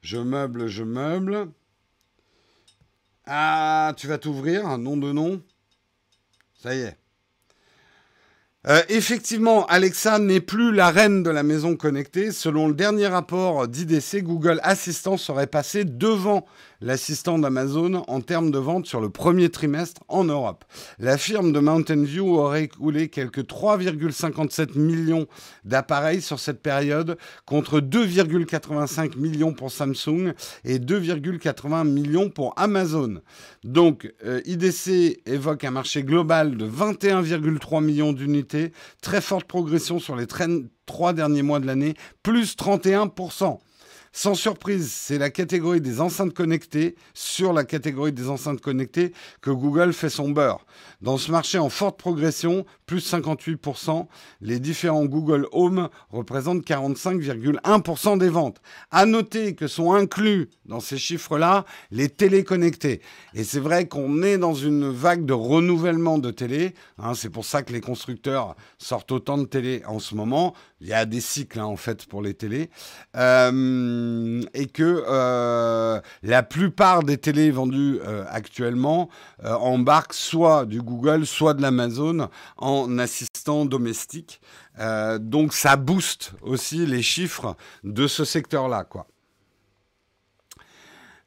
Je 0.00 0.18
meuble, 0.18 0.66
je 0.66 0.82
meuble. 0.82 1.48
Ah, 3.26 3.94
tu 3.96 4.06
vas 4.06 4.18
t'ouvrir, 4.18 4.76
nom 4.78 4.96
de 4.96 5.12
nom. 5.12 5.40
Ça 6.60 6.74
y 6.74 6.80
est. 6.80 6.96
Euh, 8.66 8.82
effectivement, 8.88 9.66
Alexa 9.66 10.18
n'est 10.18 10.40
plus 10.40 10.72
la 10.72 10.90
reine 10.90 11.22
de 11.22 11.30
la 11.30 11.42
maison 11.42 11.76
connectée. 11.76 12.32
Selon 12.32 12.66
le 12.66 12.74
dernier 12.74 13.06
rapport 13.06 13.68
d'IDC, 13.68 14.22
Google 14.22 14.58
Assistant 14.62 15.16
serait 15.16 15.46
passé 15.46 15.84
devant 15.84 16.46
l'assistant 16.84 17.38
d'Amazon 17.38 18.04
en 18.08 18.20
termes 18.20 18.50
de 18.50 18.58
vente 18.58 18.84
sur 18.84 19.00
le 19.00 19.08
premier 19.08 19.48
trimestre 19.48 20.02
en 20.08 20.24
Europe. 20.24 20.64
La 20.98 21.16
firme 21.16 21.50
de 21.50 21.58
Mountain 21.58 22.02
View 22.02 22.36
aurait 22.36 22.64
écoulé 22.64 23.08
quelques 23.08 23.40
3,57 23.40 24.78
millions 24.78 25.26
d'appareils 25.64 26.20
sur 26.20 26.38
cette 26.38 26.62
période 26.62 27.16
contre 27.46 27.80
2,85 27.80 29.16
millions 29.18 29.54
pour 29.54 29.72
Samsung 29.72 30.34
et 30.64 30.78
2,80 30.78 31.88
millions 31.88 32.28
pour 32.28 32.52
Amazon. 32.58 33.22
Donc 33.64 34.12
euh, 34.26 34.42
IDC 34.44 35.22
évoque 35.24 35.64
un 35.64 35.70
marché 35.70 36.02
global 36.02 36.58
de 36.58 36.68
21,3 36.68 37.82
millions 37.82 38.12
d'unités, 38.12 38.72
très 39.00 39.22
forte 39.22 39.46
progression 39.46 39.98
sur 39.98 40.16
les 40.16 40.26
trois 40.84 41.14
derniers 41.14 41.42
mois 41.42 41.60
de 41.60 41.66
l'année, 41.66 41.94
plus 42.22 42.56
31%. 42.56 43.58
Sans 44.16 44.36
surprise, 44.36 44.92
c'est 44.92 45.18
la 45.18 45.28
catégorie 45.28 45.80
des 45.80 46.00
enceintes 46.00 46.32
connectées, 46.32 46.94
sur 47.14 47.52
la 47.52 47.64
catégorie 47.64 48.12
des 48.12 48.28
enceintes 48.28 48.60
connectées, 48.60 49.12
que 49.40 49.50
Google 49.50 49.92
fait 49.92 50.08
son 50.08 50.30
beurre. 50.30 50.64
Dans 51.04 51.18
ce 51.18 51.30
marché 51.30 51.58
en 51.58 51.68
forte 51.68 51.98
progression, 51.98 52.64
plus 52.86 53.12
58%, 53.12 54.06
les 54.40 54.58
différents 54.58 55.04
Google 55.04 55.46
Home 55.52 55.90
représentent 56.10 56.64
45,1% 56.66 58.16
des 58.16 58.30
ventes. 58.30 58.62
À 58.90 59.04
noter 59.04 59.54
que 59.54 59.66
sont 59.66 59.92
inclus 59.92 60.48
dans 60.64 60.80
ces 60.80 60.96
chiffres-là 60.96 61.66
les 61.90 62.08
téléconnectés. 62.08 63.02
Et 63.34 63.44
c'est 63.44 63.60
vrai 63.60 63.86
qu'on 63.86 64.22
est 64.22 64.38
dans 64.38 64.54
une 64.54 64.90
vague 64.90 65.26
de 65.26 65.34
renouvellement 65.34 66.16
de 66.16 66.30
télé. 66.30 66.72
Hein, 66.96 67.12
c'est 67.14 67.28
pour 67.28 67.44
ça 67.44 67.62
que 67.62 67.74
les 67.74 67.82
constructeurs 67.82 68.56
sortent 68.78 69.12
autant 69.12 69.36
de 69.36 69.44
télé 69.44 69.82
en 69.86 69.98
ce 69.98 70.14
moment. 70.14 70.54
Il 70.80 70.88
y 70.88 70.92
a 70.92 71.06
des 71.06 71.20
cycles 71.20 71.60
hein, 71.60 71.64
en 71.64 71.76
fait 71.76 72.04
pour 72.06 72.22
les 72.22 72.34
télés. 72.34 72.70
Euh, 73.16 74.42
et 74.52 74.66
que 74.66 75.04
euh, 75.08 76.00
la 76.22 76.42
plupart 76.42 77.02
des 77.02 77.16
télés 77.16 77.50
vendues 77.50 78.00
euh, 78.06 78.24
actuellement 78.28 79.08
embarquent 79.42 80.14
soit 80.14 80.66
du 80.66 80.80
Google, 80.80 80.93
soit 81.24 81.54
de 81.54 81.62
l'Amazon 81.62 82.28
en 82.56 82.98
assistant 82.98 83.64
domestique. 83.64 84.40
donc 85.20 85.52
ça 85.52 85.76
booste 85.76 86.32
aussi 86.42 86.86
les 86.86 87.02
chiffres 87.02 87.56
de 87.82 88.06
ce 88.06 88.24
secteur-là. 88.24 88.84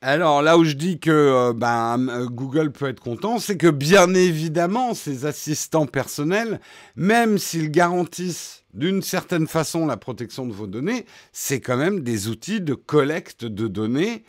Alors 0.01 0.43
là 0.43 0.59
où 0.59 0.63
je 0.63 0.73
dis 0.73 0.99
que 0.99 1.09
euh, 1.09 1.53
ben, 1.53 2.07
euh, 2.09 2.27
Google 2.27 2.71
peut 2.71 2.87
être 2.87 2.99
content, 2.99 3.39
c'est 3.39 3.57
que 3.57 3.67
bien 3.67 4.13
évidemment, 4.13 4.93
ces 4.93 5.25
assistants 5.25 5.87
personnels, 5.87 6.59
même 6.95 7.39
s'ils 7.39 7.71
garantissent 7.71 8.63
d'une 8.75 9.01
certaine 9.01 9.47
façon 9.47 9.87
la 9.87 9.97
protection 9.97 10.45
de 10.45 10.53
vos 10.53 10.67
données, 10.67 11.05
c'est 11.31 11.61
quand 11.61 11.77
même 11.77 12.01
des 12.01 12.27
outils 12.27 12.61
de 12.61 12.75
collecte 12.75 13.43
de 13.43 13.67
données 13.67 14.23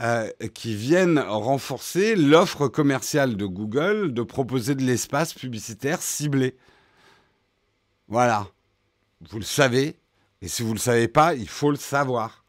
euh, 0.00 0.30
qui 0.54 0.74
viennent 0.74 1.18
renforcer 1.18 2.16
l'offre 2.16 2.68
commerciale 2.68 3.36
de 3.36 3.44
Google 3.44 4.14
de 4.14 4.22
proposer 4.22 4.74
de 4.74 4.82
l'espace 4.82 5.34
publicitaire 5.34 6.00
ciblé. 6.00 6.56
Voilà. 8.08 8.46
Vous 9.28 9.38
le 9.38 9.44
savez. 9.44 9.98
Et 10.40 10.48
si 10.48 10.62
vous 10.62 10.70
ne 10.70 10.74
le 10.74 10.80
savez 10.80 11.06
pas, 11.06 11.34
il 11.34 11.48
faut 11.48 11.70
le 11.70 11.76
savoir. 11.76 12.46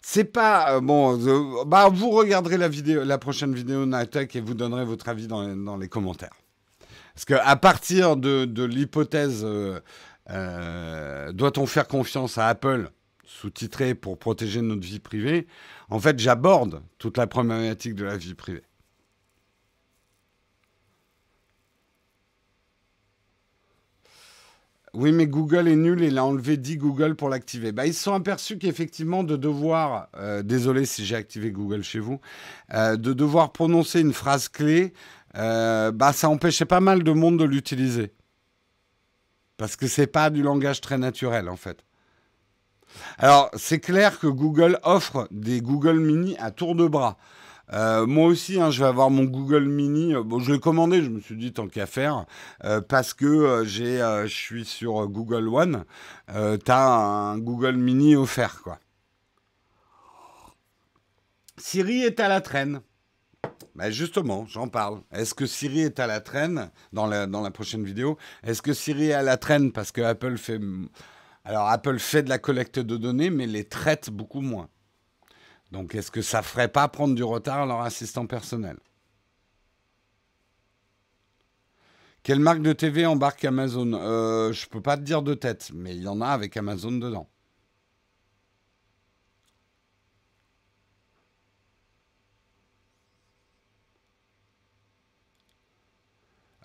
C'est 0.00 0.24
pas 0.24 0.76
euh, 0.76 0.80
bon. 0.80 1.20
Euh, 1.20 1.64
bah, 1.66 1.90
vous 1.92 2.08
regarderez 2.12 2.56
la 2.56 2.68
vidéo, 2.68 3.04
la 3.04 3.18
prochaine 3.18 3.54
vidéo 3.54 3.84
Nighttech 3.84 4.34
et 4.36 4.40
vous 4.40 4.54
donnerez 4.54 4.86
votre 4.86 5.06
avis 5.10 5.26
dans, 5.26 5.76
les 5.76 5.88
commentaires. 5.88 6.34
Parce 7.14 7.26
que 7.26 7.34
à 7.34 7.56
partir 7.56 8.16
de, 8.16 8.64
l'hypothèse, 8.64 9.44
doit-on 10.28 11.66
faire 11.66 11.88
confiance 11.88 12.38
à 12.38 12.48
Apple, 12.48 12.90
sous-titré 13.24 13.94
pour 13.94 14.18
protéger 14.18 14.62
notre 14.62 14.82
vie 14.82 14.98
privée? 15.00 15.46
En 15.90 15.98
fait, 15.98 16.18
j'aborde 16.18 16.82
toute 16.98 17.16
la 17.18 17.26
problématique 17.26 17.94
de 17.94 18.04
la 18.04 18.16
vie 18.16 18.34
privée. 18.34 18.62
Oui, 24.96 25.12
mais 25.12 25.26
Google 25.26 25.68
est 25.68 25.76
nul 25.76 26.02
et 26.02 26.06
il 26.06 26.16
a 26.16 26.24
enlevé 26.24 26.56
10 26.56 26.78
Google 26.78 27.16
pour 27.16 27.28
l'activer. 27.28 27.70
Bah, 27.70 27.86
ils 27.86 27.92
se 27.92 28.02
sont 28.04 28.14
aperçus 28.14 28.56
qu'effectivement, 28.56 29.24
de 29.24 29.36
devoir, 29.36 30.08
euh, 30.16 30.42
désolé 30.42 30.86
si 30.86 31.04
j'ai 31.04 31.16
activé 31.16 31.50
Google 31.50 31.82
chez 31.82 31.98
vous, 31.98 32.18
euh, 32.72 32.96
de 32.96 33.12
devoir 33.12 33.52
prononcer 33.52 34.00
une 34.00 34.14
phrase 34.14 34.48
clé, 34.48 34.94
euh, 35.36 35.92
bah, 35.92 36.14
ça 36.14 36.30
empêchait 36.30 36.64
pas 36.64 36.80
mal 36.80 37.02
de 37.02 37.12
monde 37.12 37.38
de 37.38 37.44
l'utiliser. 37.44 38.12
Parce 39.56 39.76
que 39.76 39.86
c'est 39.86 40.06
pas 40.06 40.30
du 40.30 40.42
langage 40.42 40.80
très 40.80 40.98
naturel, 40.98 41.48
en 41.48 41.56
fait. 41.56 41.84
Alors, 43.18 43.50
c'est 43.56 43.80
clair 43.80 44.18
que 44.18 44.26
Google 44.26 44.78
offre 44.82 45.28
des 45.30 45.60
Google 45.60 45.98
Mini 46.00 46.36
à 46.38 46.50
tour 46.50 46.74
de 46.74 46.86
bras. 46.86 47.16
Euh, 47.72 48.06
moi 48.06 48.26
aussi, 48.26 48.60
hein, 48.60 48.70
je 48.70 48.80
vais 48.80 48.88
avoir 48.88 49.10
mon 49.10 49.24
Google 49.24 49.64
Mini. 49.64 50.14
Euh, 50.14 50.22
bon, 50.22 50.38
je 50.38 50.52
l'ai 50.52 50.60
commandé, 50.60 51.02
je 51.02 51.10
me 51.10 51.20
suis 51.20 51.36
dit 51.36 51.52
tant 51.52 51.66
qu'à 51.66 51.86
faire, 51.86 52.26
euh, 52.64 52.80
parce 52.80 53.12
que 53.12 53.64
j'ai, 53.64 53.98
je 53.98 54.34
suis 54.34 54.64
sur 54.64 55.06
Google 55.08 55.48
One. 55.48 55.84
tu 56.28 56.70
as 56.70 56.88
un 56.88 57.38
Google 57.38 57.76
Mini 57.76 58.14
offert, 58.16 58.62
quoi. 58.62 58.78
Siri 61.58 62.02
est 62.02 62.20
à 62.20 62.28
la 62.28 62.40
traîne. 62.40 62.80
Ben 63.76 63.90
justement, 63.90 64.46
j'en 64.46 64.68
parle. 64.68 65.02
Est-ce 65.12 65.34
que 65.34 65.44
Siri 65.44 65.80
est 65.80 66.00
à 66.00 66.06
la 66.06 66.20
traîne 66.20 66.70
dans 66.94 67.06
la, 67.06 67.50
prochaine 67.50 67.84
vidéo? 67.84 68.16
Est-ce 68.42 68.62
que 68.62 68.72
Siri 68.72 69.08
est 69.08 69.12
à 69.12 69.22
la 69.22 69.36
traîne? 69.36 69.70
Parce 69.70 69.92
que 69.92 70.00
Apple 70.00 70.38
fait... 70.38 70.58
Alors 71.44 71.68
Apple 71.68 71.98
fait 71.98 72.22
de 72.22 72.30
la 72.30 72.38
collecte 72.38 72.78
de 72.78 72.96
données, 72.96 73.28
mais 73.28 73.46
les 73.46 73.64
traite 73.64 74.08
beaucoup 74.08 74.40
moins. 74.40 74.70
Donc, 75.72 75.94
est-ce 75.94 76.10
que 76.10 76.22
ça 76.22 76.42
ferait 76.42 76.68
pas 76.68 76.88
prendre 76.88 77.14
du 77.14 77.22
retard 77.22 77.62
à 77.62 77.66
leur 77.66 77.82
assistant 77.82 78.26
personnel? 78.26 78.78
Quelle 82.22 82.40
marque 82.40 82.62
de 82.62 82.72
TV 82.72 83.04
embarque 83.04 83.44
Amazon? 83.44 83.92
Euh, 83.92 84.52
Je 84.52 84.64
ne 84.64 84.70
peux 84.70 84.80
pas 84.80 84.96
te 84.96 85.02
dire 85.02 85.22
de 85.22 85.34
tête, 85.34 85.70
mais 85.74 85.94
il 85.94 86.02
y 86.02 86.08
en 86.08 86.22
a 86.22 86.28
avec 86.28 86.56
Amazon 86.56 86.92
dedans. 86.92 87.28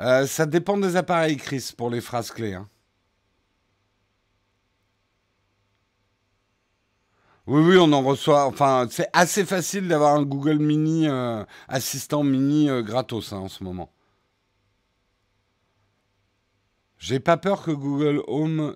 Euh, 0.01 0.25
ça 0.25 0.47
dépend 0.47 0.77
des 0.77 0.95
appareils, 0.95 1.37
Chris, 1.37 1.71
pour 1.77 1.91
les 1.91 2.01
phrases 2.01 2.31
clés. 2.31 2.55
Hein. 2.55 2.67
Oui, 7.45 7.61
oui, 7.61 7.77
on 7.77 7.91
en 7.93 8.01
reçoit. 8.01 8.45
Enfin, 8.45 8.87
c'est 8.89 9.09
assez 9.13 9.45
facile 9.45 9.87
d'avoir 9.87 10.15
un 10.15 10.23
Google 10.23 10.57
Mini 10.57 11.07
euh, 11.07 11.43
assistant 11.67 12.23
mini 12.23 12.69
euh, 12.69 12.81
gratos 12.81 13.31
hein, 13.33 13.37
en 13.37 13.47
ce 13.47 13.63
moment. 13.63 13.91
J'ai 16.97 17.19
pas 17.19 17.37
peur 17.37 17.63
que 17.63 17.71
Google 17.71 18.21
Home 18.27 18.75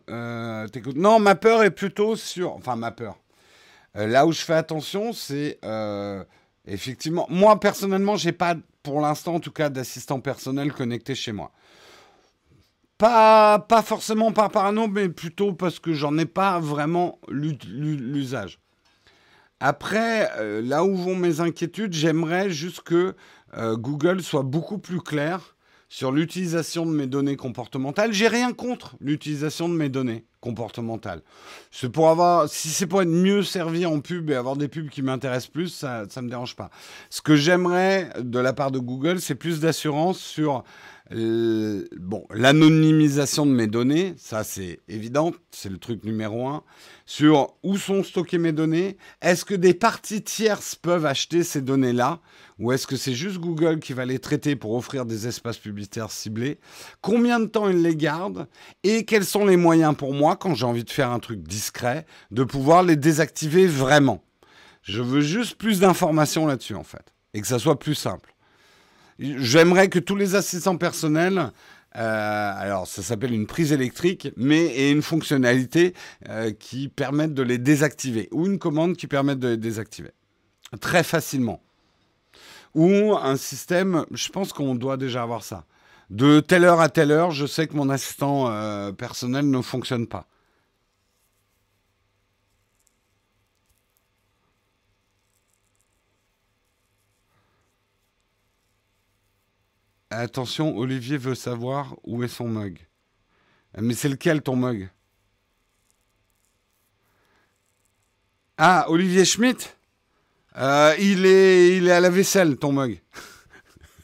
t'écoute. 0.71 0.95
Non, 0.95 1.19
ma 1.19 1.35
peur 1.35 1.63
est 1.63 1.71
plutôt 1.71 2.15
sur. 2.15 2.53
Enfin, 2.53 2.75
ma 2.75 2.91
peur. 2.91 3.17
là 3.93 4.25
où 4.25 4.31
je 4.31 4.41
fais 4.41 4.55
attention, 4.55 5.13
c'est 5.13 5.59
effectivement. 6.65 7.27
Moi, 7.29 7.59
personnellement, 7.59 8.15
j'ai 8.15 8.31
pas 8.31 8.55
pour 8.85 9.01
l'instant 9.01 9.35
en 9.35 9.39
tout 9.39 9.51
cas, 9.51 9.69
d'assistant 9.69 10.19
personnel 10.19 10.71
connecté 10.71 11.15
chez 11.15 11.31
moi. 11.31 11.51
Pas, 12.97 13.59
pas 13.59 13.81
forcément 13.81 14.31
par 14.31 14.51
parano, 14.51 14.87
mais 14.87 15.09
plutôt 15.09 15.51
parce 15.51 15.79
que 15.79 15.91
j'en 15.91 16.17
ai 16.17 16.25
pas 16.25 16.59
vraiment 16.59 17.19
l'usage. 17.27 18.59
Après, 19.59 20.29
euh, 20.37 20.61
là 20.61 20.85
où 20.85 20.95
vont 20.95 21.15
mes 21.15 21.41
inquiétudes, 21.41 21.93
j'aimerais 21.93 22.49
juste 22.51 22.81
que 22.81 23.15
euh, 23.57 23.75
Google 23.75 24.21
soit 24.21 24.43
beaucoup 24.43 24.77
plus 24.77 25.01
clair 25.01 25.55
sur 25.89 26.11
l'utilisation 26.11 26.85
de 26.85 26.91
mes 26.91 27.07
données 27.07 27.37
comportementales. 27.37 28.13
J'ai 28.13 28.27
rien 28.27 28.53
contre 28.53 28.95
l'utilisation 29.01 29.67
de 29.67 29.73
mes 29.73 29.89
données 29.89 30.25
comportementales. 30.45 31.21
C'est 31.71 31.89
pour 31.89 32.09
avoir, 32.09 32.47
si 32.47 32.69
c'est 32.69 32.85
pour 32.85 33.01
être 33.01 33.09
mieux 33.09 33.41
servi 33.41 33.87
en 33.87 33.99
pub 33.99 34.29
et 34.29 34.35
avoir 34.35 34.55
des 34.55 34.67
pubs 34.67 34.89
qui 34.89 35.01
m'intéressent 35.01 35.51
plus, 35.51 35.69
ça 35.69 36.05
ne 36.15 36.21
me 36.21 36.29
dérange 36.29 36.55
pas. 36.55 36.69
Ce 37.09 37.21
que 37.21 37.35
j'aimerais 37.35 38.11
de 38.19 38.37
la 38.37 38.53
part 38.53 38.69
de 38.69 38.77
Google, 38.77 39.19
c'est 39.19 39.33
plus 39.33 39.59
d'assurance 39.59 40.19
sur 40.19 40.63
euh, 41.13 41.87
bon, 41.97 42.25
l'anonymisation 42.31 43.45
de 43.45 43.51
mes 43.51 43.67
données, 43.67 44.13
ça 44.17 44.43
c'est 44.43 44.79
évident, 44.87 45.33
c'est 45.51 45.69
le 45.69 45.77
truc 45.77 46.03
numéro 46.03 46.47
un. 46.47 46.63
Sur 47.07 47.55
où 47.63 47.77
sont 47.77 48.03
stockées 48.03 48.37
mes 48.37 48.51
données, 48.51 48.97
est-ce 49.21 49.45
que 49.45 49.55
des 49.55 49.73
parties 49.73 50.23
tierces 50.23 50.75
peuvent 50.75 51.05
acheter 51.05 51.43
ces 51.43 51.61
données-là 51.61 52.19
ou 52.59 52.71
est-ce 52.71 52.87
que 52.87 52.95
c'est 52.95 53.13
juste 53.13 53.37
Google 53.37 53.79
qui 53.79 53.93
va 53.93 54.05
les 54.05 54.19
traiter 54.19 54.55
pour 54.55 54.73
offrir 54.75 55.05
des 55.05 55.27
espaces 55.27 55.57
publicitaires 55.57 56.11
ciblés? 56.11 56.59
Combien 57.01 57.39
de 57.39 57.45
temps 57.45 57.69
ils 57.69 57.81
les 57.81 57.95
gardent? 57.95 58.47
Et 58.83 59.05
quels 59.05 59.25
sont 59.25 59.45
les 59.45 59.57
moyens 59.57 59.95
pour 59.95 60.13
moi, 60.13 60.35
quand 60.35 60.55
j'ai 60.55 60.65
envie 60.65 60.83
de 60.83 60.89
faire 60.89 61.11
un 61.11 61.19
truc 61.19 61.43
discret, 61.43 62.05
de 62.31 62.43
pouvoir 62.43 62.83
les 62.83 62.95
désactiver 62.95 63.67
vraiment? 63.67 64.23
Je 64.83 65.01
veux 65.01 65.21
juste 65.21 65.55
plus 65.55 65.79
d'informations 65.79 66.45
là-dessus 66.45 66.75
en 66.75 66.83
fait, 66.83 67.13
et 67.33 67.41
que 67.41 67.47
ça 67.47 67.59
soit 67.59 67.79
plus 67.79 67.95
simple. 67.95 68.33
J'aimerais 69.19 69.89
que 69.89 69.99
tous 69.99 70.15
les 70.15 70.35
assistants 70.35 70.77
personnels, 70.77 71.51
euh, 71.95 72.53
alors 72.55 72.87
ça 72.87 73.01
s'appelle 73.01 73.33
une 73.33 73.47
prise 73.47 73.71
électrique, 73.71 74.29
mais 74.35 74.65
et 74.65 74.91
une 74.91 75.01
fonctionnalité 75.01 75.93
euh, 76.29 76.51
qui 76.51 76.89
permette 76.89 77.33
de 77.33 77.41
les 77.41 77.57
désactiver, 77.57 78.27
ou 78.31 78.45
une 78.45 78.59
commande 78.59 78.95
qui 78.95 79.07
permette 79.07 79.39
de 79.39 79.49
les 79.49 79.57
désactiver 79.57 80.11
très 80.79 81.03
facilement. 81.03 81.61
Ou 82.75 83.15
un 83.15 83.37
système, 83.37 84.05
je 84.11 84.29
pense 84.29 84.53
qu'on 84.53 84.75
doit 84.75 84.97
déjà 84.97 85.23
avoir 85.23 85.43
ça. 85.43 85.65
De 86.09 86.39
telle 86.41 86.65
heure 86.65 86.81
à 86.81 86.89
telle 86.89 87.11
heure, 87.11 87.31
je 87.31 87.45
sais 87.47 87.67
que 87.67 87.75
mon 87.75 87.89
assistant 87.89 88.51
euh, 88.51 88.91
personnel 88.91 89.49
ne 89.49 89.61
fonctionne 89.61 90.07
pas. 90.07 90.27
Attention, 100.09 100.77
Olivier 100.77 101.17
veut 101.17 101.35
savoir 101.35 101.95
où 102.03 102.23
est 102.23 102.27
son 102.27 102.47
mug. 102.47 102.79
Mais 103.77 103.93
c'est 103.93 104.09
lequel 104.09 104.41
ton 104.41 104.55
mug? 104.55 104.89
Ah, 108.57 108.85
Olivier 108.89 109.25
Schmitt? 109.25 109.75
Euh, 110.57 110.93
il, 110.99 111.25
est, 111.25 111.77
il 111.77 111.87
est 111.87 111.91
à 111.91 111.99
la 111.99 112.09
vaisselle, 112.09 112.57
ton 112.57 112.71
mug. 112.71 113.01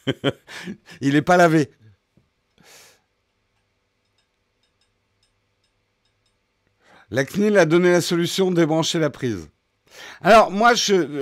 il 1.02 1.14
n'est 1.14 1.22
pas 1.22 1.38
lavé. 1.38 1.72
La 7.10 7.26
CNIL 7.26 7.58
a 7.58 7.66
donné 7.66 7.92
la 7.92 8.02
solution 8.02 8.52
débrancher 8.52 8.98
la 8.98 9.10
prise. 9.10 9.50
Alors 10.22 10.52
moi, 10.52 10.74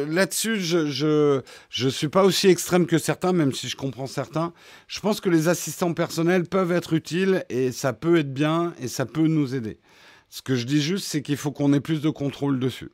là-dessus, 0.08 0.60
je 0.60 1.42
ne 1.84 1.90
suis 1.90 2.10
pas 2.10 2.24
aussi 2.24 2.48
extrême 2.48 2.86
que 2.86 2.98
certains, 2.98 3.34
même 3.34 3.54
si 3.54 3.68
je 3.68 3.76
comprends 3.76 4.08
certains. 4.08 4.54
Je 4.88 5.00
pense 5.00 5.22
que 5.22 5.30
les 5.30 5.48
assistants 5.48 5.94
personnels 5.94 6.46
peuvent 6.46 6.72
être 6.72 6.94
utiles 6.94 7.44
et 7.50 7.72
ça 7.72 7.94
peut 7.94 8.18
être 8.18 8.34
bien 8.34 8.74
et 8.80 8.88
ça 8.88 9.06
peut 9.06 9.28
nous 9.28 9.56
aider. 9.56 9.80
Ce 10.30 10.44
que 10.44 10.56
je 10.56 10.66
dis 10.66 10.82
juste, 10.82 11.08
c'est 11.08 11.24
qu'il 11.24 11.38
faut 11.38 11.52
qu'on 11.52 11.74
ait 11.74 11.80
plus 11.80 12.02
de 12.02 12.10
contrôle 12.10 12.60
dessus. 12.60 12.92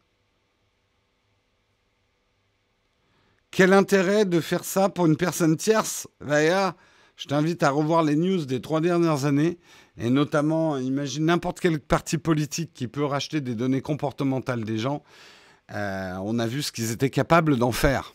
Quel 3.55 3.71
intérêt 3.71 4.25
de 4.25 4.41
faire 4.41 4.65
ça 4.65 4.89
pour 4.89 5.05
une 5.05 5.15
personne 5.15 5.55
tierce 5.55 6.09
je 6.19 7.27
t'invite 7.29 7.63
à 7.63 7.69
revoir 7.69 8.03
les 8.03 8.17
news 8.17 8.45
des 8.45 8.59
trois 8.59 8.81
dernières 8.81 9.23
années 9.23 9.57
et 9.97 10.09
notamment, 10.09 10.77
imagine 10.77 11.27
n'importe 11.27 11.61
quel 11.61 11.79
parti 11.79 12.17
politique 12.17 12.73
qui 12.73 12.89
peut 12.89 13.05
racheter 13.05 13.39
des 13.39 13.55
données 13.55 13.79
comportementales 13.79 14.65
des 14.65 14.77
gens 14.77 15.03
euh, 15.71 16.15
on 16.21 16.37
a 16.37 16.47
vu 16.47 16.61
ce 16.63 16.73
qu'ils 16.73 16.91
étaient 16.91 17.09
capables 17.09 17.55
d'en 17.55 17.71
faire. 17.71 18.13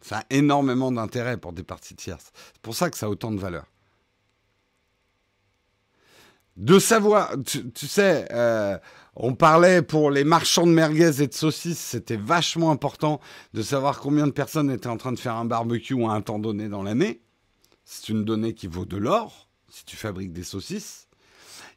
Ça 0.00 0.20
a 0.20 0.24
énormément 0.30 0.90
d'intérêt 0.90 1.36
pour 1.36 1.52
des 1.52 1.62
parties 1.62 1.94
tierces. 1.94 2.32
C'est 2.54 2.62
pour 2.62 2.74
ça 2.74 2.88
que 2.88 2.96
ça 2.96 3.06
a 3.06 3.08
autant 3.10 3.32
de 3.32 3.38
valeur. 3.38 3.66
De 6.56 6.78
savoir, 6.78 7.34
tu, 7.44 7.86
sais, 7.86 8.26
euh, 8.32 8.78
on 9.16 9.34
parlait 9.34 9.82
pour 9.82 10.10
les 10.10 10.24
marchands 10.24 10.66
de 10.66 10.72
merguez 10.72 11.22
et 11.22 11.26
de 11.26 11.34
saucisses, 11.34 11.78
c'était 11.78 12.16
vachement 12.16 12.70
important 12.70 13.20
de 13.54 13.62
savoir 13.62 13.98
combien 13.98 14.26
de 14.26 14.32
personnes 14.32 14.70
étaient 14.70 14.88
en 14.88 14.98
train 14.98 15.12
de 15.12 15.18
faire 15.18 15.36
un 15.36 15.46
barbecue 15.46 16.00
à 16.04 16.10
un 16.10 16.20
temps 16.20 16.38
donné 16.38 16.68
dans 16.68 16.82
l'année. 16.82 17.22
C'est 17.84 18.10
une 18.10 18.24
donnée 18.24 18.52
qui 18.52 18.66
vaut 18.66 18.84
de 18.84 18.96
l'or 18.96 19.48
si 19.68 19.84
tu 19.84 19.96
fabriques 19.96 20.32
des 20.32 20.44
saucisses. 20.44 21.08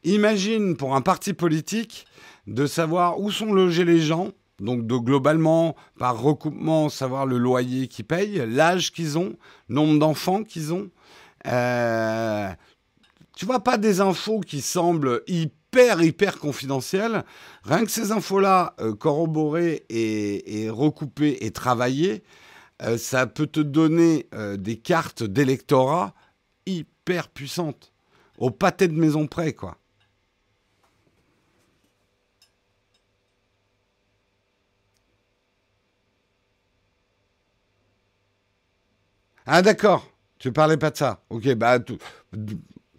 Imagine 0.04 0.76
pour 0.76 0.94
un 0.94 1.00
parti 1.00 1.32
politique 1.32 2.06
de 2.46 2.66
savoir 2.66 3.20
où 3.20 3.30
sont 3.30 3.52
logés 3.52 3.84
les 3.84 4.00
gens 4.00 4.32
donc 4.60 4.86
de 4.86 4.96
globalement, 4.96 5.74
par 5.98 6.20
recoupement, 6.20 6.88
savoir 6.88 7.26
le 7.26 7.38
loyer 7.38 7.88
qu'ils 7.88 8.04
payent, 8.04 8.44
l'âge 8.46 8.92
qu'ils 8.92 9.18
ont, 9.18 9.36
nombre 9.68 9.98
d'enfants 9.98 10.44
qu'ils 10.44 10.72
ont. 10.72 10.90
Euh, 11.46 12.50
tu 13.36 13.46
vois, 13.46 13.60
pas 13.60 13.78
des 13.78 14.00
infos 14.00 14.40
qui 14.40 14.60
semblent 14.60 15.22
hyper, 15.26 15.59
hyper 15.76 16.38
confidentielles. 16.38 17.24
Rien 17.64 17.84
que 17.84 17.90
ces 17.90 18.12
infos-là, 18.12 18.74
euh, 18.80 18.94
corroborées 18.94 19.84
et, 19.88 20.68
recoupées 20.70 21.38
et 21.40 21.50
travaillées, 21.50 22.22
euh, 22.82 22.98
ça 22.98 23.26
peut 23.26 23.46
te 23.46 23.60
donner 23.60 24.28
des 24.58 24.76
cartes 24.76 25.22
d'électorat 25.22 26.14
hyper 26.66 27.28
puissantes. 27.28 27.92
Au 28.38 28.50
pâté 28.50 28.88
de 28.88 28.94
maison 28.94 29.26
près, 29.26 29.52
quoi. 29.52 29.76
Ah 39.46 39.62
d'accord, 39.62 40.06
tu 40.38 40.52
parlais 40.52 40.76
pas 40.76 40.90
de 40.90 40.96
ça. 40.96 41.22
Ok, 41.30 41.52
bah 41.54 41.78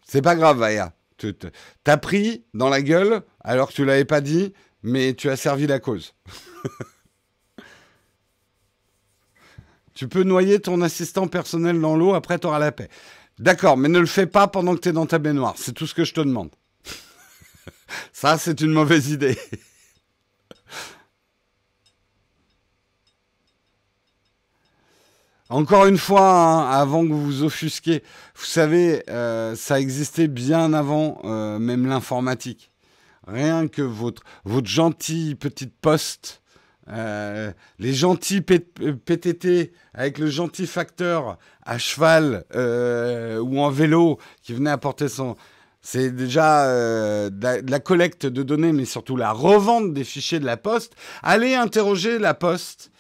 c'est 0.05 0.22
pas 0.22 0.36
grave, 0.36 0.57
Vaya. 0.57 0.93
T'as 1.84 1.97
pris 1.97 2.45
dans 2.53 2.69
la 2.69 2.82
gueule 2.82 3.22
alors 3.43 3.69
que 3.69 3.74
tu 3.74 3.86
l'avais 3.86 4.05
pas 4.05 4.22
dit, 4.22 4.53
mais 4.84 5.13
tu 5.13 5.30
as 5.30 5.36
servi 5.36 5.67
la 5.67 5.80
cause. 5.80 6.13
tu 9.93 10.07
peux 10.07 10.24
noyer 10.24 10.59
ton 10.59 10.82
assistant 10.82 11.28
personnel 11.28 11.80
dans 11.80 11.95
l'eau, 11.95 12.13
après 12.13 12.39
tu 12.39 12.47
auras 12.47 12.59
la 12.59 12.72
paix. 12.72 12.89
D'accord, 13.39 13.78
mais 13.78 13.89
ne 13.89 13.99
le 13.99 14.05
fais 14.05 14.28
pas 14.28 14.47
pendant 14.47 14.76
que 14.76 14.82
tu 14.82 14.89
es 14.89 14.93
dans 14.93 15.05
ta 15.05 15.19
baignoire. 15.19 15.55
C'est 15.57 15.74
tout 15.74 15.88
ce 15.88 15.95
que 15.95 16.03
je 16.03 16.13
te 16.13 16.22
demande. 16.22 16.49
Ça, 18.13 18.38
c'est 18.38 18.61
une 18.61 18.72
mauvaise 18.72 19.09
idée. 19.09 19.38
Encore 25.51 25.85
une 25.85 25.97
fois, 25.97 26.29
hein, 26.29 26.71
avant 26.71 27.03
que 27.03 27.11
vous 27.11 27.25
vous 27.25 27.43
offusquiez, 27.43 28.03
vous 28.35 28.45
savez, 28.45 29.03
euh, 29.09 29.53
ça 29.53 29.81
existait 29.81 30.29
bien 30.29 30.71
avant 30.71 31.19
euh, 31.25 31.59
même 31.59 31.87
l'informatique. 31.87 32.71
Rien 33.27 33.67
que 33.67 33.81
votre, 33.81 34.23
votre 34.45 34.69
gentille 34.69 35.35
petite 35.35 35.73
poste, 35.81 36.41
euh, 36.87 37.51
les 37.79 37.93
gentils 37.93 38.39
PTT 38.39 39.73
avec 39.93 40.19
le 40.19 40.27
gentil 40.27 40.67
facteur 40.67 41.37
à 41.65 41.77
cheval 41.77 42.45
ou 42.55 43.59
en 43.59 43.69
vélo 43.69 44.19
qui 44.43 44.53
venait 44.53 44.71
apporter 44.71 45.09
son... 45.09 45.35
C'est 45.81 46.11
déjà 46.11 46.65
la, 46.65 47.79
collecte 47.81 48.25
de 48.25 48.41
données, 48.41 48.71
mais 48.71 48.85
surtout 48.85 49.17
la 49.17 49.33
revente 49.33 49.93
des 49.93 50.05
fichiers 50.05 50.39
de 50.39 50.45
la 50.45 50.55
poste. 50.55 50.93
Allez 51.23 51.55
interroger 51.55 52.19
la 52.19 52.35
poste 52.35 52.91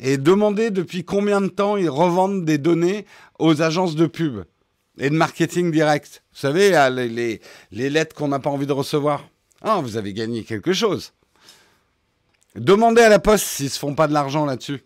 et 0.00 0.16
demander 0.16 0.70
depuis 0.70 1.04
combien 1.04 1.40
de 1.40 1.48
temps 1.48 1.76
ils 1.76 1.90
revendent 1.90 2.44
des 2.44 2.58
données 2.58 3.06
aux 3.38 3.62
agences 3.62 3.96
de 3.96 4.06
pub 4.06 4.44
et 4.98 5.10
de 5.10 5.14
marketing 5.14 5.70
direct. 5.70 6.22
Vous 6.32 6.38
savez, 6.38 6.70
les, 6.90 7.40
les, 7.70 7.90
lettres 7.90 8.14
qu'on 8.14 8.28
n'a 8.28 8.38
pas 8.38 8.50
envie 8.50 8.66
de 8.66 8.72
recevoir. 8.72 9.28
Ah, 9.62 9.80
vous 9.80 9.96
avez 9.96 10.12
gagné 10.12 10.44
quelque 10.44 10.72
chose. 10.72 11.12
Demandez 12.54 13.02
à 13.02 13.08
la 13.08 13.18
poste 13.18 13.44
s'ils 13.44 13.70
se 13.70 13.78
font 13.78 13.94
pas 13.94 14.08
de 14.08 14.12
l'argent 14.12 14.44
là-dessus. 14.44 14.82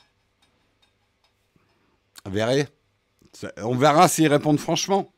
Verrez. 2.27 2.69
On 3.59 3.75
verra 3.75 4.09
s'ils 4.09 4.29
répondent 4.29 4.61
franchement. 4.61 5.13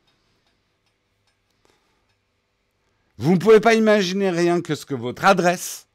Vous 3.18 3.32
ne 3.32 3.38
pouvez 3.38 3.60
pas 3.60 3.74
imaginer 3.74 4.30
rien 4.30 4.60
que 4.60 4.74
ce 4.74 4.86
que 4.86 4.94
votre 4.94 5.24
adresse. 5.24 5.86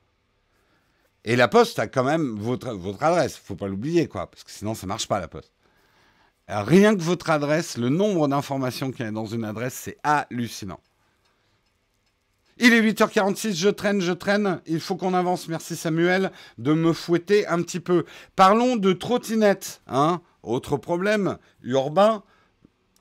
Et 1.25 1.35
la 1.35 1.47
poste 1.47 1.79
a 1.79 1.87
quand 1.87 2.03
même 2.03 2.37
votre, 2.37 2.73
votre 2.73 3.03
adresse. 3.03 3.39
Il 3.41 3.45
faut 3.45 3.55
pas 3.55 3.67
l'oublier, 3.67 4.07
quoi. 4.07 4.29
Parce 4.29 4.43
que 4.43 4.51
sinon, 4.51 4.73
ça 4.73 4.87
marche 4.87 5.07
pas, 5.07 5.19
la 5.19 5.27
poste. 5.27 5.51
rien 6.47 6.95
que 6.95 7.01
votre 7.01 7.29
adresse, 7.29 7.77
le 7.77 7.89
nombre 7.89 8.27
d'informations 8.27 8.91
qu'il 8.91 9.05
y 9.05 9.07
a 9.07 9.11
dans 9.11 9.25
une 9.25 9.43
adresse, 9.43 9.73
c'est 9.73 9.97
hallucinant. 10.03 10.79
Il 12.61 12.73
est 12.73 12.81
8h46, 12.81 13.55
je 13.55 13.69
traîne, 13.69 14.01
je 14.01 14.11
traîne. 14.11 14.61
Il 14.65 14.81
faut 14.81 14.97
qu'on 14.97 15.13
avance. 15.13 15.47
Merci 15.47 15.77
Samuel 15.77 16.31
de 16.57 16.73
me 16.73 16.91
fouetter 16.91 17.47
un 17.47 17.61
petit 17.61 17.79
peu. 17.79 18.03
Parlons 18.35 18.75
de 18.75 18.91
trottinette. 18.91 19.81
Hein 19.87 20.21
Autre 20.43 20.75
problème 20.75 21.37
urbain. 21.63 22.23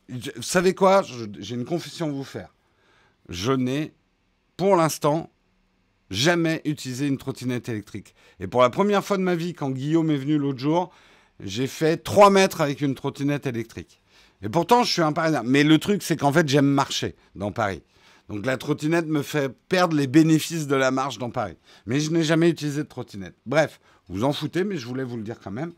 Vous 0.09 0.43
savez 0.43 0.75
quoi? 0.75 1.03
J'ai 1.39 1.57
une 1.57 1.64
confession 1.64 2.07
à 2.07 2.12
vous 2.12 2.25
faire. 2.25 2.55
Je 3.29 3.53
n'ai, 3.53 3.93
pour 4.57 4.77
l'instant, 4.77 5.29
jamais 6.11 6.62
utilisé 6.64 7.06
une 7.06 7.18
trottinette 7.18 7.68
électrique. 7.68 8.14
Et 8.40 8.46
pour 8.46 8.62
la 8.62 8.70
première 8.70 9.04
fois 9.04 9.16
de 9.16 9.22
ma 9.22 9.34
vie, 9.34 9.54
quand 9.54 9.70
Guillaume 9.70 10.11
est 10.11 10.16
venu 10.16 10.38
l'autre 10.38 10.59
jour, 10.59 10.90
j'ai 11.40 11.66
fait 11.66 11.96
3 11.96 12.30
mètres 12.30 12.61
avec 12.61 12.80
une 12.80 12.94
trottinette 12.94 13.46
électrique. 13.46 14.00
Et 14.42 14.48
pourtant, 14.48 14.84
je 14.84 14.92
suis 14.92 15.02
un 15.02 15.12
Parisien. 15.12 15.42
Mais 15.44 15.64
le 15.64 15.78
truc, 15.78 16.02
c'est 16.02 16.16
qu'en 16.16 16.32
fait, 16.32 16.48
j'aime 16.48 16.66
marcher 16.66 17.16
dans 17.34 17.52
Paris. 17.52 17.82
Donc 18.28 18.44
la 18.44 18.56
trottinette 18.56 19.06
me 19.06 19.22
fait 19.22 19.50
perdre 19.68 19.96
les 19.96 20.06
bénéfices 20.06 20.66
de 20.66 20.76
la 20.76 20.90
marche 20.90 21.18
dans 21.18 21.30
Paris. 21.30 21.56
Mais 21.86 21.98
je 21.98 22.11
n'ai 22.11 22.22
jamais 22.22 22.50
utilisé 22.50 22.82
de 22.82 22.88
trottinette. 22.88 23.34
Bref, 23.46 23.80
vous 24.09 24.24
en 24.24 24.32
foutez, 24.32 24.64
mais 24.64 24.76
je 24.76 24.86
voulais 24.86 25.04
vous 25.04 25.16
le 25.16 25.22
dire 25.22 25.40
quand 25.42 25.50
même. 25.50 25.72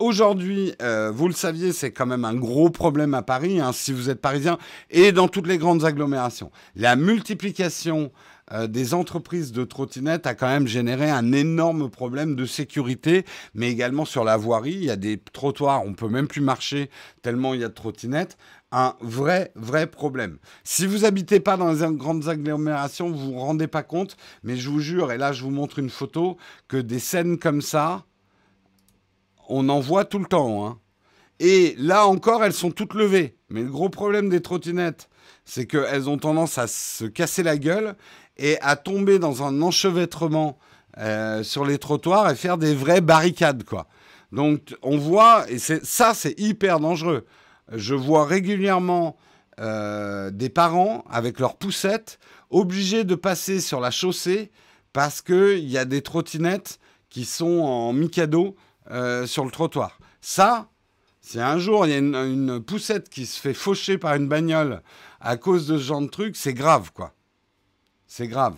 Aujourd'hui, 0.00 0.74
euh, 0.82 1.12
vous 1.14 1.28
le 1.28 1.34
saviez, 1.34 1.72
c'est 1.72 1.92
quand 1.92 2.06
même 2.06 2.24
un 2.24 2.34
gros 2.34 2.68
problème 2.68 3.14
à 3.14 3.22
Paris, 3.22 3.60
hein, 3.60 3.70
si 3.72 3.92
vous 3.92 4.10
êtes 4.10 4.20
parisien, 4.20 4.58
et 4.90 5.12
dans 5.12 5.28
toutes 5.28 5.46
les 5.46 5.56
grandes 5.56 5.84
agglomérations. 5.84 6.50
La 6.74 6.96
multiplication 6.96 8.10
euh, 8.50 8.66
des 8.66 8.92
entreprises 8.92 9.52
de 9.52 9.62
trottinettes 9.62 10.26
a 10.26 10.34
quand 10.34 10.48
même 10.48 10.66
généré 10.66 11.10
un 11.10 11.30
énorme 11.30 11.88
problème 11.90 12.34
de 12.34 12.44
sécurité, 12.44 13.24
mais 13.54 13.70
également 13.70 14.04
sur 14.04 14.24
la 14.24 14.36
voirie. 14.36 14.72
Il 14.74 14.84
y 14.84 14.90
a 14.90 14.96
des 14.96 15.16
trottoirs, 15.32 15.84
on 15.86 15.94
peut 15.94 16.08
même 16.08 16.26
plus 16.26 16.40
marcher 16.40 16.90
tellement 17.22 17.54
il 17.54 17.60
y 17.60 17.64
a 17.64 17.68
de 17.68 17.74
trottinettes 17.74 18.36
un 18.72 18.96
vrai, 19.00 19.52
vrai 19.54 19.86
problème. 19.86 20.38
Si 20.64 20.86
vous 20.86 21.04
habitez 21.04 21.38
pas 21.38 21.56
dans 21.56 21.72
les 21.72 21.96
grandes 21.96 22.28
agglomérations, 22.28 23.08
vous 23.08 23.32
vous 23.34 23.38
rendez 23.38 23.68
pas 23.68 23.84
compte, 23.84 24.16
mais 24.42 24.56
je 24.56 24.68
vous 24.68 24.80
jure, 24.80 25.12
et 25.12 25.18
là 25.18 25.32
je 25.32 25.44
vous 25.44 25.50
montre 25.50 25.78
une 25.78 25.90
photo, 25.90 26.36
que 26.66 26.78
des 26.78 26.98
scènes 26.98 27.38
comme 27.38 27.62
ça, 27.62 28.04
on 29.48 29.68
en 29.68 29.80
voit 29.80 30.04
tout 30.04 30.18
le 30.18 30.26
temps. 30.26 30.66
Hein. 30.66 30.78
Et 31.40 31.74
là 31.78 32.06
encore, 32.06 32.44
elles 32.44 32.52
sont 32.52 32.70
toutes 32.70 32.94
levées. 32.94 33.36
Mais 33.48 33.62
le 33.62 33.70
gros 33.70 33.88
problème 33.88 34.28
des 34.28 34.40
trottinettes, 34.40 35.08
c'est 35.44 35.66
qu'elles 35.66 36.08
ont 36.08 36.18
tendance 36.18 36.58
à 36.58 36.66
se 36.66 37.04
casser 37.04 37.42
la 37.42 37.56
gueule 37.56 37.96
et 38.36 38.58
à 38.60 38.76
tomber 38.76 39.18
dans 39.18 39.42
un 39.42 39.62
enchevêtrement 39.62 40.58
euh, 40.98 41.42
sur 41.42 41.64
les 41.64 41.78
trottoirs 41.78 42.30
et 42.30 42.34
faire 42.34 42.58
des 42.58 42.74
vraies 42.74 43.00
barricades, 43.00 43.64
quoi. 43.64 43.86
Donc 44.32 44.76
on 44.82 44.96
voit, 44.96 45.44
et 45.48 45.58
ça 45.58 46.12
c'est 46.14 46.38
hyper 46.40 46.80
dangereux 46.80 47.24
je 47.72 47.94
vois 47.94 48.26
régulièrement 48.26 49.16
euh, 49.60 50.30
des 50.30 50.48
parents 50.48 51.04
avec 51.10 51.38
leurs 51.38 51.56
poussettes 51.56 52.18
obligés 52.50 53.04
de 53.04 53.14
passer 53.14 53.60
sur 53.60 53.80
la 53.80 53.90
chaussée 53.90 54.50
parce 54.92 55.22
qu'il 55.22 55.68
y 55.68 55.78
a 55.78 55.84
des 55.84 56.02
trottinettes 56.02 56.78
qui 57.08 57.24
sont 57.24 57.60
en 57.60 57.92
mikado 57.92 58.56
euh, 58.90 59.26
sur 59.26 59.44
le 59.44 59.50
trottoir. 59.50 59.98
Ça, 60.20 60.68
si 61.20 61.40
un 61.40 61.58
jour 61.58 61.86
il 61.86 61.90
y 61.90 61.94
a 61.94 61.98
une, 61.98 62.62
poussette 62.62 63.08
qui 63.08 63.26
se 63.26 63.40
fait 63.40 63.54
faucher 63.54 63.96
par 63.98 64.14
une 64.14 64.28
bagnole 64.28 64.82
à 65.20 65.36
cause 65.36 65.66
de 65.66 65.78
ce 65.78 65.82
genre 65.82 66.02
de 66.02 66.08
truc, 66.08 66.36
c'est 66.36 66.54
grave, 66.54 66.92
quoi. 66.92 67.14
C'est 68.06 68.28
grave. 68.28 68.56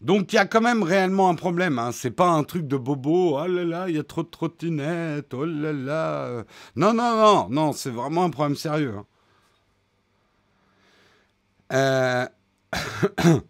Donc 0.00 0.32
il 0.32 0.36
y 0.36 0.38
a 0.38 0.46
quand 0.46 0.60
même 0.60 0.82
réellement 0.82 1.28
un 1.28 1.34
problème. 1.34 1.78
Hein. 1.78 1.90
C'est 1.92 2.10
pas 2.10 2.28
un 2.28 2.44
truc 2.44 2.68
de 2.68 2.76
bobo. 2.76 3.38
Oh 3.38 3.46
là 3.46 3.64
là, 3.64 3.88
il 3.88 3.96
y 3.96 3.98
a 3.98 4.04
trop 4.04 4.22
de 4.22 4.28
trottinettes. 4.28 5.34
Oh 5.34 5.44
là 5.44 5.72
là. 5.72 6.44
Non, 6.76 6.92
non, 6.92 7.16
non, 7.16 7.48
non, 7.48 7.72
c'est 7.72 7.90
vraiment 7.90 8.24
un 8.24 8.30
problème 8.30 8.56
sérieux. 8.56 8.94
Hein. 8.98 9.06
Euh... 11.72 12.26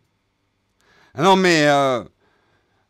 non, 1.18 1.36
mais 1.36 1.66
euh, 1.66 2.04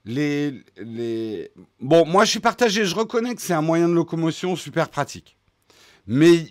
les, 0.09 0.65
les. 0.79 1.53
Bon, 1.81 2.07
moi 2.07 2.25
je 2.25 2.31
suis 2.31 2.41
partagé. 2.41 2.85
Je 2.85 2.95
reconnais 2.95 3.35
que 3.35 3.43
c'est 3.43 3.53
un 3.53 3.63
moyen 3.63 3.89
de 3.89 3.93
locomotion 3.93 4.57
super 4.57 4.89
pratique. 4.89 5.37
Mais 6.07 6.47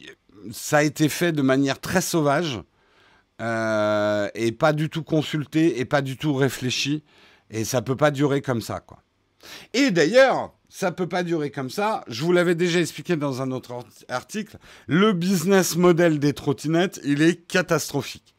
ça 0.52 0.78
a 0.78 0.84
été 0.84 1.10
fait 1.10 1.32
de 1.32 1.42
manière 1.42 1.82
très 1.82 2.02
sauvage. 2.02 2.62
Euh, 3.42 4.30
et 4.34 4.52
pas 4.52 4.74
du 4.74 4.90
tout 4.90 5.04
consulté 5.04 5.80
et 5.80 5.86
pas 5.86 6.02
du 6.02 6.18
tout 6.18 6.36
réfléchi. 6.36 7.04
Et 7.50 7.66
ça 7.66 7.82
peut 7.82 7.96
pas 7.96 8.12
durer 8.12 8.42
comme 8.42 8.62
ça, 8.62 8.80
quoi. 8.80 9.02
Et 9.74 9.90
d'ailleurs, 9.92 10.54
ça 10.70 10.92
peut 10.92 11.08
pas 11.08 11.24
durer 11.24 11.50
comme 11.50 11.70
ça. 11.70 12.04
Je 12.08 12.24
vous 12.24 12.34
l'avais 12.34 12.56
déjà 12.56 12.80
expliqué 12.80 13.16
dans 13.16 13.42
un 13.42 13.52
autre 13.52 13.74
article. 14.08 14.58
Le 14.86 15.14
business 15.14 15.76
model 15.78 16.20
des 16.20 16.34
trottinettes, 16.34 17.00
il 17.04 17.22
est 17.22 17.48
catastrophique. 17.48 18.36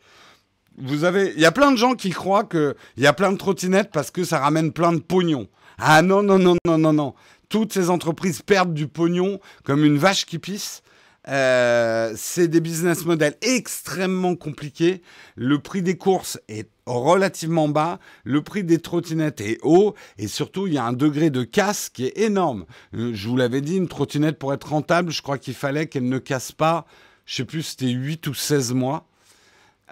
Vous 0.81 1.05
avez, 1.05 1.33
il 1.35 1.41
y 1.41 1.47
a 1.47 1.53
plein 1.53 1.73
de 1.73 1.77
gens 1.77 1.95
qui 1.95 2.11
croient 2.11 2.45
que 2.45 2.77
il 2.97 3.03
y 3.03 3.07
a 3.07 3.13
plein 3.13 3.33
de 3.33 3.37
trottinettes 3.37 3.91
parce 3.93 4.11
que 4.11 4.25
ça 4.25 4.39
ramène 4.39 4.73
plein 4.73 4.93
de 4.93 5.01
pognon. 5.01 5.49
Ah 5.79 6.03
non 6.03 6.23
non 6.23 6.39
non 6.39 6.57
non 6.65 6.79
non 6.79 6.93
non. 6.93 7.15
Toutes 7.49 7.73
ces 7.73 7.91
entreprises 7.91 8.43
perdent 8.43 8.75
du 8.75 8.89
pognon 8.89 9.41
comme 9.65 9.85
une 9.85 9.99
vache 9.99 10.27
qui 10.27 10.39
pisse 10.39 10.83
euh, 11.29 12.15
c'est 12.17 12.49
des 12.49 12.61
business 12.61 13.05
models 13.05 13.35
extrêmement 13.43 14.35
compliqués. 14.35 15.03
Le 15.37 15.59
prix 15.59 15.83
des 15.83 15.99
courses 15.99 16.41
est 16.49 16.71
relativement 16.87 17.69
bas, 17.69 17.99
le 18.25 18.43
prix 18.43 18.65
des 18.65 18.79
trottinettes 18.79 19.43
est 19.43 19.59
haut, 19.63 19.95
et 20.17 20.27
surtout, 20.27 20.67
il 20.67 20.75
y 20.75 20.79
a 20.79 20.85
un 20.85 20.95
degré 20.95 21.29
de 21.29 21.43
casse 21.43 21.91
qui 21.91 22.07
est 22.07 22.19
énorme. 22.19 22.65
Euh, 22.95 23.11
je 23.13 23.29
vous 23.29 23.37
l'avais 23.37 23.61
dit, 23.61 23.77
une 23.77 23.89
trottinette, 23.89 24.39
pour 24.39 24.55
être 24.55 24.71
rentable, 24.71 25.11
je 25.11 25.21
crois 25.21 25.37
qu'il 25.37 25.55
fallait 25.55 25.87
qu'elle 25.87 26.09
ne 26.09 26.19
casse 26.19 26.53
pas, 26.53 26.87
je 27.27 27.35
sais 27.35 27.45
plus, 27.45 27.63
c'était 27.63 27.91
8 27.91 28.27
ou 28.29 28.35
16 28.35 28.73
mois. 28.73 29.07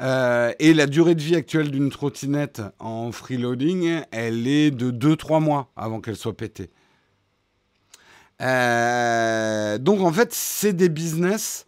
Euh, 0.01 0.53
et 0.59 0.75
la 0.75 0.87
durée 0.87 1.15
de 1.15 1.23
vie 1.23 1.37
actuelle 1.37 1.71
d'une 1.71 1.91
trottinette 1.91 2.63
en 2.79 3.13
freeloading, 3.13 4.03
elle 4.11 4.47
est 4.47 4.71
de 4.71 4.91
2-3 4.91 5.41
mois 5.43 5.71
avant 5.77 6.01
qu'elle 6.01 6.17
soit 6.17 6.37
pétée. 6.37 6.71
Euh, 8.43 9.79
donc 9.79 10.01
en 10.01 10.13
fait, 10.13 10.33
c'est 10.35 10.75
des 10.75 10.91
business 10.91 11.67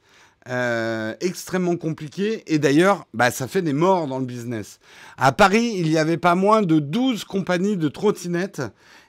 euh, 0.49 1.15
extrêmement 1.21 1.77
compliqués. 1.77 2.43
Et 2.47 2.59
d'ailleurs, 2.59 3.07
bah, 3.15 3.31
ça 3.31 3.49
fait 3.49 3.63
des 3.63 3.73
morts 3.73 4.07
dans 4.07 4.19
le 4.19 4.27
business. 4.27 4.79
À 5.17 5.33
Paris, 5.33 5.75
il 5.77 5.89
n'y 5.89 5.99
avait 5.99 6.19
pas 6.19 6.35
moins 6.35 6.63
de 6.63 6.79
12 6.79 7.25
compagnies 7.25 7.77
de 7.77 7.89
trottinettes. 7.89 8.63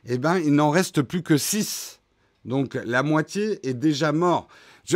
Et 0.05 0.13
eh 0.13 0.17
ben, 0.17 0.37
il 0.37 0.53
n'en 0.53 0.69
reste 0.69 1.01
plus 1.01 1.23
que 1.23 1.37
6. 1.37 1.99
Donc 2.45 2.77
la 2.85 3.03
moitié 3.03 3.67
est 3.67 3.73
déjà 3.73 4.13
mort. 4.13 4.47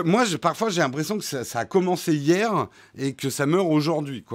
Moi, 0.01 0.23
parfois, 0.41 0.69
j'ai 0.69 0.81
l'impression 0.81 1.17
que 1.17 1.23
ça, 1.23 1.59
a 1.59 1.65
commencé 1.65 2.15
hier 2.15 2.67
et 2.97 3.13
que 3.13 3.29
ça 3.29 3.45
meurt 3.45 3.67
aujourd'hui. 3.69 4.25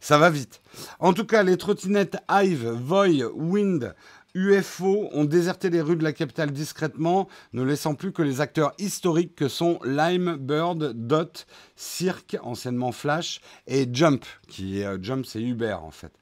Ça 0.00 0.18
va 0.18 0.30
vite. 0.30 0.60
En 0.98 1.12
tout 1.12 1.24
cas, 1.24 1.42
les 1.42 1.56
trottinettes 1.56 2.16
Hive, 2.30 2.68
Voy, 2.68 3.24
Wind, 3.34 3.94
UFO 4.34 5.08
ont 5.12 5.24
déserté 5.24 5.70
les 5.70 5.80
rues 5.80 5.96
de 5.96 6.04
la 6.04 6.12
capitale 6.12 6.52
discrètement, 6.52 7.28
ne 7.52 7.62
laissant 7.62 7.94
plus 7.94 8.12
que 8.12 8.22
les 8.22 8.40
acteurs 8.40 8.72
historiques 8.78 9.34
que 9.34 9.48
sont 9.48 9.78
Lime, 9.84 10.36
Bird, 10.36 10.92
Dot, 10.94 11.46
Cirque, 11.76 12.36
anciennement 12.42 12.92
Flash, 12.92 13.40
et 13.66 13.86
Jump, 13.92 14.24
qui 14.48 14.80
est 14.80 14.86
euh, 14.86 14.98
Jump, 15.00 15.26
c'est 15.26 15.42
Uber 15.42 15.76
en 15.82 15.90
fait. 15.90 16.12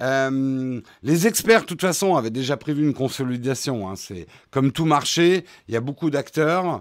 Euh, 0.00 0.80
les 1.02 1.26
experts, 1.26 1.62
de 1.62 1.66
toute 1.66 1.82
façon, 1.82 2.16
avaient 2.16 2.30
déjà 2.30 2.56
prévu 2.56 2.82
une 2.82 2.94
consolidation. 2.94 3.88
Hein. 3.88 3.96
C'est 3.96 4.26
comme 4.50 4.72
tout 4.72 4.86
marché, 4.86 5.44
il 5.68 5.74
y 5.74 5.76
a 5.76 5.80
beaucoup 5.80 6.08
d'acteurs, 6.10 6.80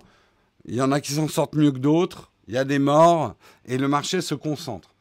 il 0.65 0.75
y 0.75 0.81
en 0.81 0.91
a 0.91 0.99
qui 0.99 1.13
s'en 1.13 1.27
sortent 1.27 1.55
mieux 1.55 1.71
que 1.71 1.79
d'autres, 1.79 2.31
il 2.47 2.53
y 2.53 2.57
a 2.57 2.63
des 2.63 2.79
morts, 2.79 3.35
et 3.65 3.77
le 3.77 3.87
marché 3.87 4.21
se 4.21 4.35
concentre. 4.35 4.91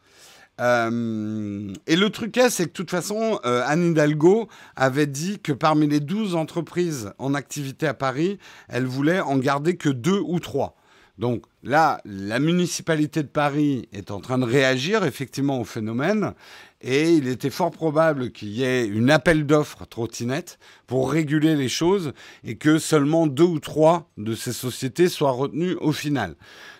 Euh, 0.60 1.72
et 1.86 1.96
le 1.96 2.10
truc 2.10 2.36
est, 2.36 2.50
c'est 2.50 2.64
que 2.64 2.68
de 2.68 2.74
toute 2.74 2.90
façon, 2.90 3.40
euh, 3.44 3.62
Anne 3.66 3.92
Hidalgo 3.92 4.48
avait 4.76 5.06
dit 5.06 5.38
que 5.38 5.52
parmi 5.52 5.86
les 5.86 6.00
12 6.00 6.34
entreprises 6.34 7.12
en 7.18 7.34
activité 7.34 7.86
à 7.86 7.94
Paris, 7.94 8.38
elle 8.68 8.84
voulait 8.84 9.20
en 9.20 9.38
garder 9.38 9.76
que 9.76 9.88
deux 9.88 10.20
ou 10.26 10.38
trois. 10.38 10.76
Donc 11.18 11.44
là, 11.62 12.00
la 12.04 12.38
municipalité 12.38 13.22
de 13.22 13.28
Paris 13.28 13.88
est 13.92 14.10
en 14.10 14.20
train 14.20 14.38
de 14.38 14.44
réagir 14.44 15.04
effectivement 15.04 15.60
au 15.60 15.64
phénomène 15.64 16.34
et 16.82 17.12
il 17.12 17.28
était 17.28 17.50
fort 17.50 17.70
probable 17.70 18.30
qu'il 18.32 18.48
y 18.48 18.64
ait 18.64 18.86
une 18.86 19.10
appel 19.10 19.46
d'offres 19.46 19.86
trottinette 19.86 20.58
pour 20.86 21.12
réguler 21.12 21.56
les 21.56 21.68
choses 21.68 22.12
et 22.44 22.56
que 22.56 22.78
seulement 22.78 23.26
deux 23.26 23.44
ou 23.44 23.60
trois 23.60 24.10
de 24.16 24.34
ces 24.34 24.52
sociétés 24.52 25.08
soient 25.08 25.32
retenues 25.32 25.76
au 25.80 25.92
final. 25.92 26.36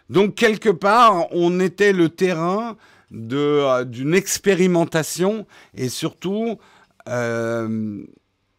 Donc 0.08 0.34
quelque 0.34 0.70
part, 0.70 1.26
on 1.32 1.60
était 1.60 1.92
le 1.92 2.08
terrain 2.08 2.76
euh, 3.12 3.84
d'une 3.84 4.14
expérimentation 4.14 5.46
et 5.74 5.88
surtout 5.88 6.58
euh, 7.08 8.04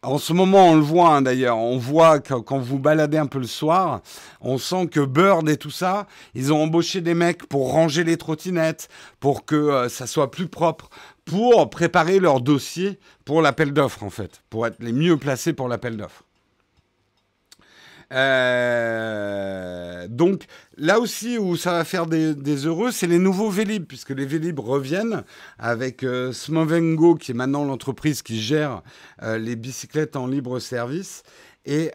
En 0.02 0.18
ce 0.18 0.32
moment, 0.32 0.70
on 0.70 0.74
le 0.74 0.82
voit 0.82 1.14
hein, 1.14 1.22
d'ailleurs. 1.22 1.58
On 1.58 1.78
voit 1.78 2.18
que 2.18 2.34
quand 2.34 2.58
vous 2.58 2.78
baladez 2.78 3.18
un 3.18 3.26
peu 3.26 3.38
le 3.38 3.46
soir, 3.46 4.02
on 4.40 4.58
sent 4.58 4.88
que 4.88 5.00
Bird 5.00 5.48
et 5.48 5.56
tout 5.56 5.70
ça, 5.70 6.06
ils 6.34 6.52
ont 6.52 6.62
embauché 6.62 7.00
des 7.00 7.14
mecs 7.14 7.46
pour 7.46 7.70
ranger 7.70 8.02
les 8.02 8.16
trottinettes, 8.16 8.88
pour 9.20 9.46
que 9.46 9.54
euh, 9.54 9.88
ça 9.88 10.06
soit 10.06 10.30
plus 10.30 10.48
propre, 10.48 10.90
pour 11.24 11.70
préparer 11.70 12.18
leur 12.18 12.40
dossier 12.40 12.98
pour 13.24 13.42
l'appel 13.42 13.72
d'offres 13.72 14.02
en 14.02 14.10
fait, 14.10 14.42
pour 14.50 14.66
être 14.66 14.78
les 14.80 14.92
mieux 14.92 15.16
placés 15.16 15.52
pour 15.52 15.68
l'appel 15.68 15.96
d'offres. 15.96 16.24
Euh, 18.12 20.06
donc 20.08 20.44
là 20.76 21.00
aussi 21.00 21.38
où 21.38 21.56
ça 21.56 21.72
va 21.72 21.84
faire 21.84 22.06
des, 22.06 22.34
heureux, 22.66 22.90
c'est 22.90 23.06
les 23.06 23.18
nouveaux 23.18 23.48
Vélib, 23.48 23.86
puisque 23.86 24.10
les 24.10 24.26
Vélib 24.26 24.58
reviennent 24.58 25.24
avec 25.58 26.02
euh, 26.02 26.32
Smovengo, 26.32 27.14
qui 27.14 27.30
est 27.32 27.34
maintenant 27.34 27.64
l'entreprise 27.64 28.22
qui 28.22 28.40
gère 28.40 28.82
euh, 29.22 29.38
les 29.38 29.56
bicyclettes 29.56 30.16
en 30.16 30.26
libre 30.26 30.58
service. 30.58 31.22
Et, 31.64 31.92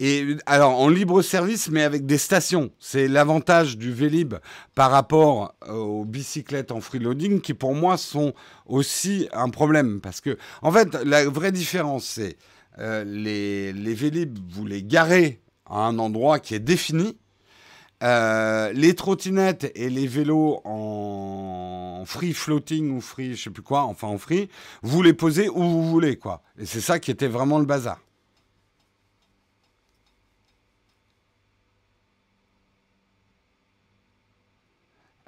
et 0.00 0.36
alors 0.46 0.78
en 0.78 0.88
libre 0.88 1.22
service, 1.22 1.70
mais 1.70 1.82
avec 1.82 2.04
des 2.04 2.18
stations. 2.18 2.70
C'est 2.78 3.08
l'avantage 3.08 3.78
du 3.78 3.92
Vélib 3.92 4.34
par 4.74 4.90
rapport 4.90 5.54
aux 5.68 6.04
bicyclettes 6.04 6.72
en 6.72 6.80
freeloading 6.80 7.40
qui 7.40 7.54
pour 7.54 7.74
moi 7.74 7.96
sont 7.96 8.34
aussi 8.66 9.28
un 9.32 9.48
problème. 9.48 10.00
Parce 10.00 10.20
que 10.20 10.36
en 10.62 10.70
fait, 10.72 10.94
la 11.04 11.28
vraie 11.28 11.52
différence, 11.52 12.04
c'est 12.04 12.36
euh, 12.78 13.04
les, 13.04 13.72
les 13.72 13.94
Vélib, 13.94 14.38
vous 14.50 14.66
les 14.66 14.82
garez 14.82 15.40
à 15.66 15.86
un 15.86 15.98
endroit 15.98 16.38
qui 16.38 16.54
est 16.54 16.60
défini. 16.60 17.16
Euh, 18.02 18.72
les 18.72 18.94
trottinettes 18.94 19.70
et 19.74 19.90
les 19.90 20.06
vélos 20.06 20.60
en 20.64 22.04
free 22.06 22.32
floating 22.32 22.90
ou 22.96 23.00
free, 23.02 23.36
je 23.36 23.42
sais 23.42 23.50
plus 23.50 23.62
quoi, 23.62 23.82
enfin 23.82 24.08
en 24.08 24.16
free, 24.16 24.48
vous 24.82 25.02
les 25.02 25.12
posez 25.12 25.50
où 25.50 25.62
vous 25.62 25.90
voulez, 25.90 26.16
quoi. 26.16 26.42
Et 26.58 26.64
c'est 26.64 26.80
ça 26.80 26.98
qui 26.98 27.10
était 27.10 27.28
vraiment 27.28 27.58
le 27.58 27.66
bazar. 27.66 28.00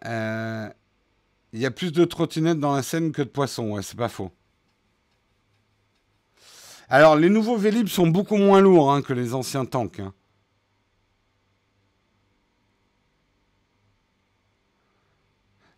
Euh, 0.06 0.68
il 1.52 1.60
y 1.60 1.66
a 1.66 1.70
plus 1.70 1.92
de 1.92 2.04
trottinettes 2.04 2.58
dans 2.58 2.74
la 2.74 2.82
scène 2.82 3.12
que 3.12 3.22
de 3.22 3.28
poissons, 3.28 3.72
ouais, 3.72 3.82
c'est 3.82 3.98
pas 3.98 4.08
faux. 4.08 4.30
Alors, 6.88 7.16
les 7.16 7.28
nouveaux 7.28 7.56
Vélib 7.56 7.88
sont 7.88 8.06
beaucoup 8.06 8.36
moins 8.36 8.60
lourds 8.60 8.92
hein, 8.92 9.02
que 9.02 9.12
les 9.12 9.34
anciens 9.34 9.64
tanks. 9.64 10.00
Hein. 10.00 10.12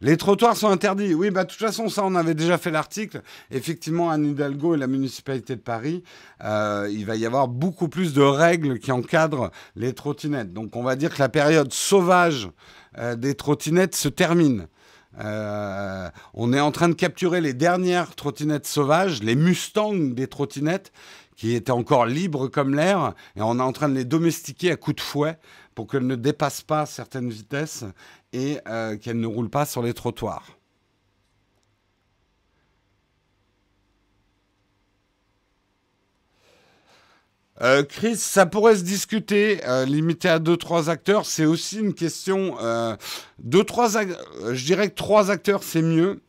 Les 0.04 0.18
trottoirs 0.18 0.54
sont 0.54 0.68
interdits. 0.68 1.14
Oui, 1.14 1.30
bah, 1.30 1.44
de 1.44 1.48
toute 1.48 1.58
façon, 1.58 1.88
ça, 1.88 2.02
on 2.04 2.14
avait 2.14 2.34
déjà 2.34 2.58
fait 2.58 2.70
l'article. 2.70 3.22
Effectivement, 3.50 4.10
à 4.10 4.18
Hidalgo 4.18 4.74
et 4.74 4.76
la 4.76 4.86
municipalité 4.86 5.56
de 5.56 5.62
Paris, 5.62 6.04
euh, 6.44 6.90
il 6.92 7.06
va 7.06 7.16
y 7.16 7.24
avoir 7.24 7.48
beaucoup 7.48 7.88
plus 7.88 8.12
de 8.12 8.20
règles 8.20 8.78
qui 8.80 8.92
encadrent 8.92 9.50
les 9.76 9.94
trottinettes. 9.94 10.52
Donc, 10.52 10.76
on 10.76 10.82
va 10.82 10.96
dire 10.96 11.14
que 11.14 11.20
la 11.20 11.30
période 11.30 11.72
sauvage 11.72 12.50
euh, 12.98 13.16
des 13.16 13.34
trottinettes 13.34 13.94
se 13.94 14.10
termine. 14.10 14.66
Euh, 15.20 16.10
on 16.34 16.52
est 16.52 16.60
en 16.60 16.70
train 16.70 16.90
de 16.90 16.94
capturer 16.94 17.40
les 17.40 17.54
dernières 17.54 18.14
trottinettes 18.14 18.66
sauvages, 18.66 19.22
les 19.22 19.36
Mustangs 19.36 20.12
des 20.12 20.26
trottinettes, 20.26 20.92
qui 21.34 21.54
étaient 21.54 21.72
encore 21.72 22.04
libres 22.04 22.48
comme 22.48 22.74
l'air, 22.74 23.14
et 23.36 23.42
on 23.42 23.58
est 23.58 23.62
en 23.62 23.72
train 23.72 23.88
de 23.88 23.94
les 23.94 24.04
domestiquer 24.04 24.70
à 24.70 24.76
coups 24.76 24.96
de 24.96 25.00
fouet 25.00 25.38
pour 25.74 25.86
qu'elles 25.86 26.06
ne 26.06 26.16
dépassent 26.16 26.62
pas 26.62 26.86
certaines 26.86 27.30
vitesses 27.30 27.84
et 28.32 28.58
euh, 28.68 28.96
qu'elles 28.96 29.20
ne 29.20 29.26
roulent 29.26 29.50
pas 29.50 29.66
sur 29.66 29.82
les 29.82 29.94
trottoirs. 29.94 30.58
Euh, 37.60 37.84
Chris, 37.84 38.16
ça 38.16 38.46
pourrait 38.46 38.76
se 38.76 38.82
discuter, 38.82 39.60
euh, 39.64 39.84
limité 39.84 40.28
à 40.28 40.40
deux 40.40 40.56
trois 40.56 40.90
acteurs, 40.90 41.24
c'est 41.24 41.44
aussi 41.44 41.78
une 41.78 41.94
question. 41.94 42.56
Euh, 42.60 42.96
deux 43.38 43.62
trois, 43.62 43.88
je 43.90 44.64
dirais 44.64 44.90
que 44.90 44.94
trois 44.94 45.30
acteurs 45.30 45.62
c'est 45.62 45.82
mieux. 45.82 46.20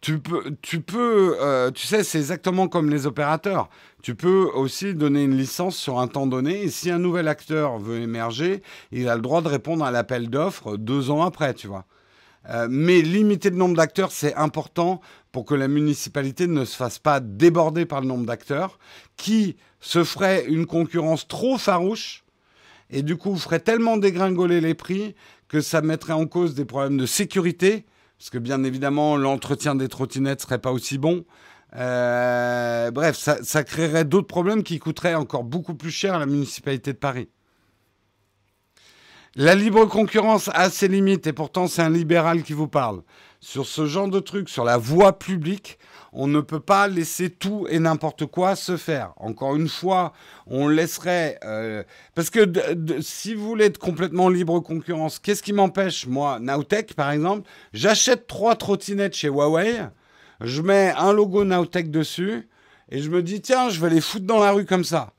Tu 0.00 0.18
peux, 0.18 0.54
tu 0.60 0.80
peux, 0.80 1.38
tu 1.74 1.86
sais, 1.86 2.04
c'est 2.04 2.18
exactement 2.18 2.68
comme 2.68 2.90
les 2.90 3.06
opérateurs. 3.06 3.70
Tu 4.04 4.14
peux 4.14 4.50
aussi 4.54 4.92
donner 4.92 5.24
une 5.24 5.34
licence 5.34 5.78
sur 5.78 5.98
un 5.98 6.08
temps 6.08 6.26
donné, 6.26 6.64
et 6.64 6.68
si 6.68 6.90
un 6.90 6.98
nouvel 6.98 7.26
acteur 7.26 7.78
veut 7.78 8.02
émerger, 8.02 8.60
il 8.92 9.08
a 9.08 9.16
le 9.16 9.22
droit 9.22 9.40
de 9.40 9.48
répondre 9.48 9.82
à 9.82 9.90
l'appel 9.90 10.28
d'offres 10.28 10.76
deux 10.76 11.10
ans 11.10 11.22
après, 11.22 11.54
tu 11.54 11.68
vois. 11.68 11.86
mais 12.68 13.00
limiter 13.00 13.48
le 13.48 13.56
nombre 13.56 13.74
d'acteurs, 13.74 14.12
c'est 14.12 14.34
important 14.34 15.00
pour 15.32 15.46
que 15.46 15.54
la 15.54 15.68
municipalité 15.68 16.46
ne 16.46 16.66
se 16.66 16.76
fasse 16.76 16.98
pas 16.98 17.18
déborder 17.18 17.86
par 17.86 18.02
le 18.02 18.06
nombre 18.06 18.26
d'acteurs 18.26 18.78
qui 19.16 19.56
se 19.80 20.04
ferait 20.04 20.44
une 20.48 20.66
concurrence 20.66 21.26
trop 21.26 21.56
farouche 21.56 22.24
et 22.90 23.00
du 23.00 23.16
coup 23.16 23.34
ferait 23.36 23.60
tellement 23.60 23.96
dégringoler 23.96 24.60
les 24.60 24.74
prix 24.74 25.14
que 25.48 25.62
ça 25.62 25.80
mettrait 25.80 26.12
en 26.12 26.26
cause 26.26 26.54
des 26.54 26.66
problèmes 26.66 26.98
de 26.98 27.06
sécurité, 27.06 27.86
parce 28.18 28.28
que 28.28 28.36
bien 28.36 28.64
évidemment 28.64 29.16
l'entretien 29.16 29.74
des 29.74 29.88
trottinettes 29.88 30.42
serait 30.42 30.58
pas 30.58 30.72
aussi 30.72 30.98
bon. 30.98 31.24
Euh, 31.76 32.90
bref, 32.90 33.16
ça, 33.16 33.64
créerait 33.64 34.04
d'autres 34.04 34.26
problèmes 34.26 34.62
qui 34.62 34.78
coûteraient 34.78 35.14
encore 35.14 35.44
beaucoup 35.44 35.74
plus 35.74 35.90
cher 35.90 36.14
à 36.14 36.18
la 36.18 36.26
municipalité 36.26 36.92
de 36.92 36.98
Paris. 36.98 37.28
La 39.36 39.56
libre 39.56 39.84
concurrence 39.86 40.48
a 40.54 40.70
ses 40.70 40.86
limites 40.86 41.26
et 41.26 41.32
pourtant 41.32 41.66
c'est 41.66 41.82
un 41.82 41.90
libéral 41.90 42.44
qui 42.44 42.52
vous 42.52 42.68
parle. 42.68 43.02
Sur 43.40 43.66
ce 43.66 43.84
genre 43.84 44.08
de 44.08 44.20
truc, 44.20 44.48
sur 44.48 44.64
la 44.64 44.76
voie 44.76 45.18
publique, 45.18 45.78
on 46.12 46.28
ne 46.28 46.40
peut 46.40 46.60
pas 46.60 46.86
laisser 46.86 47.30
tout 47.30 47.66
et 47.68 47.80
n'importe 47.80 48.26
quoi 48.26 48.54
se 48.54 48.76
faire. 48.76 49.12
Encore 49.16 49.56
une 49.56 49.68
fois, 49.68 50.12
on 50.46 50.68
laisserait... 50.68 51.40
Euh, 51.44 51.82
parce 52.14 52.30
que 52.30 52.48
si 53.00 53.34
vous 53.34 53.44
voulez 53.44 53.64
être 53.64 53.78
complètement 53.78 54.28
libre 54.28 54.60
concurrence, 54.60 55.18
qu'est-ce 55.18 55.42
qui 55.42 55.52
m'empêche 55.52 56.06
Moi, 56.06 56.38
Nowtech, 56.38 56.94
par 56.94 57.10
exemple, 57.10 57.48
j'achète 57.72 58.28
trois 58.28 58.54
trottinettes 58.54 59.16
chez 59.16 59.28
Huawei, 59.28 59.88
je 60.40 60.62
mets 60.62 60.92
un 60.96 61.12
logo 61.12 61.44
Nowtech 61.44 61.90
dessus, 61.90 62.48
et 62.90 63.00
je 63.00 63.10
me 63.10 63.22
dis, 63.22 63.40
tiens, 63.40 63.68
je 63.68 63.80
vais 63.80 63.90
les 63.90 64.00
foutre 64.00 64.26
dans 64.26 64.38
la 64.38 64.52
rue 64.52 64.66
comme 64.66 64.84
ça. 64.84 65.12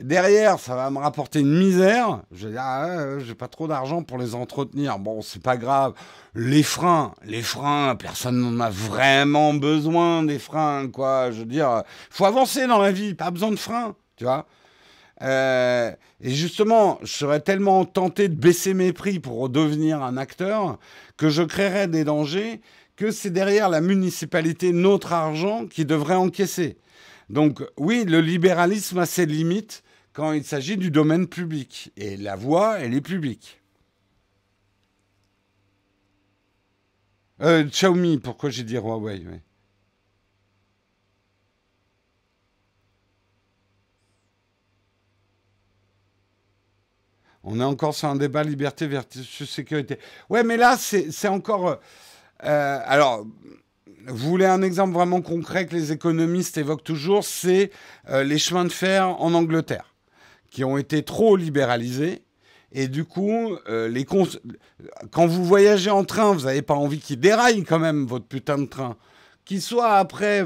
Derrière, 0.00 0.60
ça 0.60 0.76
va 0.76 0.90
me 0.90 0.98
rapporter 0.98 1.40
une 1.40 1.58
misère. 1.58 2.22
Je 2.30 2.48
dire, 2.48 2.60
ah, 2.60 3.18
j'ai 3.18 3.34
pas 3.34 3.48
trop 3.48 3.66
d'argent 3.66 4.02
pour 4.02 4.18
les 4.18 4.34
entretenir. 4.34 4.98
Bon, 4.98 5.22
c'est 5.22 5.42
pas 5.42 5.56
grave. 5.56 5.94
Les 6.34 6.62
freins, 6.62 7.14
les 7.24 7.42
freins, 7.42 7.96
personne 7.96 8.38
n'en 8.38 8.60
a 8.60 8.70
vraiment 8.70 9.54
besoin 9.54 10.22
des 10.22 10.38
freins, 10.38 10.88
quoi. 10.88 11.32
Je 11.32 11.40
veux 11.40 11.46
dire, 11.46 11.82
faut 12.10 12.26
avancer 12.26 12.66
dans 12.66 12.78
la 12.78 12.92
vie, 12.92 13.14
pas 13.14 13.30
besoin 13.30 13.50
de 13.50 13.56
freins, 13.56 13.96
tu 14.16 14.24
vois. 14.24 14.46
Euh, 15.22 15.90
et 16.20 16.30
justement, 16.30 16.98
je 17.02 17.12
serais 17.12 17.40
tellement 17.40 17.84
tenté 17.84 18.28
de 18.28 18.36
baisser 18.36 18.74
mes 18.74 18.92
prix 18.92 19.18
pour 19.18 19.38
redevenir 19.40 20.02
un 20.02 20.16
acteur 20.16 20.78
que 21.16 21.28
je 21.28 21.42
créerais 21.42 21.88
des 21.88 22.04
dangers 22.04 22.60
que 22.98 23.12
c'est 23.12 23.30
derrière 23.30 23.68
la 23.68 23.80
municipalité 23.80 24.72
notre 24.72 25.12
argent 25.12 25.68
qui 25.68 25.84
devrait 25.84 26.16
encaisser. 26.16 26.78
Donc 27.30 27.62
oui, 27.76 28.04
le 28.04 28.20
libéralisme 28.20 28.98
a 28.98 29.06
ses 29.06 29.24
limites, 29.24 29.84
quand 30.12 30.32
il 30.32 30.42
s'agit 30.42 30.76
du 30.76 30.90
domaine 30.90 31.28
public. 31.28 31.92
Et 31.96 32.16
la 32.16 32.34
voix, 32.34 32.80
elle 32.80 32.94
est 32.94 33.00
publique. 33.00 33.62
Euh, 37.40 37.62
Xiaomi, 37.62 38.18
pourquoi 38.18 38.50
j'ai 38.50 38.64
dit 38.64 38.74
Huawei 38.74 39.22
On 47.44 47.60
est 47.60 47.64
encore 47.64 47.94
sur 47.94 48.08
un 48.08 48.16
débat 48.16 48.42
liberté 48.42 48.88
versus 48.88 49.48
sécurité. 49.48 50.00
Ouais, 50.28 50.42
mais 50.42 50.56
là, 50.56 50.76
c'est 50.76 51.28
encore. 51.28 51.78
Euh, 52.44 52.80
alors, 52.84 53.24
vous 54.06 54.28
voulez 54.28 54.46
un 54.46 54.62
exemple 54.62 54.94
vraiment 54.94 55.20
concret 55.20 55.66
que 55.66 55.74
les 55.74 55.92
économistes 55.92 56.56
évoquent 56.56 56.84
toujours 56.84 57.24
C'est 57.24 57.70
euh, 58.08 58.24
les 58.24 58.38
chemins 58.38 58.64
de 58.64 58.72
fer 58.72 59.20
en 59.20 59.34
Angleterre 59.34 59.94
qui 60.50 60.64
ont 60.64 60.78
été 60.78 61.02
trop 61.02 61.36
libéralisés. 61.36 62.22
Et 62.72 62.88
du 62.88 63.04
coup, 63.04 63.56
euh, 63.68 63.88
les 63.88 64.04
quand 64.04 65.26
vous 65.26 65.44
voyagez 65.44 65.90
en 65.90 66.04
train, 66.04 66.32
vous 66.32 66.44
n'avez 66.44 66.62
pas 66.62 66.74
envie 66.74 67.00
qu'il 67.00 67.20
déraille 67.20 67.64
quand 67.64 67.78
même 67.78 68.06
votre 68.06 68.26
putain 68.26 68.58
de 68.58 68.66
train. 68.66 68.96
Qu'il 69.44 69.62
soit 69.62 69.94
après, 69.94 70.44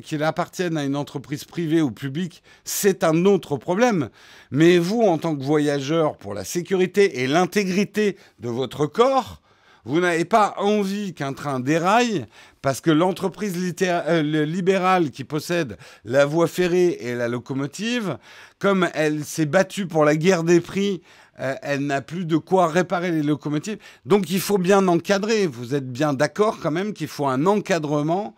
qu'il 0.00 0.22
appartienne 0.22 0.78
à 0.78 0.84
une 0.84 0.96
entreprise 0.96 1.44
privée 1.44 1.82
ou 1.82 1.90
publique, 1.90 2.42
c'est 2.64 3.04
un 3.04 3.26
autre 3.26 3.58
problème. 3.58 4.08
Mais 4.50 4.78
vous, 4.78 5.02
en 5.02 5.18
tant 5.18 5.36
que 5.36 5.42
voyageur, 5.42 6.16
pour 6.16 6.32
la 6.32 6.44
sécurité 6.44 7.20
et 7.20 7.26
l'intégrité 7.26 8.16
de 8.38 8.48
votre 8.48 8.86
corps, 8.86 9.42
vous 9.84 10.00
n'avez 10.00 10.24
pas 10.24 10.54
envie 10.58 11.12
qu'un 11.12 11.32
train 11.32 11.58
déraille 11.58 12.26
parce 12.60 12.80
que 12.80 12.90
l'entreprise 12.90 13.74
euh, 13.82 14.44
libérale 14.44 15.10
qui 15.10 15.24
possède 15.24 15.76
la 16.04 16.24
voie 16.24 16.46
ferrée 16.46 16.98
et 17.00 17.14
la 17.14 17.26
locomotive, 17.26 18.18
comme 18.60 18.88
elle 18.94 19.24
s'est 19.24 19.46
battue 19.46 19.86
pour 19.86 20.04
la 20.04 20.14
guerre 20.14 20.44
des 20.44 20.60
prix, 20.60 21.02
euh, 21.40 21.54
elle 21.62 21.86
n'a 21.86 22.00
plus 22.00 22.24
de 22.24 22.36
quoi 22.36 22.68
réparer 22.68 23.10
les 23.10 23.22
locomotives. 23.22 23.78
Donc 24.06 24.30
il 24.30 24.40
faut 24.40 24.58
bien 24.58 24.86
encadrer. 24.86 25.48
Vous 25.48 25.74
êtes 25.74 25.90
bien 25.90 26.12
d'accord 26.12 26.58
quand 26.60 26.70
même 26.70 26.92
qu'il 26.92 27.08
faut 27.08 27.26
un 27.26 27.46
encadrement 27.46 28.36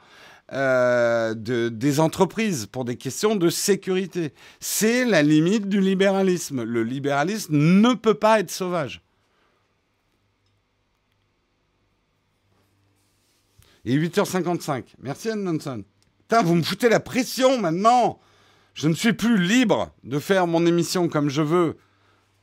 euh, 0.53 1.35
de, 1.35 1.69
des 1.69 2.01
entreprises 2.01 2.67
pour 2.67 2.87
des 2.87 2.97
questions 2.97 3.37
de 3.37 3.51
sécurité. 3.51 4.33
C'est 4.61 5.05
la 5.05 5.23
limite 5.23 5.69
du 5.69 5.81
libéralisme. 5.81 6.63
Le 6.63 6.83
libéralisme 6.83 7.57
ne 7.57 7.93
peut 7.93 8.15
pas 8.15 8.41
être 8.41 8.51
sauvage. 8.51 9.03
Et 13.85 13.97
8h55. 13.99 14.85
Merci 15.01 15.31
Anne 15.31 15.45
Nanson. 15.45 15.85
Putain, 16.21 16.43
vous 16.43 16.55
me 16.55 16.63
foutez 16.63 16.89
la 16.89 17.01
pression 17.01 17.59
maintenant. 17.61 18.19
Je 18.73 18.89
ne 18.89 18.95
suis 18.95 19.13
plus 19.13 19.39
libre 19.39 19.91
de 20.05 20.19
faire 20.19 20.47
mon 20.47 20.65
émission 20.65 21.09
comme 21.09 21.29
je 21.29 21.43
veux. 21.43 21.77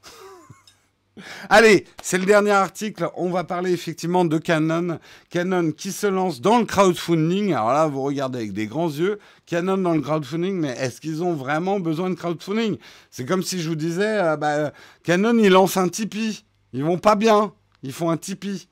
Allez, 1.50 1.86
c'est 2.04 2.20
le 2.20 2.26
dernier 2.26 2.52
article. 2.52 3.10
On 3.16 3.32
va 3.32 3.44
parler 3.44 3.72
effectivement 3.72 4.24
de 4.24 4.38
Canon. 4.38 5.00
Canon 5.30 5.72
qui 5.72 5.92
se 5.92 6.06
lance 6.06 6.42
dans 6.42 6.60
le 6.60 6.66
crowdfunding. 6.66 7.54
Alors 7.54 7.74
là, 7.74 7.88
vous 7.88 8.04
regardez 8.04 8.38
avec 8.40 8.54
des 8.54 8.68
grands 8.68 8.90
yeux. 8.90 9.18
Canon 9.48 9.80
dans 9.80 9.94
le 9.94 10.02
crowdfunding, 10.02 10.56
mais 10.56 10.76
est-ce 10.78 11.02
qu'ils 11.02 11.24
ont 11.24 11.34
vraiment 11.34 11.80
besoin 11.80 12.12
de 12.12 12.16
crowdfunding? 12.16 12.78
C'est 13.10 13.26
comme 13.26 13.42
si 13.42 13.60
je 13.60 13.68
vous 13.68 13.76
disais, 13.76 14.20
euh, 14.20 14.38
bah, 14.38 14.72
Canon, 15.04 15.38
ils 15.40 15.50
lancent 15.50 15.78
un 15.78 15.90
Tipeee. 15.90 16.46
Ils 16.72 16.84
vont 16.84 17.00
pas 17.00 17.16
bien. 17.16 17.52
Ils 17.82 17.94
font 17.94 18.12
un 18.12 18.18
Tipeee. 18.18 18.68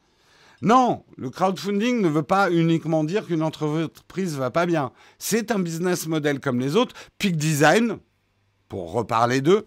Non, 0.61 1.05
le 1.15 1.29
crowdfunding 1.29 2.01
ne 2.01 2.09
veut 2.09 2.23
pas 2.23 2.51
uniquement 2.51 3.05
dire 3.05 3.25
qu'une 3.25 3.43
entreprise 3.43 4.35
va 4.35 4.51
pas 4.51 4.65
bien. 4.65 4.91
C'est 5.17 5.51
un 5.51 5.59
business 5.59 6.05
model 6.05 6.39
comme 6.39 6.59
les 6.59 6.75
autres. 6.75 6.95
Peak 7.17 7.37
Design, 7.37 7.97
pour 8.67 8.91
reparler 8.91 9.39
d'eux, 9.39 9.65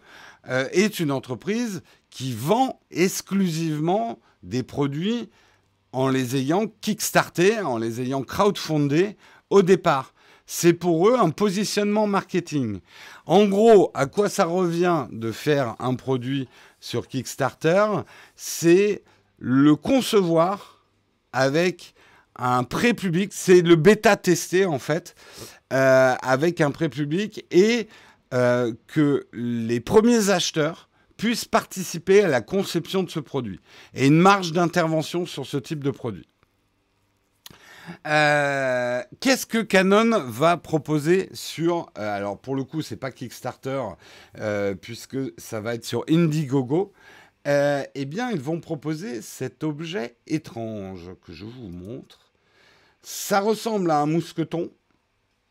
euh, 0.49 0.68
est 0.72 1.01
une 1.01 1.11
entreprise 1.11 1.82
qui 2.11 2.34
vend 2.34 2.80
exclusivement 2.90 4.18
des 4.43 4.62
produits 4.62 5.30
en 5.93 6.09
les 6.09 6.36
ayant 6.36 6.66
kickstartés, 6.80 7.61
en 7.61 7.78
les 7.78 8.01
ayant 8.03 8.22
crowdfundés 8.22 9.16
au 9.49 9.62
départ. 9.62 10.12
C'est 10.47 10.74
pour 10.74 11.09
eux 11.09 11.16
un 11.18 11.30
positionnement 11.30 12.07
marketing. 12.07 12.80
En 13.24 13.47
gros, 13.47 13.90
à 13.95 14.07
quoi 14.07 14.28
ça 14.28 14.45
revient 14.45 15.07
de 15.11 15.32
faire 15.32 15.76
un 15.78 15.95
produit 15.95 16.49
sur 16.80 17.09
Kickstarter? 17.09 17.86
C'est 18.34 19.03
le 19.38 19.76
concevoir 19.76 20.71
avec 21.32 21.94
un 22.36 22.64
pré-public, 22.64 23.30
c'est 23.32 23.60
le 23.60 23.76
bêta 23.76 24.16
testé 24.16 24.66
en 24.66 24.78
fait, 24.78 25.14
euh, 25.72 26.14
avec 26.22 26.60
un 26.60 26.70
pré-public 26.70 27.44
et 27.50 27.88
euh, 28.34 28.72
que 28.86 29.26
les 29.32 29.80
premiers 29.80 30.30
acheteurs 30.30 30.88
puissent 31.16 31.44
participer 31.44 32.22
à 32.22 32.28
la 32.28 32.40
conception 32.40 33.02
de 33.02 33.10
ce 33.10 33.20
produit. 33.20 33.60
Et 33.94 34.06
une 34.06 34.18
marge 34.18 34.52
d'intervention 34.52 35.26
sur 35.26 35.46
ce 35.46 35.56
type 35.56 35.84
de 35.84 35.90
produit. 35.90 36.26
Euh, 38.06 39.02
qu'est-ce 39.20 39.44
que 39.44 39.58
Canon 39.58 40.22
va 40.26 40.56
proposer 40.56 41.28
sur 41.32 41.90
alors 41.96 42.38
pour 42.38 42.54
le 42.54 42.62
coup 42.62 42.80
c'est 42.80 42.96
pas 42.96 43.10
Kickstarter 43.10 43.82
puisque 44.80 45.18
ça 45.36 45.60
va 45.60 45.74
être 45.74 45.84
sur 45.84 46.04
Indiegogo 46.08 46.92
eh 47.45 48.05
bien 48.05 48.30
ils 48.30 48.40
vont 48.40 48.61
proposer 48.61 49.22
cet 49.22 49.64
objet 49.64 50.16
étrange 50.26 51.11
que 51.24 51.32
je 51.32 51.45
vous 51.45 51.68
montre 51.68 52.32
ça 53.03 53.40
ressemble 53.40 53.90
à 53.90 54.01
un 54.01 54.07
mousqueton 54.07 54.70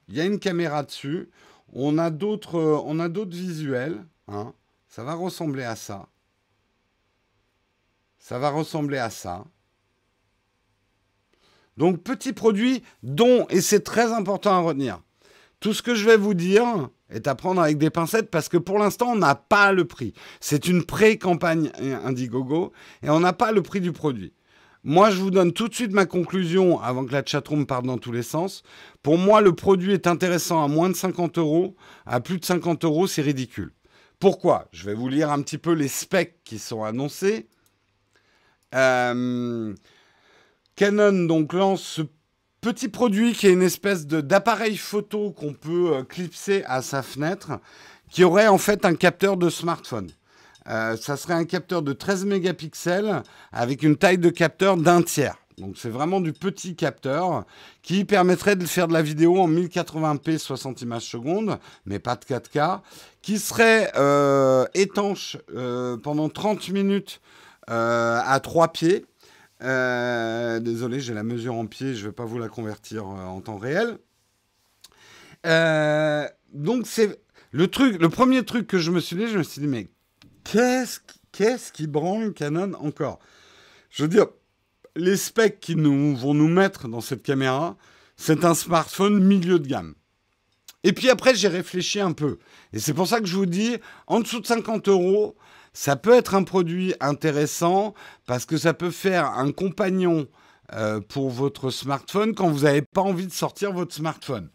il 0.07 0.15
y 0.15 0.21
a 0.21 0.25
une 0.25 0.39
caméra 0.39 0.83
dessus 0.83 1.29
on 1.73 1.97
a 1.97 2.09
d'autres 2.09 2.59
on 2.85 2.99
a 2.99 3.09
d'autres 3.09 3.35
visuels 3.35 4.05
hein. 4.27 4.53
Ça 4.91 5.05
va 5.05 5.13
ressembler 5.13 5.63
à 5.63 5.77
ça. 5.77 6.09
Ça 8.19 8.39
va 8.39 8.49
ressembler 8.49 8.97
à 8.97 9.09
ça. 9.09 9.45
Donc 11.77 12.03
petit 12.03 12.33
produit 12.33 12.83
dont, 13.01 13.47
et 13.47 13.61
c'est 13.61 13.85
très 13.85 14.11
important 14.11 14.51
à 14.51 14.59
retenir, 14.59 15.01
tout 15.61 15.73
ce 15.73 15.81
que 15.81 15.95
je 15.95 16.05
vais 16.05 16.17
vous 16.17 16.33
dire 16.33 16.89
est 17.11 17.27
à 17.27 17.35
prendre 17.35 17.61
avec 17.61 17.77
des 17.77 17.89
pincettes 17.89 18.31
parce 18.31 18.49
que 18.49 18.57
pour 18.57 18.79
l'instant 18.79 19.11
on 19.11 19.15
n'a 19.15 19.35
pas 19.35 19.71
le 19.71 19.85
prix. 19.85 20.13
C'est 20.39 20.67
une 20.67 20.83
pré-campagne 20.83 21.71
Indiegogo 22.03 22.71
et 23.03 23.09
on 23.09 23.19
n'a 23.19 23.33
pas 23.33 23.51
le 23.51 23.61
prix 23.61 23.81
du 23.81 23.91
produit. 23.91 24.33
Moi, 24.83 25.11
je 25.11 25.17
vous 25.17 25.29
donne 25.29 25.53
tout 25.53 25.67
de 25.67 25.75
suite 25.75 25.91
ma 25.91 26.07
conclusion 26.07 26.81
avant 26.81 27.05
que 27.05 27.13
la 27.13 27.23
chatroom 27.23 27.67
parte 27.67 27.85
dans 27.85 27.99
tous 27.99 28.11
les 28.11 28.23
sens. 28.23 28.63
Pour 29.03 29.19
moi, 29.19 29.39
le 29.39 29.53
produit 29.53 29.93
est 29.93 30.07
intéressant 30.07 30.63
à 30.63 30.67
moins 30.67 30.89
de 30.89 30.95
50 30.95 31.37
euros. 31.37 31.75
À 32.07 32.19
plus 32.19 32.39
de 32.39 32.45
50 32.45 32.83
euros, 32.83 33.05
c'est 33.05 33.21
ridicule. 33.21 33.73
Pourquoi? 34.19 34.67
Je 34.71 34.85
vais 34.85 34.95
vous 34.95 35.07
lire 35.07 35.31
un 35.31 35.41
petit 35.43 35.59
peu 35.59 35.73
les 35.73 35.87
specs 35.87 36.43
qui 36.43 36.57
sont 36.57 36.83
annoncés. 36.83 37.47
Euh, 38.73 39.75
Canon 40.75 41.25
donc 41.25 41.53
lance 41.53 41.83
ce 41.83 42.01
petit 42.61 42.89
produit 42.89 43.33
qui 43.33 43.47
est 43.47 43.53
une 43.53 43.63
espèce 43.63 44.05
d'appareil 44.05 44.77
photo 44.77 45.31
qu'on 45.31 45.53
peut 45.53 45.95
euh, 45.95 46.03
clipser 46.03 46.63
à 46.67 46.83
sa 46.83 47.01
fenêtre, 47.01 47.59
qui 48.11 48.23
aurait 48.23 48.47
en 48.47 48.59
fait 48.59 48.85
un 48.85 48.93
capteur 48.93 49.35
de 49.35 49.49
smartphone. 49.49 50.09
Euh, 50.67 50.95
ça 50.95 51.17
serait 51.17 51.33
un 51.33 51.45
capteur 51.45 51.81
de 51.81 51.91
13 51.91 52.25
mégapixels 52.25 53.23
avec 53.51 53.81
une 53.81 53.95
taille 53.95 54.19
de 54.19 54.29
capteur 54.29 54.77
d'un 54.77 55.01
tiers. 55.01 55.37
Donc 55.57 55.75
c'est 55.77 55.89
vraiment 55.89 56.21
du 56.21 56.33
petit 56.33 56.75
capteur 56.75 57.45
qui 57.81 58.05
permettrait 58.05 58.55
de 58.55 58.65
faire 58.65 58.87
de 58.87 58.93
la 58.93 59.01
vidéo 59.01 59.39
en 59.39 59.49
1080p 59.49 60.37
60 60.37 60.81
images 60.81 61.03
secondes, 61.03 61.57
mais 61.85 61.99
pas 61.99 62.15
de 62.15 62.23
4K, 62.23 62.81
qui 63.21 63.37
serait 63.39 63.91
euh, 63.95 64.65
étanche 64.73 65.37
euh, 65.55 65.97
pendant 65.97 66.29
30 66.29 66.69
minutes 66.69 67.21
à 67.67 68.37
3 68.43 68.69
pieds. 68.73 69.05
Désolé, 69.61 70.99
j'ai 70.99 71.13
la 71.13 71.23
mesure 71.23 71.55
en 71.55 71.65
pieds, 71.67 71.95
je 71.95 72.01
ne 72.01 72.07
vais 72.07 72.15
pas 72.15 72.25
vous 72.25 72.39
la 72.39 72.49
convertir 72.49 73.05
en 73.05 73.39
temps 73.41 73.57
réel. 73.57 73.97
donc 75.43 76.87
c'est 76.87 77.19
le 77.51 77.69
le 77.97 78.09
premier 78.09 78.43
truc 78.43 78.67
que 78.67 78.79
je 78.79 78.91
me 78.91 78.99
suis 78.99 79.15
dit, 79.15 79.27
je 79.27 79.37
me 79.37 79.43
suis 79.43 79.61
dit 79.61 79.67
mais 79.67 79.87
qu'est-ce 80.43 80.99
qu'est-ce 81.31 81.71
qui 81.71 81.87
branle 81.87 82.33
Canon 82.33 82.73
encore? 82.73 83.19
Je 83.89 84.03
veux 84.03 84.09
dire, 84.09 84.27
les 84.95 85.17
specs 85.17 85.59
qu'ils 85.59 85.77
nous, 85.77 86.15
vont 86.15 86.33
nous 86.33 86.47
mettre 86.47 86.87
dans 86.87 87.01
cette 87.01 87.23
caméra, 87.23 87.77
c'est 88.15 88.45
un 88.45 88.53
smartphone 88.53 89.23
milieu 89.23 89.59
de 89.59 89.67
gamme. 89.67 89.95
Et 90.83 90.93
puis 90.93 91.09
après, 91.09 91.35
j'ai 91.35 91.47
réfléchi 91.47 91.99
un 91.99 92.11
peu. 92.11 92.39
Et 92.73 92.79
c'est 92.79 92.93
pour 92.93 93.07
ça 93.07 93.19
que 93.19 93.27
je 93.27 93.35
vous 93.35 93.45
dis, 93.45 93.77
en 94.07 94.19
dessous 94.19 94.39
de 94.39 94.47
50 94.47 94.87
euros, 94.87 95.35
ça 95.73 95.95
peut 95.95 96.13
être 96.13 96.35
un 96.35 96.43
produit 96.43 96.93
intéressant 96.99 97.93
parce 98.27 98.45
que 98.45 98.57
ça 98.57 98.73
peut 98.73 98.91
faire 98.91 99.25
un 99.25 99.51
compagnon 99.51 100.27
euh, 100.73 100.99
pour 101.01 101.29
votre 101.29 101.69
smartphone 101.69 102.33
quand 102.33 102.49
vous 102.49 102.63
n'avez 102.63 102.81
pas 102.81 103.01
envie 103.01 103.27
de 103.27 103.31
sortir 103.31 103.71
votre 103.73 103.93
smartphone. 103.93 104.49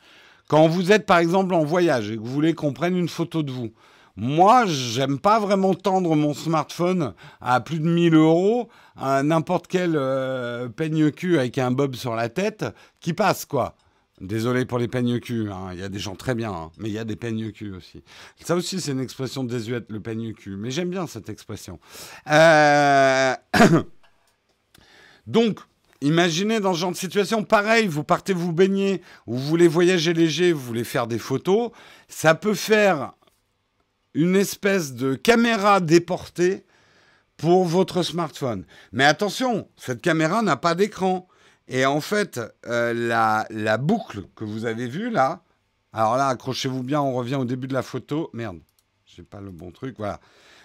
Quand 0.49 0.69
vous 0.69 0.93
êtes 0.93 1.07
par 1.07 1.19
exemple 1.19 1.55
en 1.55 1.65
voyage 1.65 2.11
et 2.11 2.17
que 2.17 2.21
vous 2.21 2.33
voulez 2.33 2.55
qu'on 2.55 2.73
prenne 2.73 2.97
une 2.97 3.09
photo 3.09 3.43
de 3.43 3.51
vous. 3.51 3.73
Moi, 4.19 4.65
j'aime 4.67 5.19
pas 5.19 5.39
vraiment 5.39 5.75
tendre 5.75 6.17
mon 6.17 6.33
smartphone 6.33 7.13
à 7.43 7.61
plus 7.61 7.81
de 7.81 7.87
1000 7.87 8.15
euros 8.15 8.69
à 8.97 9.23
n'importe 9.23 9.67
quel 9.67 9.93
euh, 9.95 10.71
peigne 10.71 11.11
cul 11.11 11.39
avec 11.39 11.59
un 11.59 11.71
bob 11.71 11.95
sur 11.95 12.15
la 12.15 12.31
tête 12.31 12.65
qui 13.01 13.13
passe, 13.13 13.45
quoi. 13.45 13.77
Désolé 14.21 14.65
pour 14.65 14.79
les 14.79 14.89
peignes 14.89 15.21
cul, 15.21 15.51
hein. 15.51 15.69
il 15.73 15.79
y 15.79 15.83
a 15.83 15.91
des 15.91 15.99
gens 15.99 16.17
très 16.17 16.35
bien, 16.35 16.51
hein. 16.51 16.71
mais 16.79 16.89
il 16.89 16.93
y 16.93 16.99
a 16.99 17.05
des 17.05 17.17
peignes 17.17 17.53
cul 17.53 17.75
aussi. 17.75 18.03
Ça 18.43 18.57
aussi, 18.57 18.81
c'est 18.81 18.93
une 18.93 19.01
expression 19.01 19.45
désuète, 19.45 19.87
le 19.91 20.01
peigne 20.01 20.33
cul, 20.33 20.57
mais 20.57 20.71
j'aime 20.71 20.89
bien 20.89 21.07
cette 21.07 21.29
expression. 21.29 21.79
Euh, 22.31 23.35
donc, 25.27 25.61
imaginez 26.01 26.61
dans 26.61 26.73
ce 26.73 26.79
genre 26.79 26.93
de 26.93 26.97
situation, 26.97 27.45
pareil, 27.45 27.89
vous 27.89 28.05
partez 28.05 28.33
vous 28.33 28.53
baigner, 28.53 29.03
vous 29.27 29.39
voulez 29.39 29.69
voyager 29.69 30.15
léger, 30.15 30.53
vous 30.53 30.63
voulez 30.63 30.85
faire 30.85 31.07
des 31.07 31.19
photos, 31.19 31.71
ça 32.09 32.35
peut 32.35 32.55
faire 32.55 33.13
une 34.15 34.35
espèce 34.35 34.95
de 34.95 35.15
caméra 35.15 35.81
déportée 35.81 36.65
pour 37.37 37.67
votre 37.67 38.03
smartphone. 38.03 38.65
Mais 38.93 39.05
attention, 39.05 39.69
cette 39.77 40.01
caméra 40.01 40.41
n'a 40.41 40.57
pas 40.57 40.75
d'écran. 40.75 41.29
Et 41.69 41.85
en 41.85 42.01
fait, 42.01 42.41
euh, 42.67 42.93
la, 43.51 43.79
boucle 43.79 44.23
que 44.37 44.45
vous 44.45 44.67
avez 44.67 44.87
vue 44.87 45.11
là, 45.11 45.43
alors 45.93 46.17
là, 46.17 46.29
accrochez-vous 46.29 46.83
bien, 46.83 47.01
on 47.01 47.15
revient 47.15 47.37
au 47.37 47.45
début 47.45 47.67
de 47.67 47.75
la 47.75 47.83
photo. 47.83 48.31
Merde, 48.33 48.59
j'ai 49.05 49.23
pas 49.23 49.41
le 49.41 49.51
bon 49.51 49.71
truc, 49.71 49.97
voilà. 49.99 50.21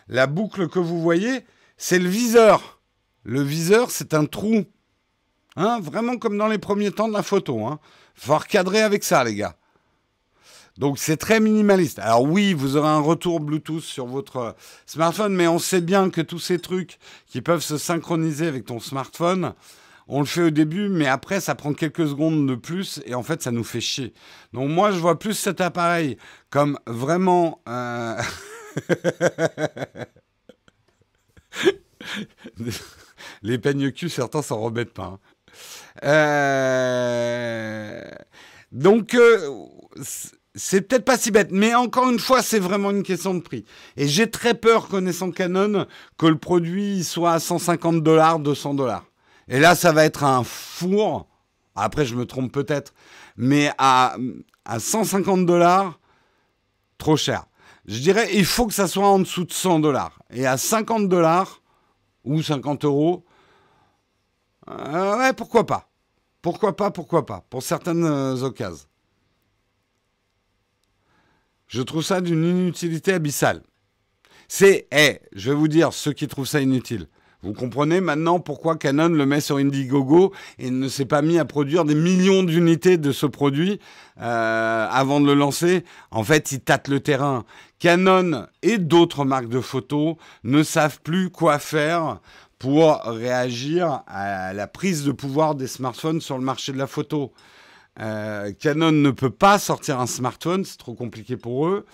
La 0.07 0.27
boucle 0.27 0.67
que 0.67 0.79
vous 0.79 1.01
voyez, 1.01 1.45
c'est 1.77 1.99
le 1.99 2.09
viseur. 2.09 2.81
Le 3.23 3.41
viseur, 3.41 3.91
c'est 3.91 4.13
un 4.13 4.25
trou. 4.25 4.65
Hein, 5.55 5.79
vraiment 5.81 6.17
comme 6.17 6.37
dans 6.37 6.47
les 6.47 6.57
premiers 6.57 6.91
temps 6.91 7.07
de 7.07 7.13
la 7.13 7.23
photo. 7.23 7.65
Hein. 7.65 7.79
Faut 8.15 8.37
recadrer 8.37 8.81
avec 8.81 9.03
ça, 9.03 9.23
les 9.23 9.35
gars. 9.35 9.55
Donc 10.77 10.97
c'est 10.97 11.17
très 11.17 11.39
minimaliste. 11.39 11.99
Alors 11.99 12.23
oui, 12.23 12.53
vous 12.53 12.77
aurez 12.77 12.89
un 12.89 12.99
retour 12.99 13.39
Bluetooth 13.39 13.81
sur 13.83 14.05
votre 14.05 14.55
smartphone, 14.85 15.35
mais 15.35 15.47
on 15.47 15.59
sait 15.59 15.81
bien 15.81 16.09
que 16.09 16.21
tous 16.21 16.39
ces 16.39 16.59
trucs 16.59 16.97
qui 17.27 17.41
peuvent 17.41 17.61
se 17.61 17.77
synchroniser 17.77 18.47
avec 18.47 18.65
ton 18.65 18.79
smartphone, 18.79 19.53
on 20.13 20.19
le 20.19 20.25
fait 20.25 20.43
au 20.43 20.49
début, 20.49 20.89
mais 20.89 21.07
après 21.07 21.39
ça 21.39 21.55
prend 21.55 21.73
quelques 21.73 22.05
secondes 22.05 22.45
de 22.45 22.55
plus 22.55 23.01
et 23.05 23.15
en 23.15 23.23
fait 23.23 23.41
ça 23.41 23.51
nous 23.51 23.63
fait 23.63 23.79
chier. 23.79 24.13
Donc 24.51 24.69
moi 24.69 24.91
je 24.91 24.99
vois 24.99 25.17
plus 25.17 25.33
cet 25.33 25.61
appareil 25.61 26.17
comme 26.49 26.77
vraiment... 26.85 27.61
Euh, 27.69 28.21
Les 33.41 33.57
peignes 33.57 33.91
cul, 33.91 34.09
certains 34.09 34.41
s'en 34.41 34.59
remettent 34.59 34.93
pas. 34.93 35.05
Hein. 35.05 35.19
Euh... 36.03 38.03
Donc, 38.71 39.17
c'est 40.55 40.81
peut-être 40.81 41.05
pas 41.05 41.17
si 41.17 41.31
bête, 41.31 41.51
mais 41.51 41.75
encore 41.75 42.09
une 42.09 42.19
fois, 42.19 42.41
c'est 42.41 42.59
vraiment 42.59 42.91
une 42.91 43.03
question 43.03 43.33
de 43.33 43.41
prix. 43.41 43.65
Et 43.97 44.07
j'ai 44.07 44.29
très 44.29 44.53
peur, 44.53 44.87
connaissant 44.87 45.31
Canon, 45.31 45.85
que 46.17 46.25
le 46.25 46.37
produit 46.37 47.03
soit 47.03 47.33
à 47.33 47.39
150 47.39 48.03
dollars, 48.03 48.39
200 48.39 48.75
dollars. 48.75 49.05
Et 49.47 49.59
là, 49.59 49.75
ça 49.75 49.91
va 49.91 50.05
être 50.05 50.23
un 50.23 50.43
four. 50.43 51.27
Après, 51.75 52.05
je 52.05 52.15
me 52.15 52.25
trompe 52.25 52.51
peut-être, 52.51 52.93
mais 53.37 53.71
à, 53.77 54.17
à 54.65 54.79
150 54.79 55.45
dollars, 55.45 55.99
trop 56.97 57.17
cher. 57.17 57.45
Je 57.85 57.99
dirais, 57.99 58.29
il 58.33 58.45
faut 58.45 58.67
que 58.67 58.73
ça 58.73 58.87
soit 58.87 59.07
en 59.07 59.19
dessous 59.19 59.45
de 59.45 59.51
100 59.51 59.79
dollars. 59.79 60.21
Et 60.29 60.45
à 60.45 60.57
50 60.57 61.09
dollars 61.09 61.61
ou 62.23 62.41
50 62.41 62.85
euros, 62.85 63.25
euh, 64.69 65.17
ouais, 65.17 65.33
pourquoi 65.33 65.65
pas. 65.65 65.89
Pourquoi 66.41 66.75
pas, 66.75 66.91
pourquoi 66.91 67.25
pas, 67.25 67.45
pour 67.49 67.61
certaines 67.61 68.03
euh, 68.03 68.41
occasions. 68.41 68.87
Je 71.67 71.81
trouve 71.81 72.03
ça 72.03 72.19
d'une 72.19 72.43
inutilité 72.43 73.13
abyssale. 73.13 73.63
C'est, 74.47 74.87
eh, 74.91 75.21
je 75.31 75.51
vais 75.51 75.55
vous 75.55 75.69
dire, 75.69 75.93
ceux 75.93 76.11
qui 76.11 76.27
trouvent 76.27 76.47
ça 76.47 76.59
inutile. 76.59 77.07
Vous 77.43 77.53
comprenez 77.53 78.01
maintenant 78.01 78.39
pourquoi 78.39 78.75
Canon 78.75 79.09
le 79.09 79.25
met 79.25 79.41
sur 79.41 79.57
Indiegogo 79.57 80.31
et 80.59 80.69
ne 80.69 80.87
s'est 80.87 81.05
pas 81.05 81.23
mis 81.23 81.39
à 81.39 81.45
produire 81.45 81.85
des 81.85 81.95
millions 81.95 82.43
d'unités 82.43 82.97
de 82.97 83.11
ce 83.11 83.25
produit 83.25 83.79
euh, 84.21 84.87
avant 84.87 85.19
de 85.19 85.25
le 85.25 85.33
lancer? 85.33 85.83
En 86.11 86.23
fait, 86.23 86.51
il 86.51 86.59
tâte 86.59 86.87
le 86.87 86.99
terrain. 86.99 87.43
Canon 87.79 88.45
et 88.61 88.77
d'autres 88.77 89.25
marques 89.25 89.49
de 89.49 89.59
photos 89.59 90.17
ne 90.43 90.61
savent 90.61 91.01
plus 91.01 91.31
quoi 91.31 91.57
faire 91.57 92.19
pour 92.59 93.01
réagir 93.05 94.03
à 94.05 94.53
la 94.53 94.67
prise 94.67 95.03
de 95.03 95.11
pouvoir 95.11 95.55
des 95.55 95.65
smartphones 95.65 96.21
sur 96.21 96.37
le 96.37 96.43
marché 96.43 96.71
de 96.71 96.77
la 96.77 96.85
photo. 96.85 97.31
Euh, 97.99 98.51
Canon 98.53 98.91
ne 98.91 99.09
peut 99.09 99.31
pas 99.31 99.57
sortir 99.57 99.99
un 99.99 100.05
smartphone, 100.05 100.63
c'est 100.63 100.77
trop 100.77 100.93
compliqué 100.93 101.37
pour 101.37 101.65
eux. 101.65 101.87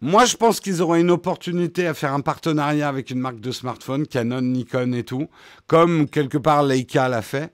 Moi, 0.00 0.26
je 0.26 0.36
pense 0.36 0.60
qu'ils 0.60 0.80
auraient 0.80 1.00
une 1.00 1.10
opportunité 1.10 1.88
à 1.88 1.92
faire 1.92 2.12
un 2.12 2.20
partenariat 2.20 2.88
avec 2.88 3.10
une 3.10 3.18
marque 3.18 3.40
de 3.40 3.50
smartphone, 3.50 4.06
Canon, 4.06 4.42
Nikon 4.42 4.92
et 4.92 5.02
tout, 5.02 5.26
comme 5.66 6.08
quelque 6.08 6.38
part 6.38 6.62
Leica 6.62 7.08
l'a 7.08 7.20
fait. 7.20 7.52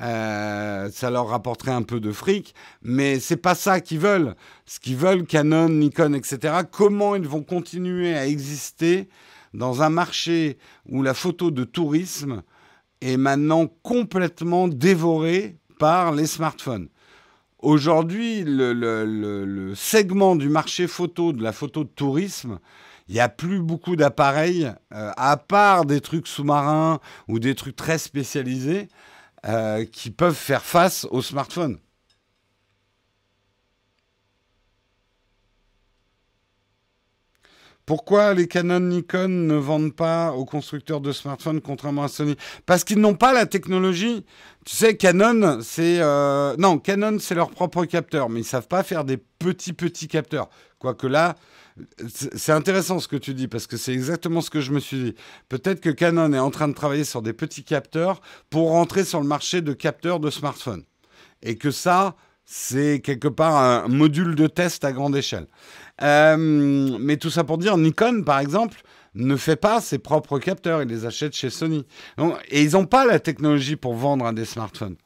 Euh, 0.00 0.88
ça 0.90 1.10
leur 1.10 1.28
rapporterait 1.28 1.72
un 1.72 1.82
peu 1.82 2.00
de 2.00 2.10
fric, 2.10 2.54
mais 2.80 3.20
c'est 3.20 3.36
pas 3.36 3.54
ça 3.54 3.82
qu'ils 3.82 3.98
veulent. 3.98 4.34
Ce 4.64 4.80
qu'ils 4.80 4.96
veulent, 4.96 5.24
Canon, 5.24 5.68
Nikon, 5.68 6.14
etc. 6.14 6.60
Comment 6.70 7.16
ils 7.16 7.28
vont 7.28 7.42
continuer 7.42 8.14
à 8.14 8.26
exister 8.26 9.10
dans 9.52 9.82
un 9.82 9.90
marché 9.90 10.56
où 10.88 11.02
la 11.02 11.12
photo 11.12 11.50
de 11.50 11.64
tourisme 11.64 12.42
est 13.02 13.18
maintenant 13.18 13.66
complètement 13.82 14.68
dévorée 14.68 15.58
par 15.78 16.12
les 16.12 16.26
smartphones? 16.26 16.88
Aujourd'hui, 17.64 18.44
le, 18.46 19.72
segment 19.74 20.36
du 20.36 20.50
marché 20.50 20.86
photo, 20.86 21.32
de 21.32 21.42
la 21.42 21.52
photo 21.52 21.84
de 21.84 21.88
tourisme, 21.88 22.58
il 23.08 23.14
n'y 23.14 23.20
a 23.20 23.30
plus 23.30 23.60
beaucoup 23.60 23.96
d'appareils, 23.96 24.70
euh, 24.92 25.10
à 25.16 25.38
part 25.38 25.86
des 25.86 26.02
trucs 26.02 26.26
sous-marins 26.26 27.00
ou 27.26 27.38
des 27.38 27.54
trucs 27.54 27.74
très 27.74 27.96
spécialisés, 27.96 28.88
euh, 29.46 29.86
qui 29.86 30.10
peuvent 30.10 30.36
faire 30.36 30.62
face 30.62 31.06
aux 31.10 31.22
smartphones. 31.22 31.78
Pourquoi 37.86 38.32
les 38.32 38.48
Canon 38.48 38.80
Nikon 38.80 39.28
ne 39.28 39.56
vendent 39.56 39.94
pas 39.94 40.32
aux 40.32 40.46
constructeurs 40.46 41.00
de 41.00 41.12
smartphones 41.12 41.60
contrairement 41.60 42.04
à 42.04 42.08
Sony? 42.08 42.36
Parce 42.64 42.82
qu'ils 42.82 42.98
n'ont 42.98 43.14
pas 43.14 43.34
la 43.34 43.44
technologie. 43.44 44.24
Tu 44.64 44.74
sais, 44.74 44.96
Canon, 44.96 45.60
c'est 45.60 46.00
euh, 46.00 46.56
non, 46.58 46.78
Canon, 46.78 47.18
c'est 47.18 47.34
leur 47.34 47.50
propre 47.50 47.84
capteur, 47.84 48.30
mais 48.30 48.40
ils 48.40 48.44
savent 48.44 48.68
pas 48.68 48.82
faire 48.82 49.04
des 49.04 49.18
petits 49.18 49.74
petits 49.74 50.08
capteurs. 50.08 50.48
Quoique 50.78 51.06
là, 51.06 51.36
c'est 52.34 52.52
intéressant 52.52 53.00
ce 53.00 53.08
que 53.08 53.16
tu 53.16 53.34
dis 53.34 53.48
parce 53.48 53.66
que 53.66 53.76
c'est 53.76 53.92
exactement 53.92 54.40
ce 54.40 54.48
que 54.50 54.60
je 54.60 54.72
me 54.72 54.80
suis 54.80 55.04
dit. 55.04 55.14
Peut-être 55.48 55.80
que 55.80 55.90
Canon 55.90 56.32
est 56.32 56.38
en 56.38 56.50
train 56.50 56.68
de 56.68 56.74
travailler 56.74 57.04
sur 57.04 57.20
des 57.20 57.32
petits 57.32 57.64
capteurs 57.64 58.20
pour 58.48 58.70
rentrer 58.70 59.04
sur 59.04 59.20
le 59.20 59.26
marché 59.26 59.60
de 59.60 59.72
capteurs 59.72 60.20
de 60.20 60.30
smartphones 60.30 60.84
et 61.42 61.56
que 61.56 61.70
ça, 61.70 62.16
c'est 62.44 63.00
quelque 63.00 63.28
part 63.28 63.56
un 63.56 63.88
module 63.88 64.34
de 64.34 64.46
test 64.46 64.84
à 64.84 64.92
grande 64.92 65.16
échelle. 65.16 65.46
Euh, 66.02 66.96
mais 67.00 67.16
tout 67.16 67.30
ça 67.30 67.44
pour 67.44 67.58
dire, 67.58 67.76
Nikon, 67.76 68.22
par 68.24 68.38
exemple, 68.40 68.82
ne 69.14 69.36
fait 69.36 69.56
pas 69.56 69.80
ses 69.80 69.98
propres 69.98 70.38
capteurs, 70.38 70.82
il 70.82 70.88
les 70.88 71.06
achète 71.06 71.34
chez 71.34 71.50
Sony. 71.50 71.86
et 72.48 72.62
ils 72.62 72.72
n'ont 72.72 72.86
pas 72.86 73.06
la 73.06 73.20
technologie 73.20 73.76
pour 73.76 73.94
vendre 73.94 74.30
des 74.32 74.44
smartphones. 74.44 74.96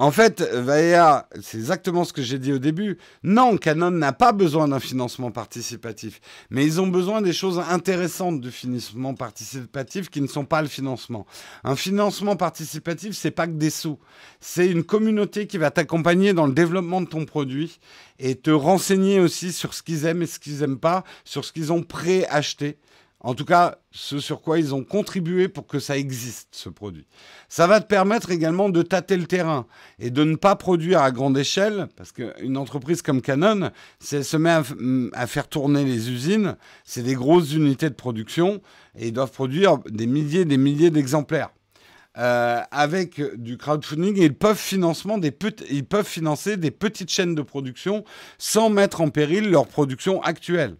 En 0.00 0.12
fait, 0.12 0.40
Vaea, 0.40 1.28
c'est 1.42 1.58
exactement 1.58 2.04
ce 2.04 2.14
que 2.14 2.22
j'ai 2.22 2.38
dit 2.38 2.54
au 2.54 2.58
début. 2.58 2.96
Non, 3.22 3.58
Canon 3.58 3.90
n'a 3.90 4.14
pas 4.14 4.32
besoin 4.32 4.66
d'un 4.66 4.80
financement 4.80 5.30
participatif, 5.30 6.22
mais 6.48 6.64
ils 6.64 6.80
ont 6.80 6.86
besoin 6.86 7.20
des 7.20 7.34
choses 7.34 7.58
intéressantes 7.58 8.40
du 8.40 8.50
financement 8.50 9.12
participatif 9.12 10.08
qui 10.08 10.22
ne 10.22 10.26
sont 10.26 10.46
pas 10.46 10.62
le 10.62 10.68
financement. 10.68 11.26
Un 11.64 11.76
financement 11.76 12.34
participatif, 12.34 13.14
c'est 13.14 13.30
pas 13.30 13.46
que 13.46 13.52
des 13.52 13.68
sous. 13.68 13.98
C'est 14.40 14.70
une 14.70 14.84
communauté 14.84 15.46
qui 15.46 15.58
va 15.58 15.70
t'accompagner 15.70 16.32
dans 16.32 16.46
le 16.46 16.54
développement 16.54 17.02
de 17.02 17.06
ton 17.06 17.26
produit 17.26 17.78
et 18.18 18.36
te 18.36 18.50
renseigner 18.50 19.20
aussi 19.20 19.52
sur 19.52 19.74
ce 19.74 19.82
qu'ils 19.82 20.06
aiment 20.06 20.22
et 20.22 20.26
ce 20.26 20.38
qu'ils 20.38 20.60
n'aiment 20.60 20.80
pas, 20.80 21.04
sur 21.26 21.44
ce 21.44 21.52
qu'ils 21.52 21.74
ont 21.74 21.82
préacheté. 21.82 22.78
En 23.22 23.34
tout 23.34 23.44
cas, 23.44 23.76
ce 23.90 24.18
sur 24.18 24.40
quoi 24.40 24.58
ils 24.58 24.74
ont 24.74 24.82
contribué 24.82 25.48
pour 25.48 25.66
que 25.66 25.78
ça 25.78 25.98
existe, 25.98 26.48
ce 26.52 26.70
produit. 26.70 27.06
Ça 27.50 27.66
va 27.66 27.80
te 27.80 27.86
permettre 27.86 28.30
également 28.30 28.70
de 28.70 28.80
tâter 28.80 29.18
le 29.18 29.26
terrain 29.26 29.66
et 29.98 30.10
de 30.10 30.24
ne 30.24 30.36
pas 30.36 30.56
produire 30.56 31.02
à 31.02 31.10
grande 31.10 31.36
échelle, 31.36 31.88
parce 31.96 32.12
qu'une 32.12 32.56
entreprise 32.56 33.02
comme 33.02 33.20
Canon, 33.20 33.70
si 33.98 34.16
elle 34.16 34.24
se 34.24 34.38
met 34.38 34.62
à, 35.12 35.26
faire 35.26 35.48
tourner 35.48 35.84
les 35.84 36.10
usines, 36.10 36.56
c'est 36.84 37.02
des 37.02 37.14
grosses 37.14 37.52
unités 37.52 37.90
de 37.90 37.94
production 37.94 38.62
et 38.96 39.08
ils 39.08 39.12
doivent 39.12 39.32
produire 39.32 39.78
des 39.90 40.06
milliers 40.06 40.40
et 40.40 40.46
des 40.46 40.56
milliers 40.56 40.90
d'exemplaires. 40.90 41.50
Euh, 42.16 42.60
avec 42.70 43.20
du 43.36 43.58
crowdfunding, 43.58 44.16
ils 44.16 44.34
peuvent, 44.34 44.58
financement 44.58 45.18
des 45.18 45.36
ils 45.70 45.84
peuvent 45.84 46.08
financer 46.08 46.56
des 46.56 46.70
petites 46.70 47.10
chaînes 47.10 47.34
de 47.34 47.42
production 47.42 48.02
sans 48.38 48.70
mettre 48.70 49.02
en 49.02 49.10
péril 49.10 49.50
leur 49.50 49.66
production 49.66 50.22
actuelle. 50.22 50.76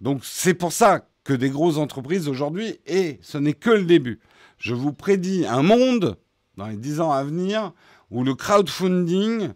Donc 0.00 0.20
c'est 0.24 0.54
pour 0.54 0.72
ça 0.72 1.06
que 1.24 1.32
des 1.32 1.50
grosses 1.50 1.78
entreprises 1.78 2.28
aujourd'hui, 2.28 2.78
et 2.86 3.18
ce 3.22 3.38
n'est 3.38 3.54
que 3.54 3.70
le 3.70 3.84
début. 3.84 4.20
Je 4.58 4.74
vous 4.74 4.92
prédis 4.92 5.46
un 5.46 5.62
monde, 5.62 6.18
dans 6.56 6.66
les 6.66 6.76
dix 6.76 7.00
ans 7.00 7.10
à 7.10 7.24
venir, 7.24 7.72
où 8.10 8.22
le 8.22 8.34
crowdfunding 8.34 9.52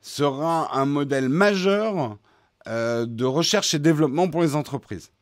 sera 0.00 0.76
un 0.76 0.86
modèle 0.86 1.28
majeur 1.28 2.18
euh, 2.66 3.06
de 3.06 3.24
recherche 3.24 3.74
et 3.74 3.78
développement 3.78 4.28
pour 4.28 4.42
les 4.42 4.54
entreprises. 4.56 5.12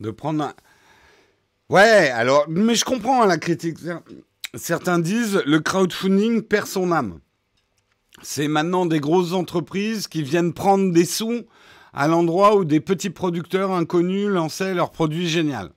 De 0.00 0.10
prendre 0.10 0.44
un... 0.44 0.54
Ouais, 1.68 2.10
alors, 2.10 2.46
mais 2.48 2.74
je 2.74 2.84
comprends 2.84 3.22
hein, 3.22 3.26
la 3.26 3.36
critique 3.36 3.78
certains 4.54 4.98
disent 4.98 5.42
le 5.46 5.60
crowdfunding 5.60 6.42
perd 6.42 6.66
son 6.66 6.92
âme. 6.92 7.20
C'est 8.22 8.48
maintenant 8.48 8.86
des 8.86 9.00
grosses 9.00 9.32
entreprises 9.32 10.08
qui 10.08 10.22
viennent 10.22 10.52
prendre 10.52 10.92
des 10.92 11.04
sous 11.04 11.44
à 11.92 12.08
l'endroit 12.08 12.56
où 12.56 12.64
des 12.64 12.80
petits 12.80 13.10
producteurs 13.10 13.72
inconnus 13.72 14.28
lançaient 14.28 14.74
leurs 14.74 14.90
produits 14.90 15.28
géniaux. 15.28 15.70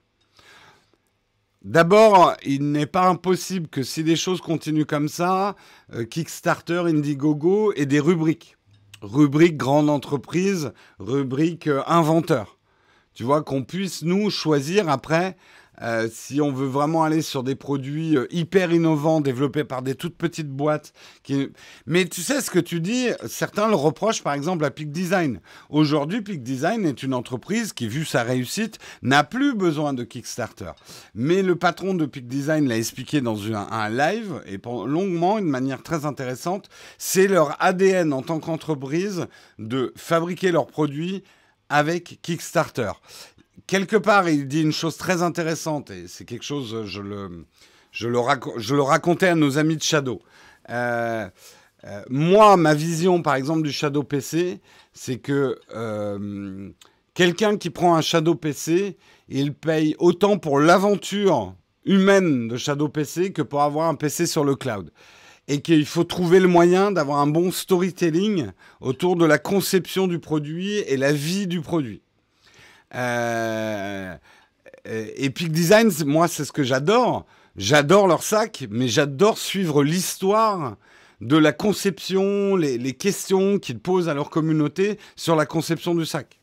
D'abord, 1.63 2.35
il 2.43 2.71
n'est 2.71 2.87
pas 2.87 3.07
impossible 3.07 3.67
que 3.67 3.83
si 3.83 4.03
des 4.03 4.15
choses 4.15 4.41
continuent 4.41 4.85
comme 4.85 5.07
ça, 5.07 5.55
euh, 5.93 6.05
Kickstarter, 6.05 6.83
Indiegogo 6.87 7.71
et 7.75 7.85
des 7.85 7.99
rubriques. 7.99 8.57
Rubrique 9.03 9.57
grande 9.57 9.89
entreprise, 9.89 10.73
rubrique 10.97 11.67
euh, 11.67 11.83
inventeur. 11.85 12.57
Tu 13.13 13.23
vois, 13.23 13.43
qu'on 13.43 13.63
puisse 13.63 14.01
nous 14.01 14.31
choisir 14.31 14.89
après 14.89 15.37
euh, 15.81 16.07
si 16.11 16.41
on 16.41 16.51
veut 16.51 16.67
vraiment 16.67 17.03
aller 17.03 17.21
sur 17.21 17.43
des 17.43 17.55
produits 17.55 18.17
euh, 18.17 18.27
hyper 18.31 18.71
innovants 18.71 19.21
développés 19.21 19.63
par 19.63 19.81
des 19.81 19.95
toutes 19.95 20.15
petites 20.15 20.49
boîtes. 20.49 20.93
Qui... 21.23 21.49
Mais 21.85 22.05
tu 22.05 22.21
sais 22.21 22.41
ce 22.41 22.51
que 22.51 22.59
tu 22.59 22.79
dis, 22.79 23.07
certains 23.27 23.67
le 23.67 23.75
reprochent 23.75 24.23
par 24.23 24.33
exemple 24.33 24.65
à 24.65 24.71
Peak 24.71 24.91
Design. 24.91 25.39
Aujourd'hui, 25.69 26.21
Peak 26.21 26.43
Design 26.43 26.85
est 26.85 27.03
une 27.03 27.13
entreprise 27.13 27.73
qui, 27.73 27.87
vu 27.87 28.05
sa 28.05 28.23
réussite, 28.23 28.77
n'a 29.01 29.23
plus 29.23 29.55
besoin 29.55 29.93
de 29.93 30.03
Kickstarter. 30.03 30.71
Mais 31.15 31.41
le 31.41 31.55
patron 31.55 31.93
de 31.93 32.05
Peak 32.05 32.27
Design 32.27 32.67
l'a 32.67 32.77
expliqué 32.77 33.21
dans 33.21 33.41
un, 33.51 33.67
un 33.71 33.89
live 33.89 34.41
et 34.45 34.59
longuement, 34.65 35.39
de 35.39 35.45
manière 35.45 35.81
très 35.83 36.05
intéressante. 36.05 36.69
C'est 36.97 37.27
leur 37.27 37.55
ADN 37.61 38.13
en 38.13 38.21
tant 38.21 38.39
qu'entreprise 38.39 39.27
de 39.59 39.93
fabriquer 39.95 40.51
leurs 40.51 40.67
produits 40.67 41.23
avec 41.71 42.19
Kickstarter 42.21 42.91
quelque 43.71 43.95
part, 43.95 44.27
il 44.27 44.49
dit 44.49 44.61
une 44.61 44.73
chose 44.73 44.97
très 44.97 45.21
intéressante, 45.21 45.91
et 45.91 46.09
c'est 46.09 46.25
quelque 46.25 46.43
chose, 46.43 46.83
je 46.85 47.01
le, 47.01 47.45
je 47.93 48.09
le, 48.09 48.19
je 48.57 48.75
le 48.75 48.81
racontais 48.81 49.29
à 49.29 49.35
nos 49.35 49.57
amis 49.57 49.77
de 49.77 49.83
Shadow. 49.83 50.21
Euh, 50.69 51.27
Euh, 51.83 52.03
moi, 52.09 52.57
ma 52.57 52.73
vision, 52.75 53.21
par 53.21 53.35
exemple, 53.35 53.63
du 53.63 53.71
Shadow 53.71 54.03
PC, 54.03 54.61
c'est 54.93 55.17
que 55.17 55.57
quelqu'un 57.13 57.57
qui 57.57 57.69
prend 57.69 57.95
un 57.95 58.01
Shadow 58.01 58.35
PC, 58.35 58.97
il 59.29 59.53
paye 59.53 59.95
autant 59.97 60.37
pour 60.37 60.59
l'aventure 60.59 61.55
humaine 61.85 62.47
de 62.47 62.57
Shadow 62.57 62.87
PC 62.87 63.31
que 63.33 63.41
pour 63.41 63.63
avoir 63.63 63.89
un 63.89 63.95
PC 63.95 64.27
sur 64.27 64.43
le 64.43 64.55
cloud. 64.55 64.91
Et 65.47 65.61
qu'il 65.61 65.85
faut 65.85 66.03
trouver 66.03 66.39
le 66.39 66.47
moyen 66.47 66.91
d'avoir 66.91 67.17
un 67.19 67.27
bon 67.27 67.51
storytelling 67.51 68.51
autour 68.79 69.15
de 69.15 69.25
la 69.25 69.39
conception 69.39 70.07
du 70.07 70.19
produit 70.19 70.77
et 70.87 70.97
la 70.97 71.11
vie 71.11 71.47
du 71.47 71.61
produit. 71.61 72.03
Euh, 72.95 74.15
Epic 74.85 75.51
Design, 75.51 75.91
moi, 76.05 76.27
c'est 76.27 76.45
ce 76.45 76.51
que 76.51 76.63
j'adore. 76.63 77.25
J'adore 77.55 78.07
leur 78.07 78.23
sac, 78.23 78.65
mais 78.69 78.87
j'adore 78.87 79.37
suivre 79.37 79.83
l'histoire 79.83 80.77
de 81.19 81.37
la 81.37 81.53
conception, 81.53 82.55
les, 82.55 82.93
questions 82.93 83.59
qu'ils 83.59 83.79
posent 83.79 84.09
à 84.09 84.13
leur 84.13 84.29
communauté 84.29 84.99
sur 85.15 85.35
la 85.35 85.45
conception 85.45 85.93
du 85.93 86.05
sac. 86.05 86.39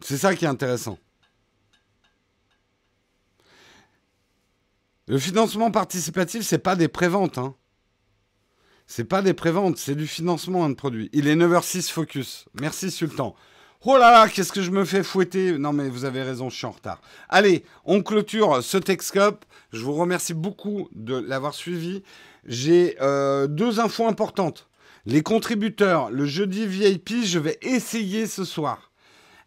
C'est 0.00 0.16
ça 0.16 0.34
qui 0.34 0.44
est 0.44 0.48
intéressant. 0.48 0.98
Le 5.06 5.18
financement 5.18 5.70
participatif, 5.70 6.42
c'est 6.42 6.58
pas 6.58 6.76
des 6.76 6.88
préventes. 6.88 7.38
Hein. 7.38 7.54
C'est 8.86 9.04
pas 9.04 9.22
des 9.22 9.34
préventes, 9.34 9.76
c'est 9.76 9.94
du 9.94 10.06
financement 10.06 10.68
de 10.68 10.74
produit. 10.74 11.10
Il 11.12 11.28
est 11.28 11.36
9h06 11.36 11.90
focus. 11.90 12.46
Merci 12.60 12.90
Sultan. 12.90 13.36
Oh 13.82 13.96
là 13.96 14.10
là, 14.10 14.28
qu'est-ce 14.28 14.52
que 14.52 14.60
je 14.60 14.70
me 14.70 14.84
fais 14.84 15.02
fouetter 15.02 15.56
Non 15.56 15.72
mais 15.72 15.88
vous 15.88 16.04
avez 16.04 16.22
raison, 16.22 16.50
je 16.50 16.56
suis 16.56 16.66
en 16.66 16.70
retard. 16.72 17.00
Allez, 17.30 17.64
on 17.86 18.02
clôture 18.02 18.62
ce 18.62 18.76
Texcope. 18.76 19.46
Je 19.72 19.82
vous 19.82 19.94
remercie 19.94 20.34
beaucoup 20.34 20.90
de 20.92 21.16
l'avoir 21.16 21.54
suivi. 21.54 22.02
J'ai 22.44 22.98
euh, 23.00 23.46
deux 23.46 23.80
infos 23.80 24.06
importantes. 24.06 24.68
Les 25.06 25.22
contributeurs, 25.22 26.10
le 26.10 26.26
jeudi 26.26 26.66
VIP, 26.66 27.24
je 27.24 27.38
vais 27.38 27.56
essayer 27.62 28.26
ce 28.26 28.44
soir. 28.44 28.90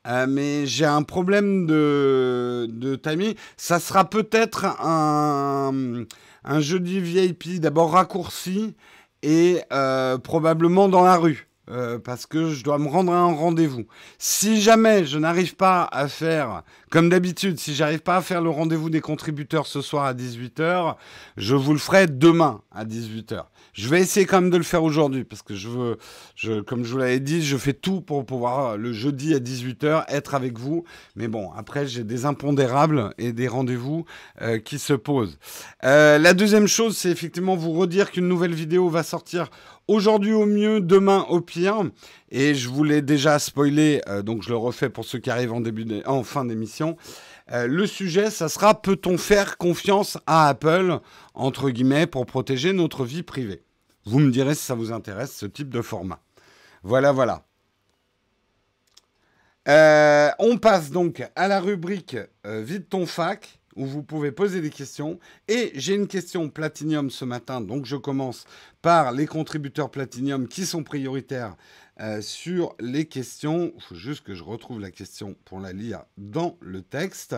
Euh, 0.07 0.25
mais 0.27 0.65
j'ai 0.65 0.85
un 0.85 1.03
problème 1.03 1.67
de, 1.67 2.99
timing. 3.03 3.35
Ça 3.55 3.79
sera 3.79 4.09
peut-être 4.09 4.65
un, 4.81 6.05
un 6.43 6.59
jeudi 6.59 6.99
VIP 6.99 7.59
d'abord 7.59 7.91
raccourci 7.91 8.73
et 9.21 9.61
euh, 9.71 10.17
probablement 10.17 10.89
dans 10.89 11.03
la 11.03 11.17
rue. 11.17 11.47
Euh, 11.69 11.97
parce 11.97 12.25
que 12.25 12.49
je 12.49 12.61
dois 12.61 12.77
me 12.77 12.89
rendre 12.89 13.13
à 13.13 13.17
un 13.17 13.33
rendez-vous. 13.33 13.85
Si 14.17 14.61
jamais 14.61 15.05
je 15.05 15.17
n'arrive 15.17 15.55
pas 15.55 15.87
à 15.93 16.09
faire, 16.09 16.63
comme 16.89 17.07
d'habitude, 17.07 17.57
si 17.57 17.73
j'arrive 17.73 18.01
pas 18.01 18.17
à 18.17 18.21
faire 18.21 18.41
le 18.41 18.49
rendez-vous 18.49 18.89
des 18.89 18.99
contributeurs 18.99 19.65
ce 19.65 19.79
soir 19.79 20.03
à 20.03 20.13
18h, 20.13 20.95
je 21.37 21.55
vous 21.55 21.71
le 21.71 21.79
ferai 21.79 22.07
demain 22.07 22.61
à 22.73 22.83
18h. 22.83 23.45
Je 23.73 23.89
vais 23.89 24.01
essayer 24.01 24.27
quand 24.27 24.39
même 24.39 24.51
de 24.51 24.57
le 24.57 24.63
faire 24.63 24.83
aujourd'hui 24.83 25.23
parce 25.23 25.41
que 25.41 25.55
je 25.55 25.67
veux, 25.67 25.97
comme 26.63 26.85
je 26.85 26.91
vous 26.91 26.97
l'avais 26.99 27.19
dit, 27.19 27.43
je 27.43 27.57
fais 27.57 27.73
tout 27.73 28.01
pour 28.01 28.23
pouvoir 28.25 28.77
le 28.77 28.93
jeudi 28.93 29.33
à 29.33 29.39
18h 29.39 30.05
être 30.09 30.35
avec 30.35 30.59
vous. 30.59 30.83
Mais 31.15 31.27
bon, 31.27 31.51
après, 31.51 31.87
j'ai 31.87 32.03
des 32.03 32.25
impondérables 32.25 33.13
et 33.17 33.33
des 33.33 33.47
rendez-vous 33.47 34.05
euh, 34.41 34.59
qui 34.59 34.77
se 34.77 34.93
posent. 34.93 35.39
Euh, 35.83 36.19
la 36.19 36.33
deuxième 36.33 36.67
chose, 36.67 36.95
c'est 36.95 37.09
effectivement 37.09 37.55
vous 37.55 37.71
redire 37.71 38.11
qu'une 38.11 38.27
nouvelle 38.27 38.53
vidéo 38.53 38.89
va 38.89 39.01
sortir 39.01 39.49
aujourd'hui 39.87 40.33
au 40.33 40.45
mieux, 40.45 40.79
demain 40.79 41.25
au 41.29 41.41
pire. 41.41 41.83
Et 42.29 42.55
je 42.55 42.69
vous 42.69 42.83
l'ai 42.83 43.01
déjà 43.01 43.39
spoilé, 43.39 44.01
euh, 44.07 44.21
donc 44.21 44.43
je 44.43 44.49
le 44.49 44.57
refais 44.57 44.89
pour 44.89 45.05
ceux 45.05 45.19
qui 45.19 45.29
arrivent 45.29 45.53
en, 45.53 45.61
début 45.61 45.85
en 46.05 46.23
fin 46.23 46.45
d'émission. 46.45 46.95
Euh, 47.51 47.67
le 47.67 47.85
sujet, 47.87 48.29
ça 48.29 48.49
sera 48.49 48.81
peut-on 48.81 49.17
faire 49.17 49.57
confiance 49.57 50.17
à 50.25 50.47
Apple, 50.47 50.99
entre 51.33 51.69
guillemets, 51.69 52.07
pour 52.07 52.25
protéger 52.25 52.73
notre 52.73 53.05
vie 53.05 53.23
privée? 53.23 53.63
Vous 54.05 54.19
me 54.19 54.31
direz 54.31 54.55
si 54.55 54.63
ça 54.63 54.75
vous 54.75 54.91
intéresse, 54.91 55.35
ce 55.35 55.45
type 55.45 55.69
de 55.69 55.81
format. 55.81 56.19
Voilà, 56.83 57.11
voilà. 57.11 57.45
Euh, 59.69 60.29
on 60.39 60.57
passe 60.57 60.91
donc 60.91 61.23
à 61.35 61.47
la 61.47 61.61
rubrique 61.61 62.17
euh, 62.45 62.61
Vide 62.61 62.89
ton 62.89 63.05
fac, 63.05 63.59
où 63.75 63.85
vous 63.85 64.03
pouvez 64.03 64.31
poser 64.31 64.61
des 64.61 64.69
questions. 64.69 65.19
Et 65.47 65.71
j'ai 65.75 65.95
une 65.95 66.07
question 66.07 66.49
Platinium 66.49 67.09
ce 67.09 67.25
matin, 67.25 67.61
donc 67.61 67.85
je 67.85 67.95
commence 67.95 68.45
par 68.81 69.11
les 69.11 69.25
contributeurs 69.25 69.89
Platinium 69.89 70.47
qui 70.47 70.65
sont 70.65 70.83
prioritaires 70.83 71.55
euh, 71.99 72.21
sur 72.21 72.75
les 72.79 73.05
questions. 73.05 73.73
Il 73.75 73.81
faut 73.81 73.95
juste 73.95 74.23
que 74.23 74.35
je 74.35 74.43
retrouve 74.43 74.79
la 74.79 74.91
question 74.91 75.35
pour 75.45 75.59
la 75.59 75.73
lire 75.73 76.03
dans 76.17 76.57
le 76.61 76.81
texte. 76.81 77.35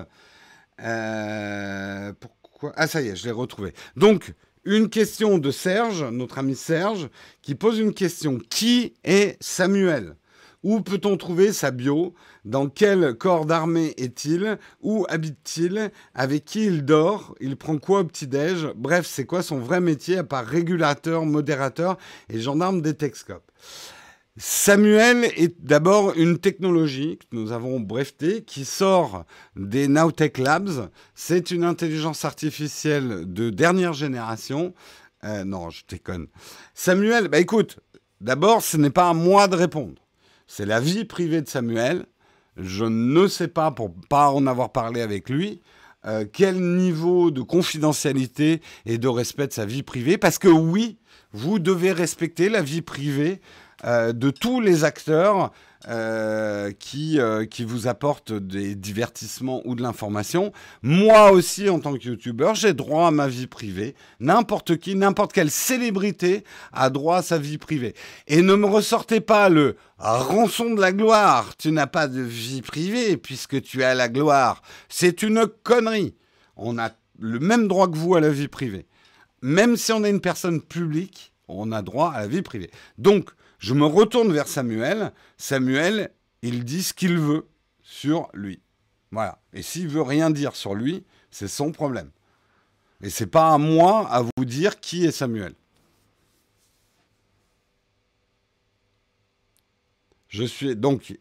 Euh, 0.82 2.14
pourquoi? 2.20 2.74
Ah, 2.76 2.88
ça 2.88 3.02
y 3.02 3.08
est, 3.08 3.16
je 3.16 3.26
l'ai 3.26 3.32
retrouvé. 3.32 3.74
Donc, 3.96 4.34
une 4.64 4.90
question 4.90 5.38
de 5.38 5.52
Serge, 5.52 6.04
notre 6.04 6.40
ami 6.40 6.56
Serge, 6.56 7.10
qui 7.42 7.54
pose 7.54 7.80
une 7.80 7.94
question. 7.94 8.40
Qui 8.50 8.94
est 9.04 9.38
Samuel? 9.40 10.16
Où 10.64 10.82
peut-on 10.82 11.16
trouver 11.16 11.54
sa 11.54 11.70
bio? 11.70 12.16
Dans 12.44 12.68
quel 12.70 13.14
corps 13.14 13.46
d'armée 13.46 13.94
est-il? 13.98 14.58
Où 14.82 15.06
habite-t-il? 15.10 15.92
Avec 16.16 16.46
qui 16.46 16.66
il 16.66 16.84
dort? 16.84 17.36
Il 17.40 17.56
prend 17.56 17.78
quoi 17.78 18.00
au 18.00 18.04
petit-déj? 18.06 18.70
Bref, 18.76 19.06
c'est 19.06 19.26
quoi 19.26 19.44
son 19.44 19.60
vrai 19.60 19.80
métier 19.80 20.18
à 20.18 20.24
part 20.24 20.46
régulateur, 20.46 21.24
modérateur 21.26 22.00
et 22.30 22.40
gendarme 22.40 22.82
des 22.82 22.96
Texcopes? 22.96 23.52
Samuel 24.38 25.32
est 25.38 25.64
d'abord 25.64 26.14
une 26.18 26.40
technologie 26.40 27.18
que 27.18 27.38
nous 27.38 27.54
avons 27.54 27.80
brevetée 27.80 28.44
qui 28.44 28.66
sort 28.66 29.24
des 29.56 29.88
Nowtech 29.88 30.40
Labs. 30.40 30.90
C'est 31.14 31.52
une 31.52 31.64
intelligence 31.64 32.26
artificielle 32.26 33.32
de 33.32 33.50
dernière 33.50 33.94
génération. 33.94 34.74
Euh, 35.24 35.46
non, 35.46 35.70
je 35.70 35.84
déconne. 35.88 36.28
Samuel, 36.74 37.30
bah 37.30 37.40
écoute, 37.40 37.80
d'abord, 38.20 38.62
ce 38.62 38.76
n'est 38.76 38.90
pas 38.90 39.08
à 39.08 39.14
moi 39.14 39.48
de 39.48 39.56
répondre. 39.56 40.02
C'est 40.48 40.66
la 40.66 40.82
vie 40.82 41.06
privée 41.06 41.42
de 41.42 41.48
Samuel. 41.48 42.06
Je 42.58 42.84
ne 42.84 43.28
sais 43.28 43.48
pas, 43.48 43.72
pour 43.72 43.94
pas 44.10 44.32
en 44.32 44.48
avoir 44.48 44.74
parlé 44.74 45.00
avec 45.00 45.30
lui, 45.30 45.62
euh, 46.06 46.26
quel 46.32 46.60
niveau 46.60 47.32
de 47.32 47.42
confidentialité 47.42 48.62
et 48.86 48.98
de 48.98 49.08
respect 49.08 49.48
de 49.48 49.54
sa 49.54 49.66
vie 49.66 49.82
privée. 49.82 50.18
Parce 50.18 50.40
que 50.40 50.50
oui, 50.50 50.98
vous 51.32 51.58
devez 51.58 51.94
respecter 51.94 52.50
la 52.50 52.62
vie 52.62 52.82
privée 52.82 53.40
euh, 53.84 54.14
de 54.14 54.30
tous 54.30 54.62
les 54.62 54.84
acteurs 54.86 55.52
euh, 55.88 56.72
qui, 56.72 57.20
euh, 57.20 57.46
qui 57.46 57.64
vous 57.64 57.88
apportent 57.88 58.34
des 58.34 58.74
divertissements 58.74 59.62
ou 59.66 59.76
de 59.76 59.84
l'information. 59.84 60.52
Moi 60.82 61.32
aussi, 61.32 61.70
en 61.70 61.80
tant 61.80 61.94
que 61.94 62.04
youtubeur, 62.04 62.56
j'ai 62.56 62.74
droit 62.74 63.08
à 63.08 63.12
ma 63.12 63.28
vie 63.28 63.46
privée. 63.46 63.94
N'importe 64.20 64.78
qui, 64.78 64.96
n'importe 64.96 65.34
quelle 65.34 65.52
célébrité 65.52 66.44
a 66.74 66.90
droit 66.90 67.18
à 67.18 67.22
sa 67.22 67.38
vie 67.38 67.60
privée. 67.60 67.94
Et 68.28 68.42
ne 68.42 68.56
me 68.56 68.66
ressortez 68.66 69.22
pas 69.22 69.50
le 69.50 69.76
rançon 70.00 70.74
de 70.74 70.82
la 70.82 70.92
gloire. 70.92 71.56
Tu 71.58 71.72
n'as 71.72 71.88
pas 71.88 72.08
de 72.08 72.22
vie 72.22 72.64
privée 72.64 73.18
puisque 73.18 73.62
tu 73.62 73.84
as 73.84 73.94
la 73.94 74.10
gloire. 74.10 74.64
C'est 74.90 75.22
une 75.22 75.46
connerie. 75.64 76.16
On 76.56 76.80
a 76.80 76.90
le 77.20 77.40
même 77.40 77.68
droit 77.68 77.88
que 77.88 77.98
vous 77.98 78.16
à 78.16 78.22
la 78.22 78.30
vie 78.30 78.48
privée. 78.48 78.88
Même 79.44 79.78
si 79.78 79.92
on 79.92 80.04
est 80.04 80.10
une 80.10 80.22
personne 80.22 80.62
publique, 80.62 81.34
on 81.48 81.72
a 81.72 81.84
droit 81.84 82.12
à 82.12 82.22
la 82.22 82.28
vie 82.28 82.42
privée. 82.42 82.72
Donc, 82.98 83.30
je 83.66 83.74
me 83.74 83.88
retourne 83.88 84.32
vers 84.32 84.48
Samuel. 84.48 85.12
Samuel, 85.38 86.12
il 86.44 86.66
dit 86.66 86.84
ce 86.84 86.94
qu'il 86.94 87.18
veut 87.18 87.48
sur 87.82 88.30
lui. 88.32 88.62
Voilà. 89.10 89.40
Et 89.54 89.64
s'il 89.64 89.88
veut 89.88 90.04
rien 90.04 90.30
dire 90.30 90.56
sur 90.56 90.76
lui, 90.76 91.04
c'est 91.32 91.48
son 91.48 91.72
problème. 91.72 92.12
Et 93.02 93.10
c'est 93.10 93.26
pas 93.26 93.56
à 93.56 93.58
moi 93.58 94.08
à 94.12 94.22
vous 94.22 94.46
dire 94.46 94.80
qui 94.80 95.04
est 95.04 95.12
Samuel. 95.12 95.56
Je 100.28 100.44
suis 100.44 100.76
donc 100.76 101.18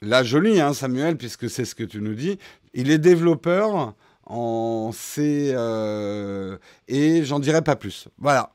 là 0.00 0.24
joli, 0.24 0.60
hein, 0.60 0.74
Samuel, 0.74 1.16
puisque 1.16 1.48
c'est 1.48 1.64
ce 1.64 1.76
que 1.76 1.84
tu 1.84 2.00
nous 2.00 2.16
dis. 2.16 2.40
Il 2.72 2.90
est 2.90 2.98
développeur 2.98 3.94
en 4.24 4.90
C 4.90 5.52
euh, 5.54 6.58
et 6.88 7.24
j'en 7.24 7.38
dirai 7.38 7.62
pas 7.62 7.76
plus. 7.76 8.08
Voilà. 8.18 8.52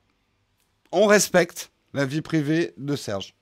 On 0.91 1.06
respecte 1.06 1.72
la 1.94 2.06
vie 2.06 2.22
privée 2.22 2.74
de 2.78 2.95
Serge. 2.95 3.36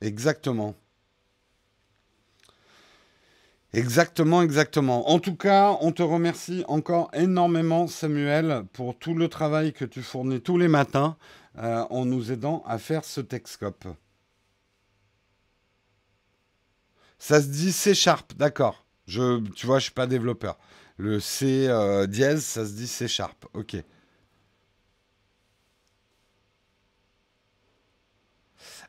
Exactement. 0.00 0.74
Exactement, 3.72 4.42
exactement. 4.42 5.10
En 5.10 5.18
tout 5.18 5.34
cas, 5.34 5.76
on 5.80 5.90
te 5.90 6.02
remercie 6.02 6.64
encore 6.68 7.10
énormément, 7.12 7.88
Samuel, 7.88 8.64
pour 8.72 8.96
tout 8.96 9.14
le 9.14 9.28
travail 9.28 9.72
que 9.72 9.84
tu 9.84 10.00
fournis 10.00 10.40
tous 10.40 10.58
les 10.58 10.68
matins 10.68 11.16
euh, 11.58 11.84
en 11.90 12.04
nous 12.04 12.30
aidant 12.30 12.62
à 12.66 12.78
faire 12.78 13.04
ce 13.04 13.20
Texcope. 13.20 13.88
Ça 17.18 17.40
se 17.40 17.48
dit 17.48 17.72
C 17.72 17.94
Sharp, 17.94 18.34
d'accord. 18.36 18.84
Je, 19.06 19.40
tu 19.54 19.66
vois, 19.66 19.78
je 19.78 19.84
suis 19.84 19.92
pas 19.92 20.06
développeur. 20.06 20.56
Le 20.96 21.18
C 21.18 21.66
euh, 21.68 22.06
ça 22.38 22.64
se 22.64 22.72
dit 22.72 22.86
C 22.86 23.08
Sharp. 23.08 23.46
Ok. 23.54 23.76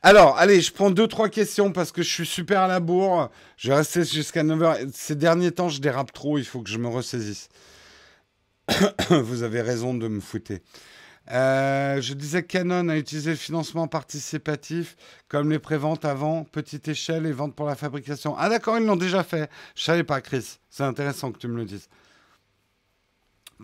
Alors, 0.02 0.36
allez, 0.38 0.60
je 0.60 0.72
prends 0.72 0.90
deux, 0.90 1.06
trois 1.06 1.28
questions 1.28 1.72
parce 1.72 1.92
que 1.92 2.02
je 2.02 2.08
suis 2.08 2.26
super 2.26 2.60
à 2.60 2.68
la 2.68 2.80
bourre. 2.80 3.30
Je 3.56 3.68
vais 3.68 3.76
rester 3.76 4.04
jusqu'à 4.04 4.42
9h. 4.42 4.90
Ces 4.92 5.16
derniers 5.16 5.52
temps, 5.52 5.68
je 5.68 5.80
dérape 5.80 6.12
trop, 6.12 6.38
il 6.38 6.44
faut 6.44 6.62
que 6.62 6.70
je 6.70 6.78
me 6.78 6.88
ressaisisse. 6.88 7.48
Vous 9.10 9.42
avez 9.42 9.62
raison 9.62 9.94
de 9.94 10.08
me 10.08 10.20
fouetter. 10.20 10.62
Euh, 11.32 12.00
je 12.00 12.14
disais 12.14 12.44
Canon 12.44 12.88
a 12.88 12.96
utilisé 12.96 13.30
le 13.30 13.36
financement 13.36 13.88
participatif 13.88 14.96
comme 15.28 15.50
les 15.50 15.58
préventes 15.58 16.04
avant, 16.04 16.44
petite 16.44 16.86
échelle 16.86 17.26
et 17.26 17.32
vente 17.32 17.56
pour 17.56 17.66
la 17.66 17.74
fabrication. 17.74 18.36
Ah 18.38 18.48
d'accord, 18.48 18.78
ils 18.78 18.86
l'ont 18.86 18.96
déjà 18.96 19.24
fait. 19.24 19.50
Je 19.74 19.82
savais 19.82 20.04
pas, 20.04 20.20
Chris. 20.20 20.58
C'est 20.70 20.84
intéressant 20.84 21.32
que 21.32 21.38
tu 21.38 21.48
me 21.48 21.56
le 21.56 21.64
dises. 21.64 21.88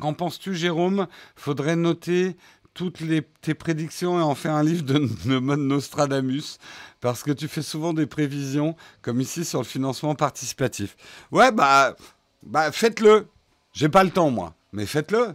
Qu'en 0.01 0.15
penses-tu, 0.15 0.55
Jérôme? 0.55 1.07
Faudrait 1.37 1.77
noter 1.77 2.37
toutes 2.75 3.03
tes 3.41 3.55
prédictions 3.55 4.19
et 4.19 4.23
en 4.23 4.35
faire 4.35 4.55
un 4.55 4.63
livre 4.63 4.83
de, 4.83 4.99
de 5.27 5.39
Nostradamus, 5.57 6.59
parce 7.01 7.23
que 7.23 7.33
tu 7.33 7.49
fais 7.49 7.63
souvent 7.63 7.93
des 7.93 8.07
prévisions, 8.07 8.77
comme 9.03 9.21
ici 9.21 9.45
sur 9.45 9.61
le 9.61 9.67
financement 9.67 10.15
participatif. 10.15 10.97
Ouais, 11.31 11.53
bah, 11.53 11.97
bah 12.43 12.73
faites-le. 12.73 13.27
J'ai 13.73 13.89
pas 13.89 14.05
le 14.05 14.11
temps, 14.11 14.31
moi, 14.31 14.55
mais 14.73 14.87
faites-le. 14.87 15.35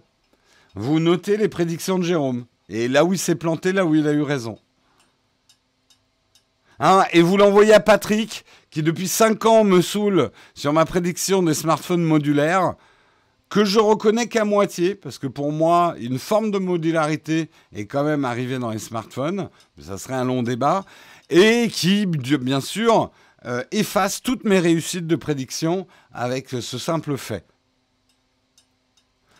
Vous 0.76 1.00
notez 1.00 1.38
les 1.38 1.50
prédictions 1.50 1.98
de 1.98 2.04
Jérôme. 2.04 2.46
Et 2.70 2.88
là 2.88 3.06
où 3.06 3.14
il 3.14 3.20
s'est 3.20 3.36
planté, 3.36 3.72
là 3.72 3.86
où 3.86 3.96
il 3.96 4.08
a 4.08 4.14
eu 4.14 4.22
raison. 4.22 4.60
Hein, 6.80 7.06
et 7.12 7.22
vous 7.22 7.38
l'envoyez 7.38 7.74
à 7.74 7.80
Patrick, 7.80 8.46
qui 8.70 8.84
depuis 8.84 9.08
5 9.08 9.46
ans 9.46 9.64
me 9.64 9.82
saoule 9.82 10.32
sur 10.54 10.74
ma 10.74 10.86
prédiction 10.86 11.42
des 11.42 11.56
smartphones 11.56 12.04
modulaires, 12.04 12.76
que 13.50 13.64
je 13.64 13.80
reconnais 13.80 14.28
qu'à 14.28 14.46
moitié, 14.46 14.96
parce 14.96 15.18
que 15.18 15.28
pour 15.28 15.52
moi, 15.52 15.96
une 16.00 16.20
forme 16.20 16.52
de 16.52 16.58
modularité 16.58 17.50
est 17.74 17.86
quand 17.86 18.04
même 18.04 18.26
arrivée 18.26 18.60
dans 18.60 18.72
les 18.72 18.80
smartphones, 18.80 19.50
mais 19.78 19.84
ça 19.84 19.98
serait 19.98 20.16
un 20.16 20.26
long 20.26 20.44
débat, 20.44 20.84
et 21.30 21.70
qui, 21.72 22.06
bien 22.06 22.62
sûr, 22.62 23.12
euh, 23.46 23.64
efface 23.72 24.22
toutes 24.22 24.44
mes 24.44 24.60
réussites 24.60 25.08
de 25.08 25.16
prédiction 25.16 25.88
avec 26.12 26.50
ce 26.50 26.78
simple 26.78 27.18
fait. 27.18 27.46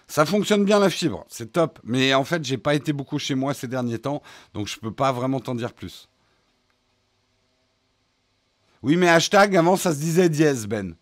Ça 0.08 0.26
fonctionne 0.26 0.64
bien 0.64 0.80
la 0.80 0.90
fibre, 0.90 1.26
c'est 1.28 1.52
top. 1.52 1.80
Mais 1.84 2.14
en 2.14 2.24
fait, 2.24 2.44
j'ai 2.46 2.58
pas 2.58 2.76
été 2.76 2.94
beaucoup 2.94 3.20
chez 3.20 3.36
moi 3.36 3.54
ces 3.54 3.68
derniers 3.68 4.00
temps, 4.00 4.22
donc 4.54 4.68
je 4.68 4.80
peux 4.80 4.92
pas 4.92 5.12
vraiment 5.12 5.42
t'en 5.42 5.56
dire 5.56 5.74
plus. 5.74 6.08
Oui, 8.84 8.96
mais 8.96 9.10
hashtag, 9.10 9.58
avant 9.58 9.76
ça 9.76 9.94
se 9.94 10.00
disait 10.00 10.30
dièse, 10.30 10.66
Ben. 10.68 10.96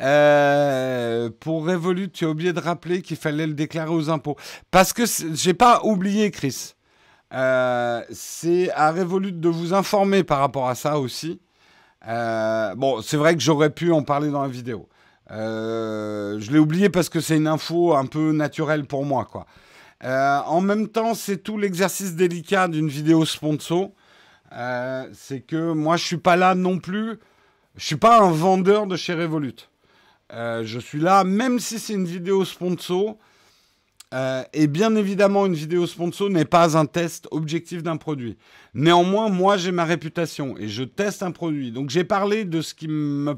Euh, 0.00 1.30
pour 1.40 1.66
Revolut, 1.66 2.10
tu 2.10 2.24
as 2.24 2.28
oublié 2.28 2.52
de 2.52 2.60
rappeler 2.60 3.02
qu'il 3.02 3.16
fallait 3.16 3.46
le 3.46 3.54
déclarer 3.54 3.90
aux 3.90 4.10
impôts. 4.10 4.36
Parce 4.70 4.92
que 4.92 5.02
j'ai 5.34 5.54
pas 5.54 5.80
oublié, 5.84 6.30
Chris. 6.30 6.74
Euh, 7.34 8.02
c'est 8.10 8.70
à 8.72 8.92
Revolut 8.92 9.32
de 9.32 9.48
vous 9.48 9.74
informer 9.74 10.24
par 10.24 10.38
rapport 10.38 10.68
à 10.68 10.74
ça 10.74 10.98
aussi. 10.98 11.40
Euh, 12.06 12.74
bon, 12.76 13.02
c'est 13.02 13.16
vrai 13.16 13.34
que 13.34 13.42
j'aurais 13.42 13.70
pu 13.70 13.92
en 13.92 14.02
parler 14.02 14.30
dans 14.30 14.42
la 14.42 14.48
vidéo. 14.48 14.88
Je 15.30 16.50
l'ai 16.50 16.58
oublié 16.58 16.88
parce 16.88 17.08
que 17.08 17.20
c'est 17.20 17.36
une 17.36 17.48
info 17.48 17.94
un 17.94 18.06
peu 18.06 18.32
naturelle 18.32 18.86
pour 18.86 19.04
moi, 19.04 19.26
quoi. 19.30 19.46
En 20.02 20.60
même 20.60 20.88
temps, 20.88 21.14
c'est 21.14 21.38
tout 21.38 21.58
l'exercice 21.58 22.14
délicat 22.14 22.68
d'une 22.68 22.88
vidéo 22.88 23.26
sponsor. 23.26 23.90
C'est 25.12 25.40
que 25.40 25.72
moi, 25.72 25.96
je 25.96 26.04
suis 26.04 26.16
pas 26.16 26.36
là 26.36 26.54
non 26.54 26.78
plus. 26.78 27.18
Je 27.76 27.84
suis 27.84 27.96
pas 27.96 28.20
un 28.20 28.30
vendeur 28.30 28.86
de 28.86 28.96
chez 28.96 29.12
Revolut. 29.12 29.68
Je 30.30 30.78
suis 30.78 31.00
là, 31.00 31.24
même 31.24 31.58
si 31.58 31.78
c'est 31.78 31.94
une 31.94 32.06
vidéo 32.06 32.44
sponsor. 32.44 33.16
et 34.52 34.66
bien 34.66 34.94
évidemment, 34.96 35.46
une 35.46 35.54
vidéo 35.54 35.86
sponsor 35.86 36.30
n'est 36.30 36.44
pas 36.44 36.76
un 36.76 36.86
test 36.86 37.28
objectif 37.30 37.82
d'un 37.82 37.96
produit. 37.96 38.36
Néanmoins, 38.74 39.28
moi, 39.28 39.56
j'ai 39.56 39.72
ma 39.72 39.84
réputation 39.84 40.56
et 40.58 40.68
je 40.68 40.84
teste 40.84 41.22
un 41.22 41.30
produit. 41.32 41.72
Donc, 41.72 41.90
j'ai 41.90 42.04
parlé 42.04 42.44
de 42.44 42.60
ce 42.60 42.74
qui 42.74 42.88
me 42.88 43.36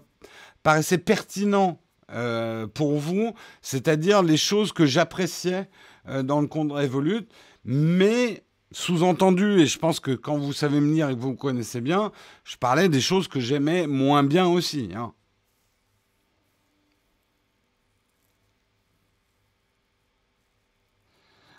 paraissait 0.63 0.99
pertinent 0.99 1.81
euh, 2.13 2.67
pour 2.67 2.99
vous, 2.99 3.35
c'est-à-dire 3.63 4.23
les 4.23 4.37
choses 4.37 4.73
que 4.73 4.85
j'appréciais 4.85 5.69
euh, 6.09 6.25
dans 6.25 6.41
le 6.41 6.49
compte 6.49 6.73
Revolut, 6.73 7.23
mais 7.65 8.43
sous-entendu, 8.73 9.61
et 9.61 9.67
je 9.67 9.79
pense 9.79 10.01
que 10.01 10.11
quand 10.13 10.37
vous 10.37 10.53
savez 10.53 10.81
me 10.81 10.93
lire 10.93 11.09
et 11.09 11.15
que 11.15 11.21
vous 11.21 11.31
me 11.31 11.37
connaissez 11.37 11.81
bien, 11.81 12.11
je 12.43 12.57
parlais 12.57 12.89
des 12.89 13.01
choses 13.01 13.29
que 13.29 13.39
j'aimais 13.39 13.87
moins 13.87 14.25
bien 14.25 14.47
aussi. 14.49 14.91
Hein. 14.97 15.13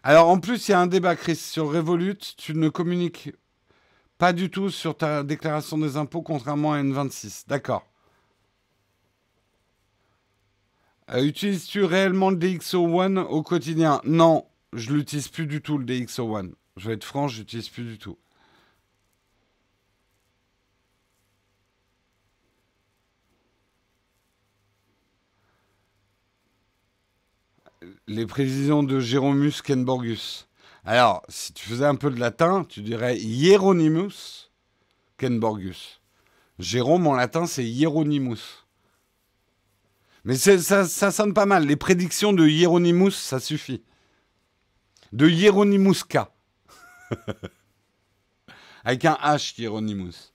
Alors 0.03 0.29
en 0.29 0.39
plus, 0.39 0.67
il 0.67 0.71
y 0.71 0.73
a 0.73 0.79
un 0.79 0.87
débat, 0.87 1.15
Chris, 1.15 1.35
sur 1.35 1.71
Revolut. 1.71 2.17
Tu 2.37 2.55
ne 2.55 2.69
communiques 2.69 3.31
pas 4.17 4.33
du 4.33 4.49
tout 4.49 4.69
sur 4.69 4.97
ta 4.97 5.23
déclaration 5.23 5.77
des 5.77 5.95
impôts, 5.97 6.23
contrairement 6.23 6.73
à 6.73 6.81
N26. 6.81 7.43
D'accord. 7.47 7.85
Euh, 11.11 11.23
utilises-tu 11.23 11.83
réellement 11.83 12.31
le 12.31 12.37
DxO 12.37 12.99
One 12.99 13.19
au 13.19 13.43
quotidien? 13.43 14.01
Non, 14.03 14.45
je 14.73 14.93
l'utilise 14.93 15.27
plus 15.27 15.45
du 15.45 15.61
tout 15.61 15.77
le 15.77 15.85
DxO 15.85 16.35
One. 16.35 16.55
Je 16.77 16.87
vais 16.87 16.93
être 16.95 17.03
franc, 17.03 17.27
je 17.27 17.39
l'utilise 17.39 17.69
plus 17.69 17.83
du 17.83 17.97
tout. 17.99 18.17
Les 28.07 28.25
prévisions 28.25 28.83
de 28.83 28.99
Jérômus 28.99 29.61
Kenborgus. 29.63 30.47
Alors, 30.83 31.21
si 31.29 31.53
tu 31.53 31.67
faisais 31.67 31.85
un 31.85 31.95
peu 31.95 32.09
de 32.09 32.19
latin, 32.19 32.65
tu 32.67 32.81
dirais 32.81 33.17
Hieronymus 33.17 34.49
Kenborgus. 35.17 36.01
Jérôme 36.57 37.05
en 37.07 37.13
latin, 37.13 37.45
c'est 37.45 37.63
Hieronymus. 37.63 38.65
Mais 40.23 40.35
ça, 40.35 40.85
ça 40.85 41.11
sonne 41.11 41.33
pas 41.33 41.45
mal. 41.45 41.65
Les 41.65 41.75
prédictions 41.75 42.33
de 42.33 42.47
Hieronymus, 42.47 43.11
ça 43.11 43.39
suffit. 43.39 43.83
De 45.13 45.27
Hieronymus 45.27 46.03
K. 46.07 46.19
Avec 48.83 49.05
un 49.05 49.17
H, 49.21 49.59
Hieronymus. 49.59 50.30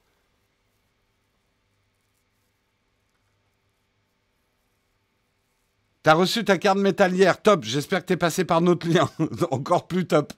T'as 6.06 6.14
reçu 6.14 6.44
ta 6.44 6.56
carte 6.56 6.78
métallière, 6.78 7.42
top. 7.42 7.64
J'espère 7.64 7.98
que 7.98 8.06
t'es 8.06 8.16
passé 8.16 8.44
par 8.44 8.60
notre 8.60 8.86
lien, 8.86 9.10
encore 9.50 9.88
plus 9.88 10.06
top. 10.06 10.32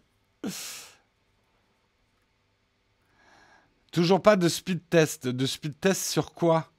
Toujours 3.92 4.22
pas 4.22 4.36
de 4.36 4.48
speed 4.48 4.88
test. 4.88 5.28
De 5.28 5.44
speed 5.44 5.78
test 5.78 6.06
sur 6.06 6.32
quoi? 6.32 6.72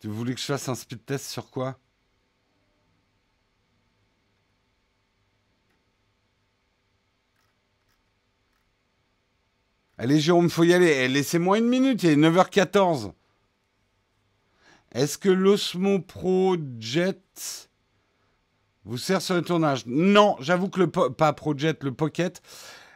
Tu 0.00 0.08
voulais 0.08 0.32
que 0.32 0.40
je 0.40 0.46
fasse 0.46 0.66
un 0.70 0.74
speed 0.74 1.04
test 1.04 1.26
sur 1.26 1.50
quoi? 1.50 1.78
Allez 9.98 10.20
Jérôme, 10.20 10.48
faut 10.48 10.64
y 10.64 10.72
aller. 10.72 10.86
Eh, 10.86 11.08
laissez-moi 11.08 11.58
une 11.58 11.68
minute, 11.68 12.02
il 12.02 12.08
est 12.08 12.16
9h14. 12.16 13.12
Est-ce 14.98 15.16
que 15.16 15.28
l'Osmo 15.28 16.00
Pro 16.00 16.56
Jet 16.80 17.70
vous 18.84 18.98
sert 18.98 19.22
sur 19.22 19.36
le 19.36 19.42
tournage? 19.42 19.86
Non, 19.86 20.34
j'avoue 20.40 20.68
que 20.68 20.80
le 20.80 20.90
pas 20.90 21.32
Pro 21.34 21.56
Jet, 21.56 21.84
le 21.84 21.92
Pocket. 21.92 22.42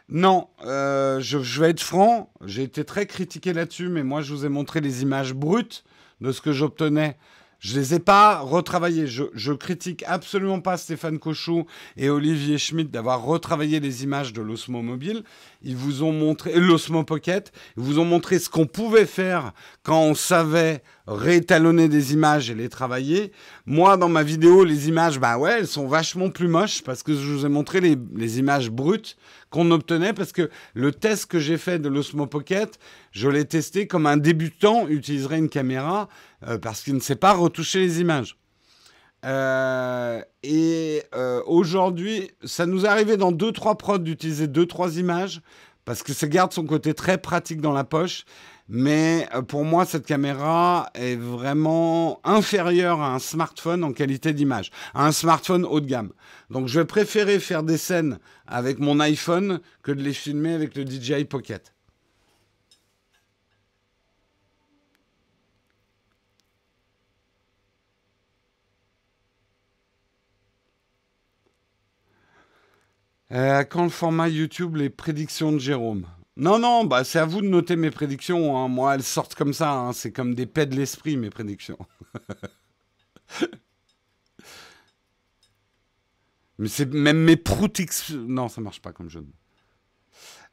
Non, 0.09 0.49
euh, 0.65 1.21
je, 1.21 1.37
vais 1.37 1.69
être 1.69 1.79
franc, 1.79 2.33
j'ai 2.43 2.63
été 2.63 2.83
très 2.83 3.05
critiqué 3.05 3.53
là-dessus, 3.53 3.87
mais 3.87 4.03
moi 4.03 4.21
je 4.21 4.33
vous 4.33 4.45
ai 4.45 4.49
montré 4.49 4.81
les 4.81 5.01
images 5.01 5.33
brutes 5.33 5.85
de 6.19 6.33
ce 6.33 6.41
que 6.41 6.51
j'obtenais. 6.51 7.15
Je 7.63 7.79
les 7.79 7.93
ai 7.93 7.99
pas 7.99 8.39
retravaillés. 8.39 9.07
Je, 9.07 9.23
je 9.33 9.53
critique 9.53 10.03
absolument 10.05 10.59
pas 10.59 10.75
Stéphane 10.75 11.17
Cochou 11.17 11.65
et 11.95 12.09
Olivier 12.09 12.57
Schmitt 12.57 12.91
d'avoir 12.91 13.23
retravaillé 13.23 13.79
les 13.79 14.03
images 14.03 14.33
de 14.33 14.41
l'Osmo 14.41 14.81
Mobile. 14.81 15.23
Ils 15.61 15.77
vous 15.77 16.03
ont 16.03 16.11
montré 16.11 16.59
l'Osmo 16.59 17.05
Pocket. 17.05 17.53
Ils 17.77 17.83
vous 17.83 17.99
ont 17.99 18.05
montré 18.05 18.39
ce 18.39 18.49
qu'on 18.49 18.65
pouvait 18.65 19.05
faire 19.05 19.53
quand 19.81 20.01
on 20.01 20.13
savait 20.13 20.83
réétalonner 21.07 21.87
des 21.87 22.11
images 22.11 22.49
et 22.49 22.55
les 22.55 22.67
travailler. 22.67 23.31
Moi, 23.65 23.95
dans 23.95 24.09
ma 24.09 24.23
vidéo, 24.23 24.65
les 24.65 24.89
images, 24.89 25.17
bah 25.17 25.37
ouais, 25.37 25.59
elles 25.59 25.67
sont 25.67 25.87
vachement 25.87 26.29
plus 26.29 26.49
moches 26.49 26.81
parce 26.81 27.01
que 27.01 27.13
je 27.13 27.31
vous 27.31 27.45
ai 27.45 27.49
montré 27.49 27.79
les 27.79 28.39
images 28.39 28.71
brutes 28.71 29.15
qu'on 29.53 29.69
obtenait 29.69 30.13
parce 30.13 30.31
que 30.31 30.49
le 30.73 30.91
test 30.91 31.27
que 31.27 31.37
j'ai 31.37 31.59
fait 31.59 31.77
de 31.77 31.87
l'Osmo 31.87 32.25
Pocket, 32.25 32.79
je 33.11 33.29
l'ai 33.29 33.45
testé 33.45 33.85
comme 33.85 34.07
un 34.07 34.17
débutant 34.17 34.87
utiliserait 34.87 35.37
une 35.37 35.47
caméra 35.47 36.09
euh, 36.47 36.57
parce 36.57 36.81
qu'il 36.81 36.95
ne 36.95 36.99
sait 36.99 37.15
pas 37.15 37.33
retoucher 37.33 37.79
les 37.81 38.01
images. 38.01 38.35
Euh, 39.25 40.23
et 40.41 41.03
euh, 41.13 41.43
aujourd'hui, 41.45 42.31
ça 42.43 42.65
nous 42.65 42.85
est 42.85 42.89
arrivé 42.89 43.15
dans 43.15 43.31
2-3 43.31 43.77
prods 43.77 43.99
d'utiliser 43.99 44.47
2-3 44.47 44.97
images 44.97 45.41
parce 45.85 46.01
que 46.01 46.13
ça 46.13 46.27
garde 46.27 46.51
son 46.51 46.65
côté 46.65 46.95
très 46.95 47.19
pratique 47.19 47.61
dans 47.61 47.73
la 47.73 47.83
poche. 47.83 48.25
Mais 48.69 49.27
euh, 49.33 49.41
pour 49.41 49.65
moi, 49.65 49.85
cette 49.85 50.05
caméra 50.05 50.89
est 50.93 51.15
vraiment 51.15 52.19
inférieure 52.23 53.01
à 53.01 53.13
un 53.13 53.19
smartphone 53.19 53.83
en 53.83 53.93
qualité 53.93 54.33
d'image, 54.33 54.71
à 54.93 55.05
un 55.05 55.11
smartphone 55.11 55.65
haut 55.65 55.81
de 55.81 55.87
gamme. 55.87 56.11
Donc 56.49 56.67
je 56.67 56.79
vais 56.79 56.85
préférer 56.85 57.39
faire 57.39 57.63
des 57.63 57.77
scènes 57.77 58.19
avec 58.47 58.79
mon 58.79 58.99
iPhone 58.99 59.59
que 59.81 59.91
de 59.91 60.01
les 60.01 60.13
filmer 60.13 60.53
avec 60.53 60.75
le 60.75 60.85
DJI 60.85 61.25
Pocket. 61.25 61.73
Euh, 73.31 73.63
quand 73.63 73.83
le 73.83 73.89
format 73.89 74.29
YouTube, 74.29 74.75
les 74.75 74.89
prédictions 74.91 75.51
de 75.51 75.57
Jérôme? 75.57 76.05
Non, 76.35 76.57
non, 76.57 76.83
bah, 76.83 77.03
c'est 77.03 77.19
à 77.19 77.25
vous 77.25 77.41
de 77.41 77.47
noter 77.47 77.75
mes 77.75 77.91
prédictions. 77.91 78.57
Hein. 78.57 78.67
Moi, 78.67 78.95
elles 78.95 79.03
sortent 79.03 79.35
comme 79.35 79.53
ça. 79.53 79.71
Hein. 79.71 79.93
C'est 79.93 80.11
comme 80.11 80.33
des 80.33 80.47
pets 80.47 80.69
de 80.69 80.75
l'esprit, 80.75 81.15
mes 81.17 81.29
prédictions. 81.29 81.77
Mais 86.59 86.67
c'est 86.67 86.91
même 86.91 87.17
mes 87.17 87.35
proutix. 87.35 88.11
Non, 88.11 88.47
ça 88.49 88.61
marche 88.61 88.81
pas 88.81 88.91
comme 88.93 89.09
jeu. 89.09 89.25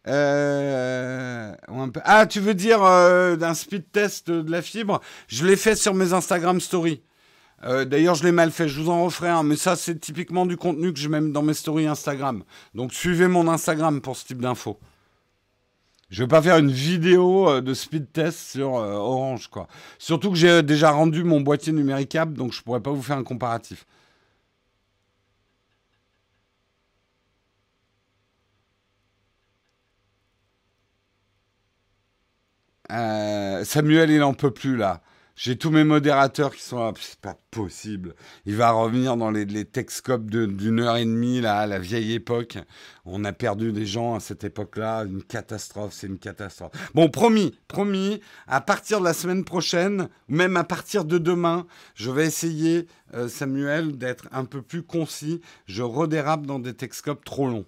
Euh, 0.06 1.54
ah, 2.04 2.26
tu 2.26 2.40
veux 2.40 2.54
dire 2.54 2.82
euh, 2.82 3.36
d'un 3.36 3.54
speed 3.54 3.90
test 3.92 4.30
de 4.30 4.50
la 4.50 4.62
fibre? 4.62 5.00
Je 5.28 5.46
l'ai 5.46 5.56
fait 5.56 5.76
sur 5.76 5.94
mes 5.94 6.12
Instagram 6.12 6.60
stories. 6.60 7.02
Euh, 7.64 7.84
d'ailleurs, 7.84 8.14
je 8.14 8.24
l'ai 8.24 8.32
mal 8.32 8.50
fait, 8.50 8.68
je 8.68 8.80
vous 8.80 8.88
en 8.88 9.04
referai 9.04 9.28
un, 9.28 9.42
mais 9.42 9.56
ça, 9.56 9.76
c'est 9.76 9.98
typiquement 10.00 10.46
du 10.46 10.56
contenu 10.56 10.94
que 10.94 10.98
je 10.98 11.08
mets 11.08 11.20
dans 11.20 11.42
mes 11.42 11.52
stories 11.52 11.86
Instagram. 11.86 12.42
Donc, 12.74 12.94
suivez 12.94 13.28
mon 13.28 13.46
Instagram 13.48 14.00
pour 14.00 14.16
ce 14.16 14.24
type 14.26 14.40
d'infos. 14.40 14.80
Je 16.10 16.22
vais 16.24 16.28
pas 16.28 16.42
faire 16.42 16.58
une 16.58 16.70
vidéo 16.70 17.60
de 17.60 17.72
speed 17.74 18.12
test 18.12 18.38
sur 18.52 18.72
Orange, 18.72 19.48
quoi. 19.48 19.68
Surtout 19.98 20.30
que 20.30 20.36
j'ai 20.36 20.62
déjà 20.62 20.90
rendu 20.90 21.22
mon 21.24 21.40
boîtier 21.40 21.72
numéricable, 21.72 22.34
donc 22.34 22.52
je 22.52 22.62
pourrais 22.62 22.80
pas 22.80 22.90
vous 22.90 23.02
faire 23.02 23.16
un 23.16 23.24
comparatif. 23.24 23.86
Euh, 32.90 33.64
Samuel, 33.64 34.10
il 34.10 34.22
en 34.22 34.34
peut 34.34 34.50
plus 34.50 34.76
là. 34.76 35.00
J'ai 35.42 35.56
tous 35.56 35.70
mes 35.70 35.84
modérateurs 35.84 36.54
qui 36.54 36.62
sont 36.62 36.80
là. 36.80 36.92
C'est 37.00 37.18
pas 37.18 37.38
possible. 37.50 38.14
Il 38.44 38.56
va 38.56 38.72
revenir 38.72 39.16
dans 39.16 39.30
les, 39.30 39.46
les 39.46 39.64
Texcopes 39.64 40.30
d'une 40.30 40.80
heure 40.80 40.98
et 40.98 41.04
demie, 41.06 41.40
là, 41.40 41.60
à 41.60 41.66
la 41.66 41.78
vieille 41.78 42.12
époque. 42.12 42.58
On 43.06 43.24
a 43.24 43.32
perdu 43.32 43.72
des 43.72 43.86
gens 43.86 44.16
à 44.16 44.20
cette 44.20 44.44
époque-là. 44.44 45.04
Une 45.04 45.22
catastrophe, 45.22 45.94
c'est 45.94 46.08
une 46.08 46.18
catastrophe. 46.18 46.72
Bon, 46.92 47.08
promis, 47.08 47.56
promis, 47.68 48.20
à 48.48 48.60
partir 48.60 49.00
de 49.00 49.06
la 49.06 49.14
semaine 49.14 49.46
prochaine, 49.46 50.10
même 50.28 50.58
à 50.58 50.64
partir 50.64 51.06
de 51.06 51.16
demain, 51.16 51.66
je 51.94 52.10
vais 52.10 52.26
essayer, 52.26 52.86
euh, 53.14 53.26
Samuel, 53.26 53.96
d'être 53.96 54.28
un 54.32 54.44
peu 54.44 54.60
plus 54.60 54.82
concis. 54.82 55.40
Je 55.64 55.82
redérape 55.82 56.44
dans 56.44 56.58
des 56.58 56.74
Texcopes 56.74 57.24
trop 57.24 57.48
longs. 57.48 57.64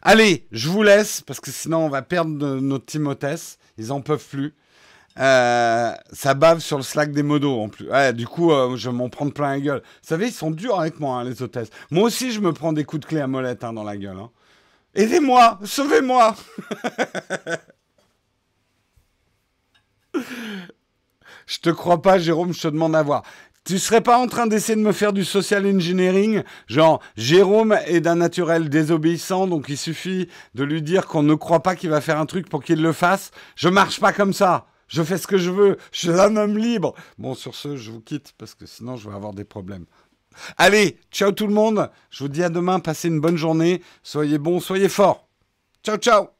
Allez, 0.00 0.46
je 0.52 0.70
vous 0.70 0.82
laisse 0.82 1.20
parce 1.20 1.40
que 1.40 1.50
sinon 1.50 1.84
on 1.84 1.90
va 1.90 2.00
perdre 2.00 2.60
notre 2.60 2.86
Timothée. 2.86 3.58
Ils 3.76 3.92
en 3.92 4.00
peuvent 4.00 4.26
plus. 4.26 4.54
Euh, 5.18 5.92
ça 6.12 6.34
bave 6.34 6.60
sur 6.60 6.76
le 6.76 6.82
Slack 6.82 7.10
des 7.12 7.22
modos 7.22 7.60
en 7.60 7.68
plus. 7.68 7.88
du 8.14 8.26
coup, 8.26 8.52
euh, 8.52 8.76
je 8.76 8.90
m'en 8.90 9.08
prendre 9.08 9.32
plein 9.32 9.50
la 9.50 9.60
gueule. 9.60 9.82
Vous 9.82 10.08
savez, 10.08 10.28
ils 10.28 10.32
sont 10.32 10.50
durs 10.50 10.78
avec 10.80 11.00
moi, 11.00 11.16
hein, 11.18 11.24
les 11.24 11.42
hôtesses. 11.42 11.70
Moi 11.90 12.04
aussi, 12.04 12.30
je 12.32 12.40
me 12.40 12.52
prends 12.52 12.72
des 12.72 12.84
coups 12.84 13.00
de 13.02 13.06
clé 13.06 13.20
à 13.20 13.26
molette 13.26 13.64
hein, 13.64 13.72
dans 13.72 13.84
la 13.84 13.96
gueule. 13.96 14.18
Hein. 14.18 14.30
Aidez-moi, 14.94 15.58
sauvez-moi. 15.64 16.36
je 21.46 21.58
te 21.58 21.70
crois 21.70 22.02
pas, 22.02 22.18
Jérôme, 22.18 22.52
je 22.52 22.62
te 22.62 22.68
demande 22.68 22.94
à 22.96 23.02
voir. 23.02 23.22
Tu 23.64 23.78
serais 23.78 24.00
pas 24.00 24.16
en 24.18 24.26
train 24.26 24.46
d'essayer 24.46 24.74
de 24.74 24.80
me 24.80 24.92
faire 24.92 25.12
du 25.12 25.24
social 25.24 25.66
engineering? 25.66 26.42
Genre, 26.66 27.00
Jérôme 27.16 27.78
est 27.86 28.00
d'un 28.00 28.16
naturel 28.16 28.70
désobéissant, 28.70 29.46
donc 29.46 29.66
il 29.68 29.76
suffit 29.76 30.28
de 30.54 30.64
lui 30.64 30.82
dire 30.82 31.06
qu'on 31.06 31.22
ne 31.22 31.34
croit 31.34 31.62
pas 31.62 31.76
qu'il 31.76 31.90
va 31.90 32.00
faire 32.00 32.18
un 32.18 32.26
truc 32.26 32.48
pour 32.48 32.64
qu'il 32.64 32.80
le 32.80 32.92
fasse. 32.92 33.32
Je 33.56 33.68
marche 33.68 34.00
pas 34.00 34.12
comme 34.12 34.32
ça. 34.32 34.66
Je 34.90 35.02
fais 35.02 35.18
ce 35.18 35.26
que 35.26 35.38
je 35.38 35.50
veux. 35.50 35.78
Je 35.92 35.98
suis 35.98 36.10
un 36.10 36.36
homme 36.36 36.58
libre. 36.58 36.94
Bon, 37.16 37.34
sur 37.34 37.54
ce, 37.54 37.76
je 37.76 37.90
vous 37.92 38.00
quitte 38.00 38.34
parce 38.36 38.54
que 38.54 38.66
sinon 38.66 38.96
je 38.96 39.08
vais 39.08 39.14
avoir 39.14 39.32
des 39.32 39.44
problèmes. 39.44 39.86
Allez, 40.58 40.98
ciao 41.10 41.32
tout 41.32 41.46
le 41.46 41.54
monde. 41.54 41.90
Je 42.10 42.24
vous 42.24 42.28
dis 42.28 42.42
à 42.42 42.50
demain. 42.50 42.80
Passez 42.80 43.08
une 43.08 43.20
bonne 43.20 43.36
journée. 43.36 43.82
Soyez 44.02 44.38
bons, 44.38 44.60
soyez 44.60 44.88
forts. 44.88 45.28
Ciao, 45.84 45.96
ciao. 45.96 46.39